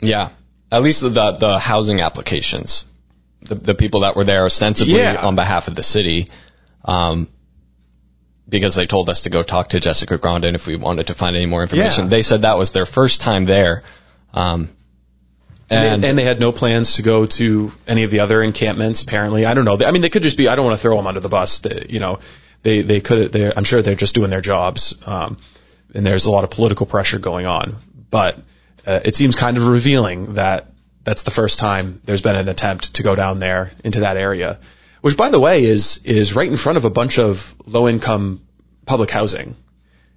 Yeah. 0.00 0.30
At 0.70 0.82
least 0.82 1.02
the 1.02 1.32
the 1.32 1.58
housing 1.58 2.00
applications, 2.00 2.86
the 3.42 3.54
the 3.54 3.74
people 3.74 4.00
that 4.00 4.16
were 4.16 4.24
there 4.24 4.46
ostensibly 4.46 4.94
Yeah. 4.94 5.20
on 5.26 5.36
behalf 5.36 5.68
of 5.68 5.74
the 5.74 5.82
city, 5.82 6.28
um, 6.84 7.28
because 8.48 8.74
they 8.74 8.86
told 8.86 9.08
us 9.08 9.22
to 9.22 9.30
go 9.30 9.42
talk 9.42 9.70
to 9.70 9.80
Jessica 9.80 10.18
Grondin 10.18 10.54
if 10.54 10.66
we 10.66 10.76
wanted 10.76 11.08
to 11.08 11.14
find 11.14 11.36
any 11.36 11.46
more 11.46 11.62
information. 11.62 12.04
Yeah. 12.04 12.10
They 12.10 12.22
said 12.22 12.42
that 12.42 12.58
was 12.58 12.72
their 12.72 12.86
first 12.86 13.20
time 13.20 13.44
there, 13.44 13.82
um, 14.34 14.68
And, 15.70 16.04
and, 16.04 16.18
they 16.18 16.24
had 16.24 16.38
no 16.38 16.52
plans 16.52 16.94
to 16.94 17.02
go 17.02 17.24
to 17.24 17.72
any 17.86 18.02
of 18.02 18.10
the 18.10 18.20
other 18.20 18.42
encampments. 18.42 19.02
Apparently, 19.02 19.46
I 19.46 19.54
don't 19.54 19.64
know. 19.64 19.78
I 19.86 19.90
mean, 19.90 20.02
they 20.02 20.10
could 20.10 20.22
just 20.22 20.36
be. 20.36 20.48
I 20.48 20.56
don't 20.56 20.66
want 20.66 20.78
to 20.78 20.82
throw 20.82 20.96
them 20.96 21.06
under 21.06 21.20
the 21.20 21.30
bus. 21.30 21.60
They, 21.60 21.86
you 21.88 21.98
know, 21.98 22.18
they 22.62 22.82
they 22.82 23.00
could. 23.00 23.34
I'm 23.34 23.64
sure 23.64 23.80
they're 23.80 23.94
just 23.94 24.14
doing 24.14 24.30
their 24.30 24.42
jobs. 24.42 24.94
Um, 25.06 25.38
and 25.94 26.04
there's 26.04 26.26
a 26.26 26.30
lot 26.30 26.44
of 26.44 26.50
political 26.50 26.86
pressure 26.86 27.18
going 27.18 27.46
on. 27.46 27.76
But 28.10 28.38
uh, 28.86 29.00
it 29.04 29.16
seems 29.16 29.36
kind 29.36 29.56
of 29.56 29.66
revealing 29.66 30.34
that 30.34 30.66
that's 31.04 31.22
the 31.22 31.30
first 31.30 31.58
time 31.58 32.00
there's 32.04 32.22
been 32.22 32.36
an 32.36 32.48
attempt 32.48 32.94
to 32.94 33.02
go 33.02 33.14
down 33.14 33.40
there 33.40 33.72
into 33.84 34.00
that 34.00 34.16
area, 34.16 34.58
which, 35.02 35.16
by 35.16 35.28
the 35.28 35.38
way, 35.38 35.64
is 35.64 36.04
is 36.04 36.34
right 36.34 36.48
in 36.48 36.56
front 36.56 36.78
of 36.78 36.86
a 36.86 36.90
bunch 36.90 37.18
of 37.18 37.54
low 37.66 37.88
income 37.88 38.40
public 38.86 39.10
housing. 39.10 39.56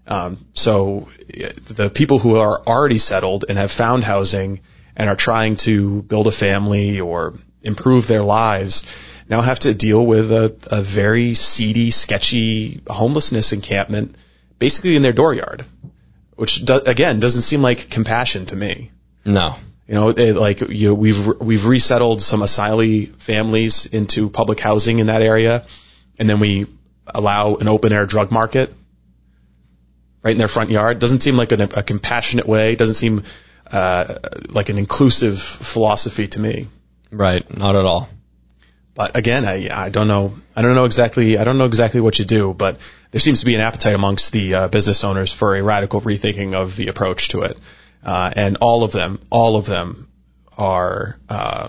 Um, 0.08 0.38
so 0.54 1.10
the 1.28 1.90
people 1.90 2.20
who 2.20 2.38
are 2.38 2.62
already 2.66 3.00
settled 3.00 3.46
and 3.50 3.58
have 3.58 3.72
found 3.72 4.04
housing 4.04 4.62
and 4.96 5.10
are 5.10 5.16
trying 5.16 5.56
to 5.58 6.04
build 6.04 6.28
a 6.28 6.32
family 6.32 7.02
or 7.02 7.34
improve 7.64 8.08
their 8.08 8.22
lives 8.22 8.86
now 9.28 9.42
have 9.42 9.60
to 9.60 9.74
deal 9.74 10.06
with 10.06 10.32
a, 10.32 10.56
a 10.72 10.84
very 10.84 11.34
seedy, 11.34 11.90
sketchy 11.90 12.82
homelessness 12.88 13.54
encampment 13.54 14.16
basically 14.60 14.96
in 14.96 15.02
their 15.02 15.14
dooryard, 15.14 15.66
which 16.36 16.64
do, 16.64 16.76
again 16.76 17.20
doesn't 17.20 17.42
seem 17.42 17.64
like 17.64 17.90
compassion 17.90 18.46
to 18.46 18.56
me. 18.56 18.92
No. 19.26 19.56
You 19.88 19.94
know, 19.94 20.10
it, 20.10 20.36
like 20.36 20.62
you, 20.62 20.96
we've 20.96 21.28
we've 21.40 21.66
resettled 21.66 22.22
some 22.22 22.42
asylee 22.42 23.08
families 23.16 23.86
into 23.86 24.30
public 24.30 24.60
housing 24.60 25.00
in 25.00 25.08
that 25.08 25.22
area, 25.22 25.66
and 26.18 26.30
then 26.30 26.40
we 26.40 26.66
allow 27.08 27.56
an 27.56 27.68
open 27.68 27.94
air 27.94 28.06
drug 28.06 28.32
market 28.32 28.74
right 30.24 30.32
in 30.32 30.40
their 30.40 30.48
front 30.48 30.72
yard. 30.72 30.98
Doesn't 30.98 31.20
seem 31.20 31.38
like 31.38 31.52
a, 31.52 31.64
a 31.64 31.84
compassionate 31.84 32.48
way. 32.48 32.76
Doesn't 32.76 32.96
seem 32.96 33.24
uh, 33.72 34.16
like 34.50 34.70
an 34.70 34.80
inclusive 34.80 35.40
philosophy 35.40 36.28
to 36.30 36.40
me. 36.40 36.68
Right. 37.12 37.46
Not 37.56 37.76
at 37.76 37.86
all. 37.86 38.10
But 38.96 39.18
again, 39.18 39.46
I 39.46 39.70
I 39.72 39.90
don't 39.90 40.08
know 40.08 40.34
I 40.56 40.62
don't 40.62 40.74
know 40.74 40.86
exactly 40.86 41.38
I 41.38 41.44
don't 41.44 41.58
know 41.58 41.66
exactly 41.66 42.02
what 42.02 42.18
you 42.18 42.26
do, 42.26 42.54
but 42.54 42.80
there 43.12 43.20
seems 43.20 43.42
to 43.42 43.46
be 43.46 43.54
an 43.54 43.62
appetite 43.62 43.94
amongst 43.94 44.32
the 44.32 44.54
uh, 44.56 44.68
business 44.70 45.04
owners 45.04 45.34
for 45.34 45.56
a 45.56 45.62
radical 45.62 46.02
rethinking 46.02 46.54
of 46.54 46.76
the 46.76 46.88
approach 46.88 47.30
to 47.30 47.42
it, 47.42 47.58
uh, 48.06 48.32
and 48.36 48.58
all 48.62 48.84
of 48.84 48.92
them 48.92 49.20
all 49.30 49.56
of 49.56 49.66
them 49.66 50.10
are 50.58 51.18
uh, 51.28 51.68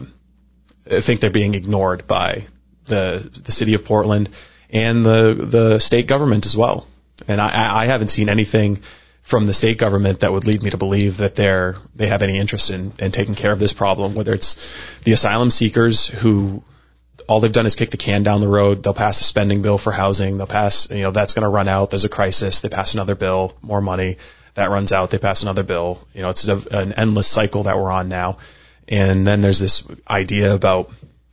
think 0.85 1.21
they're 1.21 1.31
being 1.31 1.55
ignored 1.55 2.07
by 2.07 2.45
the 2.85 3.29
the 3.43 3.53
city 3.53 3.75
of 3.75 3.85
Portland 3.85 4.29
and 4.71 5.05
the 5.05 5.35
the 5.35 5.79
state 5.79 6.07
government 6.07 6.47
as 6.47 6.57
well. 6.57 6.87
And 7.29 7.41
I, 7.41 7.83
I 7.83 7.87
haven't 7.87 8.09
seen 8.09 8.29
anything 8.29 8.79
from 9.23 9.47
the 9.47 9.55
state 9.55 9.79
government 9.79 10.21
that 10.21 10.33
would 10.33 10.45
lead 10.45 10.63
me 10.63 10.71
to 10.71 10.77
believe 10.77 11.17
that 11.17 11.35
they're 11.35 11.77
they 11.95 12.07
have 12.07 12.23
any 12.23 12.39
interest 12.39 12.71
in, 12.71 12.93
in 12.99 13.11
taking 13.11 13.35
care 13.35 13.53
of 13.53 13.59
this 13.59 13.73
problem. 13.73 14.15
Whether 14.15 14.35
it's 14.35 14.75
the 15.03 15.13
asylum 15.13 15.51
seekers 15.51 16.07
who 16.07 16.63
all 17.29 17.41
they've 17.41 17.53
done 17.53 17.67
is 17.67 17.75
kick 17.75 17.91
the 17.91 17.97
can 17.97 18.23
down 18.23 18.41
the 18.41 18.49
road. 18.49 18.83
They'll 18.83 18.95
pass 18.95 19.21
a 19.21 19.25
spending 19.25 19.63
bill 19.63 19.79
for 19.79 19.91
housing. 19.91 20.39
They'll 20.39 20.47
pass, 20.47 20.91
you 20.91 21.03
know, 21.03 21.11
that's 21.11 21.35
going 21.35 21.43
to 21.43 21.49
run 21.49 21.67
out. 21.67 21.91
There's 21.91 22.05
a 22.05 22.09
crisis. 22.09 22.61
They 22.61 22.69
pass 22.69 22.95
another 22.95 23.15
bill, 23.15 23.53
more 23.63 23.81
money. 23.81 24.19
That 24.57 24.71
runs 24.71 24.91
out. 24.91 25.11
They 25.11 25.19
pass 25.19 25.43
another 25.43 25.63
bill. 25.63 26.01
You 26.15 26.23
know, 26.23 26.31
it's 26.31 26.49
a, 26.49 26.61
an 26.71 26.95
endless 26.95 27.29
cycle 27.29 27.65
that 27.65 27.77
we're 27.77 27.91
on 27.91 28.09
now. 28.09 28.39
And 28.89 29.27
then 29.27 29.43
there's 29.43 29.59
this 29.59 29.87
idea 30.09 30.55
about 30.55 30.91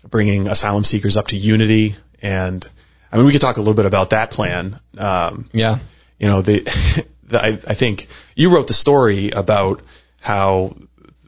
bringing 0.08 0.48
asylum 0.48 0.84
seekers 0.84 1.16
up 1.16 1.30
to 1.30 1.38
Unity. 1.38 1.96
And 2.22 2.68
I 3.12 3.18
mean, 3.18 3.26
we 3.26 3.32
could 3.32 3.42
talk 3.42 3.58
a 3.58 3.62
little 3.62 3.76
bit 3.76 3.86
about 3.86 4.10
that 4.10 4.32
plan. 4.32 4.78
Um, 4.98 5.50
yeah. 5.54 5.80
You 6.20 6.28
know, 6.28 6.42
the, 6.42 6.60
the 7.24 7.42
I, 7.42 7.48
I 7.48 7.74
think 7.74 8.08
you 8.36 8.54
wrote 8.54 8.68
the 8.68 8.74
story 8.74 9.32
about 9.32 9.82
how 10.20 10.76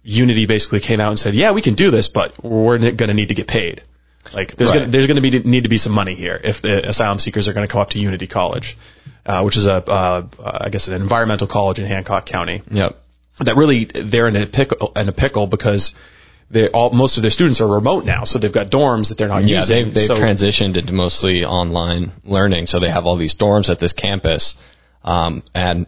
Unity 0.03 0.45
basically 0.47 0.81
came 0.81 0.99
out 0.99 1.09
and 1.09 1.19
said, 1.19 1.33
yeah, 1.33 1.51
we 1.51 1.61
can 1.61 1.75
do 1.75 1.91
this, 1.91 2.09
but 2.09 2.43
we're 2.43 2.77
going 2.77 2.97
to 2.97 3.13
need 3.13 3.29
to 3.29 3.35
get 3.35 3.47
paid. 3.47 3.81
Like 4.33 4.55
there's 4.55 4.69
right. 4.69 4.79
gonna, 4.79 4.91
there's 4.91 5.07
going 5.07 5.21
to 5.21 5.29
be 5.29 5.39
need 5.39 5.63
to 5.63 5.69
be 5.69 5.77
some 5.77 5.93
money 5.93 6.15
here 6.15 6.39
if 6.43 6.61
the 6.61 6.87
asylum 6.89 7.19
seekers 7.19 7.47
are 7.47 7.53
going 7.53 7.67
to 7.67 7.71
come 7.71 7.81
up 7.81 7.91
to 7.91 7.99
Unity 7.99 8.27
College, 8.27 8.77
uh, 9.25 9.41
which 9.43 9.57
is 9.57 9.65
a 9.65 9.75
uh, 9.75 10.27
I 10.43 10.69
guess 10.69 10.87
an 10.87 10.95
environmental 11.01 11.47
college 11.47 11.79
in 11.79 11.85
Hancock 11.85 12.25
County. 12.25 12.61
Yep. 12.71 12.99
That 13.39 13.55
really 13.55 13.85
they're 13.85 14.27
in 14.27 14.35
a 14.35 14.45
pickle 14.45 14.91
in 14.95 15.09
a 15.09 15.11
pickle 15.11 15.47
because 15.47 15.93
they 16.49 16.69
all 16.69 16.91
most 16.91 17.17
of 17.17 17.23
their 17.23 17.31
students 17.31 17.61
are 17.61 17.67
remote 17.67 18.05
now, 18.05 18.23
so 18.23 18.39
they've 18.39 18.51
got 18.51 18.67
dorms 18.67 19.09
that 19.09 19.17
they're 19.17 19.27
not 19.27 19.43
yeah, 19.43 19.57
using. 19.57 19.77
Yeah, 19.77 19.83
they've, 19.83 19.93
they've 19.93 20.03
so, 20.05 20.15
transitioned 20.15 20.77
into 20.77 20.93
mostly 20.93 21.43
online 21.43 22.11
learning, 22.23 22.67
so 22.67 22.79
they 22.79 22.89
have 22.89 23.05
all 23.05 23.15
these 23.15 23.35
dorms 23.35 23.69
at 23.69 23.79
this 23.79 23.93
campus, 23.93 24.55
um, 25.03 25.43
and 25.53 25.87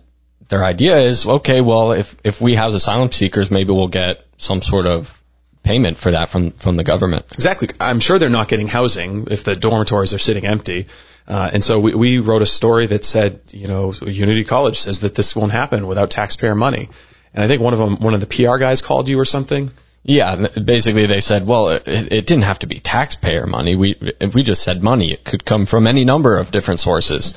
their 0.49 0.63
idea 0.63 0.97
is 0.97 1.27
okay. 1.27 1.61
Well, 1.61 1.91
if 1.91 2.15
if 2.23 2.41
we 2.41 2.55
house 2.55 2.73
asylum 2.73 3.11
seekers, 3.11 3.51
maybe 3.51 3.71
we'll 3.71 3.87
get 3.87 4.25
some 4.37 4.61
sort 4.61 4.85
of 4.87 5.21
payment 5.67 5.97
for 5.97 6.11
that 6.11 6.29
from 6.29 6.51
from 6.51 6.77
the 6.77 6.83
government. 6.83 7.25
Exactly. 7.33 7.69
I'm 7.79 7.99
sure 7.99 8.19
they're 8.19 8.29
not 8.29 8.47
getting 8.47 8.67
housing 8.67 9.27
if 9.29 9.43
the 9.43 9.55
dormitories 9.55 10.13
are 10.13 10.19
sitting 10.19 10.45
empty. 10.45 10.87
Uh, 11.27 11.49
and 11.53 11.63
so 11.63 11.79
we, 11.79 11.93
we 11.93 12.19
wrote 12.19 12.41
a 12.41 12.45
story 12.45 12.87
that 12.87 13.03
said, 13.03 13.41
you 13.51 13.67
know, 13.67 13.91
Unity 13.91 14.45
College 14.45 14.79
says 14.79 15.01
that 15.01 15.13
this 15.13 15.35
won't 15.35 15.51
happen 15.51 15.85
without 15.87 16.09
taxpayer 16.09 16.55
money. 16.55 16.89
And 17.33 17.43
I 17.43 17.47
think 17.47 17.61
one 17.61 17.73
of 17.73 17.79
them, 17.79 17.97
one 17.97 18.13
of 18.13 18.21
the 18.21 18.27
PR 18.27 18.57
guys 18.57 18.81
called 18.81 19.09
you 19.09 19.19
or 19.19 19.25
something. 19.25 19.71
Yeah, 20.03 20.47
basically 20.47 21.05
they 21.05 21.19
said, 21.19 21.45
well, 21.45 21.67
it, 21.67 21.83
it 21.85 22.25
didn't 22.25 22.43
have 22.43 22.59
to 22.59 22.67
be 22.67 22.79
taxpayer 22.79 23.45
money. 23.45 23.75
We 23.75 23.95
if 24.21 24.33
we 24.33 24.43
just 24.43 24.63
said 24.63 24.81
money, 24.81 25.11
it 25.11 25.25
could 25.25 25.43
come 25.43 25.65
from 25.65 25.85
any 25.85 26.05
number 26.05 26.37
of 26.37 26.49
different 26.49 26.79
sources. 26.79 27.33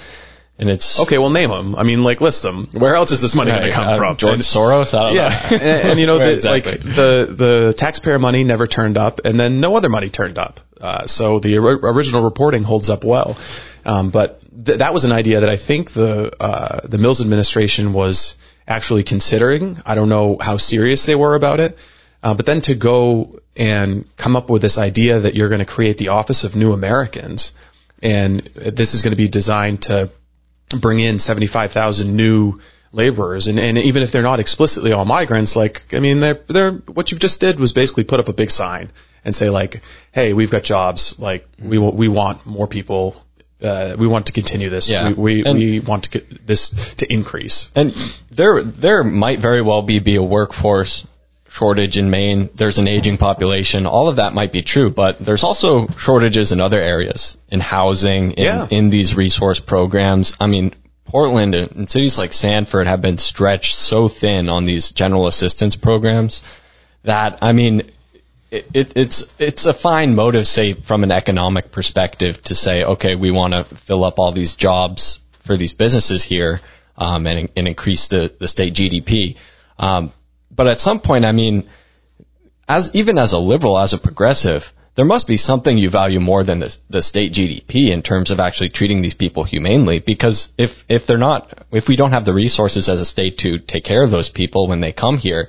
And 0.60 0.68
it's 0.68 1.00
okay. 1.00 1.16
Well, 1.16 1.30
name 1.30 1.48
them. 1.48 1.74
I 1.74 1.84
mean, 1.84 2.04
like 2.04 2.20
list 2.20 2.42
them. 2.42 2.66
Where 2.66 2.94
else 2.94 3.12
is 3.12 3.22
this 3.22 3.34
money 3.34 3.50
right, 3.50 3.60
going 3.60 3.70
to 3.70 3.74
come 3.74 3.88
uh, 3.88 3.96
from? 3.96 4.16
George 4.18 4.34
and, 4.34 4.42
Soros. 4.42 4.92
I 4.92 5.06
don't 5.06 5.14
yeah, 5.14 5.28
know. 5.28 5.56
and, 5.56 5.88
and, 5.88 6.00
you 6.00 6.06
know, 6.06 6.18
the, 6.18 6.34
exactly. 6.34 6.72
like 6.72 6.82
the 6.82 7.34
the 7.34 7.74
taxpayer 7.74 8.18
money 8.18 8.44
never 8.44 8.66
turned 8.66 8.98
up, 8.98 9.22
and 9.24 9.40
then 9.40 9.60
no 9.60 9.74
other 9.74 9.88
money 9.88 10.10
turned 10.10 10.36
up. 10.36 10.60
Uh, 10.78 11.06
so 11.06 11.38
the 11.38 11.56
or- 11.56 11.80
original 11.82 12.22
reporting 12.22 12.62
holds 12.62 12.90
up 12.90 13.04
well. 13.04 13.38
Um, 13.86 14.10
but 14.10 14.42
th- 14.42 14.80
that 14.80 14.92
was 14.92 15.04
an 15.04 15.12
idea 15.12 15.40
that 15.40 15.48
I 15.48 15.56
think 15.56 15.92
the 15.92 16.30
uh, 16.38 16.80
the 16.84 16.98
Mills 16.98 17.22
administration 17.22 17.94
was 17.94 18.36
actually 18.68 19.02
considering. 19.02 19.78
I 19.86 19.94
don't 19.94 20.10
know 20.10 20.36
how 20.38 20.58
serious 20.58 21.06
they 21.06 21.16
were 21.16 21.36
about 21.36 21.60
it. 21.60 21.78
Uh, 22.22 22.34
but 22.34 22.44
then 22.44 22.60
to 22.60 22.74
go 22.74 23.40
and 23.56 24.04
come 24.18 24.36
up 24.36 24.50
with 24.50 24.60
this 24.60 24.76
idea 24.76 25.20
that 25.20 25.34
you're 25.36 25.48
going 25.48 25.60
to 25.60 25.64
create 25.64 25.96
the 25.96 26.08
Office 26.08 26.44
of 26.44 26.54
New 26.54 26.74
Americans, 26.74 27.54
and 28.02 28.40
this 28.40 28.92
is 28.92 29.00
going 29.00 29.12
to 29.12 29.16
be 29.16 29.28
designed 29.28 29.82
to 29.84 30.10
bring 30.78 31.00
in 31.00 31.18
75,000 31.18 32.14
new 32.14 32.60
laborers. 32.92 33.46
And, 33.46 33.58
and 33.58 33.78
even 33.78 34.02
if 34.02 34.12
they're 34.12 34.22
not 34.22 34.40
explicitly 34.40 34.92
all 34.92 35.04
migrants, 35.04 35.56
like, 35.56 35.94
I 35.94 36.00
mean, 36.00 36.20
they're, 36.20 36.40
they're, 36.46 36.72
what 36.72 37.12
you 37.12 37.18
just 37.18 37.40
did 37.40 37.58
was 37.58 37.72
basically 37.72 38.04
put 38.04 38.20
up 38.20 38.28
a 38.28 38.32
big 38.32 38.50
sign 38.50 38.90
and 39.24 39.34
say 39.34 39.50
like, 39.50 39.82
hey, 40.12 40.32
we've 40.32 40.50
got 40.50 40.62
jobs. 40.62 41.18
Like, 41.18 41.48
we, 41.58 41.78
we 41.78 42.08
want 42.08 42.46
more 42.46 42.66
people. 42.66 43.16
Uh, 43.62 43.94
we 43.98 44.06
want 44.06 44.26
to 44.26 44.32
continue 44.32 44.70
this. 44.70 44.88
Yeah. 44.88 45.12
We, 45.12 45.42
we, 45.42 45.52
we 45.52 45.80
want 45.80 46.04
to 46.04 46.10
get 46.10 46.46
this 46.46 46.94
to 46.94 47.12
increase. 47.12 47.70
And 47.74 47.92
there, 48.30 48.62
there 48.62 49.04
might 49.04 49.38
very 49.38 49.62
well 49.62 49.82
be, 49.82 49.98
be 49.98 50.16
a 50.16 50.22
workforce 50.22 51.06
shortage 51.50 51.98
in 51.98 52.10
Maine. 52.10 52.48
There's 52.54 52.78
an 52.78 52.86
aging 52.86 53.18
population. 53.18 53.86
All 53.86 54.08
of 54.08 54.16
that 54.16 54.32
might 54.32 54.52
be 54.52 54.62
true, 54.62 54.88
but 54.88 55.18
there's 55.18 55.42
also 55.42 55.88
shortages 55.88 56.52
in 56.52 56.60
other 56.60 56.80
areas, 56.80 57.36
in 57.50 57.58
housing, 57.58 58.32
in, 58.32 58.44
yeah. 58.44 58.66
in 58.70 58.88
these 58.88 59.16
resource 59.16 59.58
programs. 59.58 60.36
I 60.40 60.46
mean, 60.46 60.72
Portland 61.06 61.56
and 61.56 61.90
cities 61.90 62.18
like 62.18 62.32
Sanford 62.32 62.86
have 62.86 63.02
been 63.02 63.18
stretched 63.18 63.74
so 63.74 64.06
thin 64.06 64.48
on 64.48 64.64
these 64.64 64.92
general 64.92 65.26
assistance 65.26 65.74
programs 65.74 66.42
that, 67.02 67.40
I 67.42 67.52
mean, 67.52 67.82
it, 68.52 68.66
it, 68.72 68.92
it's 68.96 69.34
it's 69.38 69.66
a 69.66 69.72
fine 69.72 70.14
motive, 70.14 70.46
say 70.46 70.74
from 70.74 71.02
an 71.02 71.10
economic 71.10 71.72
perspective, 71.72 72.42
to 72.44 72.54
say, 72.54 72.84
okay, 72.84 73.16
we 73.16 73.32
want 73.32 73.54
to 73.54 73.64
fill 73.64 74.04
up 74.04 74.20
all 74.20 74.30
these 74.30 74.54
jobs 74.54 75.18
for 75.40 75.56
these 75.56 75.72
businesses 75.72 76.22
here 76.22 76.60
um, 76.96 77.26
and, 77.26 77.48
and 77.56 77.66
increase 77.66 78.06
the, 78.06 78.32
the 78.38 78.46
state 78.46 78.74
GDP. 78.74 79.36
Um, 79.78 80.12
but 80.50 80.66
at 80.66 80.80
some 80.80 81.00
point, 81.00 81.24
I 81.24 81.32
mean, 81.32 81.68
as 82.68 82.90
even 82.94 83.18
as 83.18 83.32
a 83.32 83.38
liberal, 83.38 83.78
as 83.78 83.92
a 83.92 83.98
progressive, 83.98 84.72
there 84.94 85.04
must 85.04 85.26
be 85.26 85.36
something 85.36 85.78
you 85.78 85.88
value 85.88 86.20
more 86.20 86.42
than 86.42 86.58
the, 86.58 86.76
the 86.88 87.02
state 87.02 87.32
GDP 87.32 87.90
in 87.90 88.02
terms 88.02 88.30
of 88.30 88.40
actually 88.40 88.70
treating 88.70 89.02
these 89.02 89.14
people 89.14 89.44
humanely. 89.44 89.98
Because 90.00 90.52
if 90.58 90.84
if 90.88 91.06
they're 91.06 91.18
not, 91.18 91.66
if 91.70 91.88
we 91.88 91.96
don't 91.96 92.12
have 92.12 92.24
the 92.24 92.34
resources 92.34 92.88
as 92.88 93.00
a 93.00 93.04
state 93.04 93.38
to 93.38 93.58
take 93.58 93.84
care 93.84 94.02
of 94.02 94.10
those 94.10 94.28
people 94.28 94.66
when 94.66 94.80
they 94.80 94.92
come 94.92 95.16
here, 95.16 95.48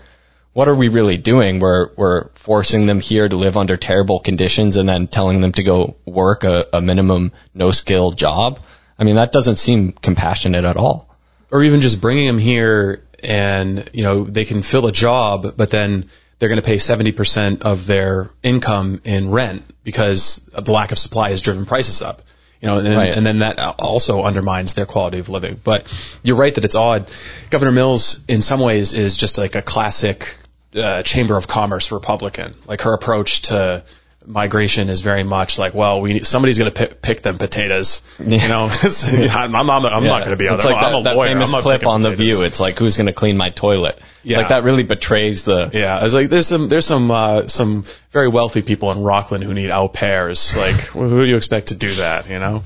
what 0.54 0.68
are 0.68 0.76
we 0.76 0.90
really 0.90 1.18
doing? 1.18 1.60
We're 1.60 1.90
we're 1.96 2.30
forcing 2.36 2.86
them 2.86 3.00
here 3.00 3.28
to 3.28 3.36
live 3.36 3.58
under 3.58 3.78
terrible 3.78 4.20
conditions 4.20 4.76
and 4.76 4.88
then 4.88 5.08
telling 5.08 5.42
them 5.42 5.54
to 5.54 5.64
go 5.64 5.98
work 6.06 6.44
a, 6.44 6.68
a 6.74 6.82
minimum 6.82 7.32
no 7.54 7.72
skill 7.72 8.12
job. 8.12 8.60
I 8.98 9.04
mean, 9.04 9.16
that 9.16 9.32
doesn't 9.32 9.56
seem 9.56 9.92
compassionate 9.92 10.66
at 10.66 10.78
all. 10.78 11.10
Or 11.52 11.64
even 11.64 11.82
just 11.82 12.00
bringing 12.00 12.28
them 12.28 12.38
here 12.38 13.04
and 13.24 13.90
you 13.94 14.04
know 14.04 14.24
they 14.24 14.46
can 14.46 14.62
fill 14.62 14.88
a 14.88 14.92
job, 14.92 15.56
but 15.58 15.70
then 15.70 16.10
they're 16.40 16.50
going 16.50 16.60
to 16.60 16.66
pay 16.66 16.78
70% 16.78 17.62
of 17.62 17.86
their 17.86 18.32
income 18.42 19.00
in 19.04 19.30
rent 19.30 19.64
because 19.84 20.38
the 20.48 20.72
lack 20.72 20.92
of 20.92 20.98
supply 20.98 21.30
has 21.30 21.42
driven 21.42 21.68
prices 21.68 22.02
up. 22.02 22.24
You 22.62 22.68
know, 22.68 22.80
and, 22.80 22.96
right. 22.96 23.16
and 23.16 23.26
then 23.26 23.40
that 23.40 23.60
also 23.60 24.24
undermines 24.24 24.74
their 24.74 24.86
quality 24.86 25.20
of 25.20 25.30
living. 25.30 25.60
But 25.64 25.92
you're 26.24 26.36
right 26.36 26.54
that 26.54 26.66
it's 26.66 26.76
odd. 26.76 27.12
Governor 27.50 27.72
Mills, 27.72 28.24
in 28.28 28.42
some 28.42 28.60
ways, 28.60 28.94
is 28.94 29.18
just 29.18 29.38
like 29.38 29.56
a 29.56 29.62
classic 29.62 30.36
uh, 30.76 31.04
Chamber 31.04 31.38
of 31.38 31.48
Commerce 31.48 31.92
Republican. 31.92 32.56
Like 32.66 32.82
her 32.82 32.94
approach 32.94 33.44
to 33.44 33.84
migration 34.26 34.90
is 34.90 35.02
very 35.02 35.24
much 35.24 35.58
like, 35.60 35.74
well, 35.74 36.02
we 36.02 36.24
somebody's 36.24 36.58
going 36.58 36.72
to 36.72 36.78
pick, 36.78 37.02
pick 37.02 37.22
them 37.22 37.38
potatoes. 37.38 38.02
You 38.20 38.38
know, 38.48 38.70
I'm, 39.32 39.56
I'm, 39.56 39.70
I'm, 39.70 39.84
Yeah. 40.04 40.10
not 40.10 40.20
going 40.20 40.32
to 40.32 40.36
be 40.38 40.48
out 40.48 40.56
It's 40.56 40.64
there. 40.64 40.74
like 40.74 40.84
I'm 40.84 41.04
that, 41.04 41.14
a 41.14 41.16
that 41.16 41.26
famous 41.28 41.54
I'm 41.54 41.62
clip 41.62 41.86
on 41.86 42.02
the. 42.02 42.12
View. 42.16 42.44
It's 42.44 42.60
like 42.60 42.78
who's 42.78 42.98
going 42.98 43.08
to 43.08 43.14
clean 43.14 43.38
my 43.38 43.50
toilet. 43.50 43.96
It's 43.98 44.06
Yeah. 44.24 44.38
like 44.38 44.50
that 44.50 44.64
really 44.64 44.84
betrays 44.84 45.44
the. 45.44 45.70
Yeah, 45.74 45.98
I 45.98 46.04
was 46.04 46.14
like, 46.14 46.30
there's 46.30 46.48
some, 46.48 46.70
there's 46.70 46.86
some, 46.86 47.10
uh, 47.10 47.48
some 47.48 47.84
very 48.12 48.28
wealthy 48.28 48.62
people 48.62 48.92
in 48.92 49.04
Rockland 49.04 49.44
who 49.44 49.54
need 49.54 49.72
au 49.72 49.88
pairs. 49.88 50.56
Like, 50.56 50.76
who 50.76 51.10
do 51.24 51.26
you 51.28 51.38
expect 51.38 51.68
to 51.70 51.76
do 51.76 51.94
that? 51.96 52.30
You 52.30 52.38
know, 52.40 52.64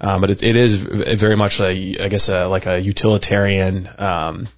um, 0.00 0.20
but 0.20 0.30
it, 0.30 0.42
it 0.42 0.56
is 0.56 0.74
very 0.74 1.36
much 1.36 1.60
a, 1.60 1.96
I 2.04 2.08
guess, 2.08 2.28
a, 2.28 2.46
like 2.46 2.66
a 2.66 2.78
utilitarian 2.80 3.88
um, 3.98 4.48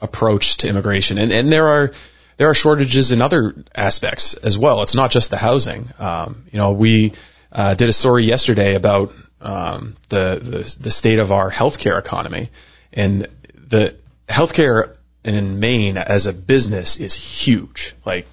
approach 0.00 0.58
to 0.58 0.68
immigration, 0.68 1.18
and 1.18 1.32
and 1.32 1.50
there 1.52 1.68
are 1.68 1.92
there 2.36 2.48
are 2.50 2.54
shortages 2.54 3.12
in 3.12 3.22
other 3.22 3.64
aspects 3.74 4.34
as 4.34 4.58
well. 4.58 4.82
It's 4.82 4.94
not 4.94 5.10
just 5.10 5.30
the 5.30 5.36
housing. 5.36 5.88
Um, 5.98 6.44
you 6.52 6.58
know, 6.58 6.72
we 6.72 7.12
uh, 7.52 7.74
did 7.74 7.88
a 7.88 7.92
story 7.92 8.24
yesterday 8.24 8.74
about 8.74 9.14
um, 9.40 9.96
the, 10.08 10.38
the 10.42 10.76
the 10.80 10.90
state 10.90 11.18
of 11.18 11.32
our 11.32 11.50
healthcare 11.50 11.98
economy, 11.98 12.48
and 12.92 13.26
the 13.54 13.96
healthcare 14.28 14.96
in 15.24 15.60
Maine 15.60 15.96
as 15.96 16.26
a 16.26 16.32
business 16.32 16.98
is 16.98 17.14
huge. 17.14 17.94
Like 18.04 18.26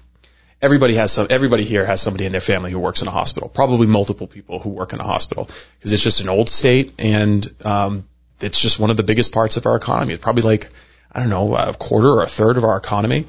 everybody 0.62 0.94
has 0.94 1.12
some, 1.12 1.26
everybody 1.30 1.64
here 1.64 1.84
has 1.84 2.00
somebody 2.00 2.24
in 2.24 2.32
their 2.32 2.40
family 2.40 2.70
who 2.70 2.78
works 2.78 3.02
in 3.02 3.08
a 3.08 3.10
hospital, 3.10 3.48
probably 3.48 3.86
multiple 3.86 4.26
people 4.26 4.58
who 4.58 4.70
work 4.70 4.92
in 4.92 5.00
a 5.00 5.04
hospital 5.04 5.48
because 5.78 5.92
it's 5.92 6.02
just 6.02 6.22
an 6.22 6.28
old 6.28 6.48
state 6.48 6.94
and, 6.98 7.54
um, 7.64 8.08
it's 8.40 8.60
just 8.60 8.80
one 8.80 8.90
of 8.90 8.96
the 8.96 9.02
biggest 9.02 9.32
parts 9.32 9.56
of 9.56 9.66
our 9.66 9.76
economy. 9.76 10.14
It's 10.14 10.22
probably 10.22 10.42
like, 10.42 10.70
I 11.12 11.20
don't 11.20 11.30
know, 11.30 11.54
a 11.54 11.74
quarter 11.74 12.08
or 12.08 12.22
a 12.22 12.28
third 12.28 12.56
of 12.56 12.64
our 12.64 12.76
economy. 12.76 13.26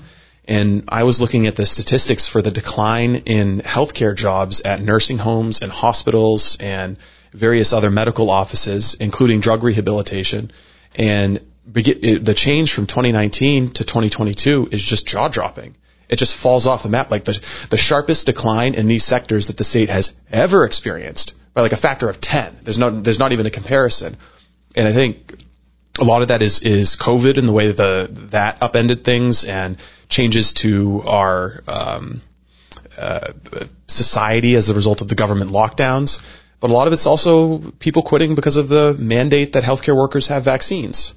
And 0.47 0.83
I 0.89 1.03
was 1.03 1.19
looking 1.19 1.47
at 1.47 1.55
the 1.55 1.65
statistics 1.65 2.27
for 2.27 2.41
the 2.41 2.51
decline 2.51 3.15
in 3.15 3.61
healthcare 3.61 4.15
jobs 4.15 4.61
at 4.61 4.79
nursing 4.79 5.17
homes 5.17 5.61
and 5.61 5.71
hospitals 5.71 6.57
and 6.59 6.97
various 7.31 7.73
other 7.73 7.89
medical 7.89 8.29
offices, 8.29 8.95
including 8.95 9.39
drug 9.39 9.63
rehabilitation. 9.63 10.51
And 10.95 11.39
the 11.67 12.35
change 12.35 12.73
from 12.73 12.85
2019 12.85 13.71
to 13.71 13.83
2022 13.83 14.69
is 14.71 14.83
just 14.83 15.07
jaw 15.07 15.27
dropping. 15.27 15.75
It 16.07 16.17
just 16.17 16.37
falls 16.37 16.67
off 16.67 16.83
the 16.83 16.89
map. 16.89 17.09
Like 17.09 17.25
the, 17.25 17.43
the 17.71 17.77
sharpest 17.77 18.27
decline 18.27 18.75
in 18.75 18.87
these 18.87 19.03
sectors 19.03 19.47
that 19.47 19.57
the 19.57 19.63
state 19.63 19.89
has 19.89 20.13
ever 20.31 20.63
experienced 20.63 21.33
by 21.55 21.61
like 21.61 21.71
a 21.71 21.77
factor 21.77 22.07
of 22.07 22.21
10. 22.21 22.59
There's 22.61 22.77
no, 22.77 22.91
there's 22.91 23.17
not 23.17 23.31
even 23.31 23.47
a 23.47 23.49
comparison. 23.49 24.15
And 24.75 24.87
I 24.87 24.93
think 24.93 25.43
a 25.97 26.03
lot 26.03 26.21
of 26.21 26.27
that 26.27 26.41
is 26.41 26.59
is 26.59 26.95
COVID 26.95 27.37
and 27.37 27.47
the 27.47 27.53
way 27.53 27.71
the 27.71 28.09
that 28.31 28.61
upended 28.61 29.03
things 29.03 29.45
and 29.45 29.77
changes 30.09 30.53
to 30.53 31.03
our 31.05 31.63
um, 31.67 32.21
uh, 32.97 33.33
society 33.87 34.55
as 34.55 34.69
a 34.69 34.73
result 34.73 35.01
of 35.01 35.07
the 35.07 35.15
government 35.15 35.51
lockdowns. 35.51 36.23
But 36.59 36.69
a 36.69 36.73
lot 36.73 36.87
of 36.87 36.93
it's 36.93 37.05
also 37.05 37.59
people 37.79 38.01
quitting 38.01 38.35
because 38.35 38.55
of 38.55 38.69
the 38.69 38.93
mandate 38.93 39.53
that 39.53 39.63
healthcare 39.63 39.95
workers 39.95 40.27
have 40.27 40.43
vaccines. 40.43 41.13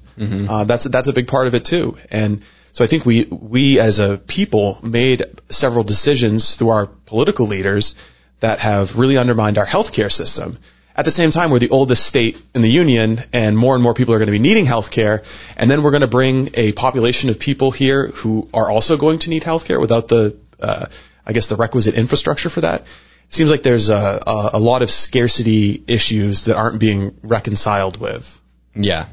Uh, 0.49 0.63
that's 0.65 0.83
that's 0.83 1.07
a 1.07 1.13
big 1.13 1.27
part 1.27 1.47
of 1.47 1.55
it 1.55 1.65
too. 1.65 1.97
And 2.11 2.41
so 2.71 2.83
I 2.83 2.87
think 2.87 3.05
we 3.05 3.25
we 3.25 3.79
as 3.79 3.99
a 3.99 4.17
people 4.17 4.79
made 4.83 5.23
several 5.49 5.83
decisions 5.83 6.55
through 6.55 6.69
our 6.69 6.85
political 6.85 7.47
leaders 7.47 7.95
that 8.41 8.59
have 8.59 8.97
really 8.97 9.17
undermined 9.17 9.57
our 9.57 9.65
healthcare 9.65 10.11
system. 10.11 10.59
At 10.99 11.05
the 11.05 11.11
same 11.11 11.31
time, 11.31 11.49
we're 11.49 11.59
the 11.59 11.69
oldest 11.69 12.05
state 12.05 12.37
in 12.53 12.61
the 12.61 12.69
union, 12.69 13.21
and 13.31 13.57
more 13.57 13.73
and 13.73 13.81
more 13.81 13.93
people 13.93 14.13
are 14.13 14.17
going 14.17 14.25
to 14.25 14.33
be 14.33 14.37
needing 14.37 14.65
healthcare. 14.65 15.23
And 15.55 15.71
then 15.71 15.81
we're 15.81 15.91
going 15.91 16.01
to 16.01 16.07
bring 16.07 16.49
a 16.55 16.73
population 16.73 17.29
of 17.29 17.39
people 17.39 17.71
here 17.71 18.07
who 18.07 18.49
are 18.53 18.69
also 18.69 18.97
going 18.97 19.19
to 19.19 19.29
need 19.29 19.43
healthcare 19.43 19.79
without 19.79 20.09
the, 20.09 20.35
uh, 20.59 20.87
I 21.25 21.31
guess, 21.31 21.47
the 21.47 21.55
requisite 21.55 21.95
infrastructure 21.95 22.49
for 22.49 22.59
that. 22.59 22.81
It 22.81 23.33
seems 23.33 23.49
like 23.49 23.63
there's 23.63 23.87
a, 23.87 24.19
a, 24.27 24.49
a 24.55 24.59
lot 24.59 24.81
of 24.81 24.91
scarcity 24.91 25.81
issues 25.87 26.43
that 26.45 26.57
aren't 26.57 26.81
being 26.81 27.15
reconciled 27.23 27.95
with. 27.95 28.37
Yeah. 28.75 29.05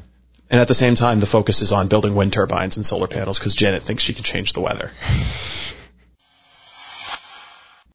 And 0.49 0.59
at 0.59 0.67
the 0.67 0.73
same 0.73 0.95
time, 0.95 1.21
the 1.21 1.25
focus 1.25 1.61
is 1.61 1.71
on 1.71 1.87
building 1.87 2.15
wind 2.15 2.33
turbines 2.33 2.75
and 2.75 2.85
solar 2.85 3.07
panels 3.07 3.39
because 3.39 3.55
Janet 3.55 3.83
thinks 3.83 4.03
she 4.03 4.13
can 4.13 4.25
change 4.25 4.51
the 4.51 4.59
weather. 4.59 4.91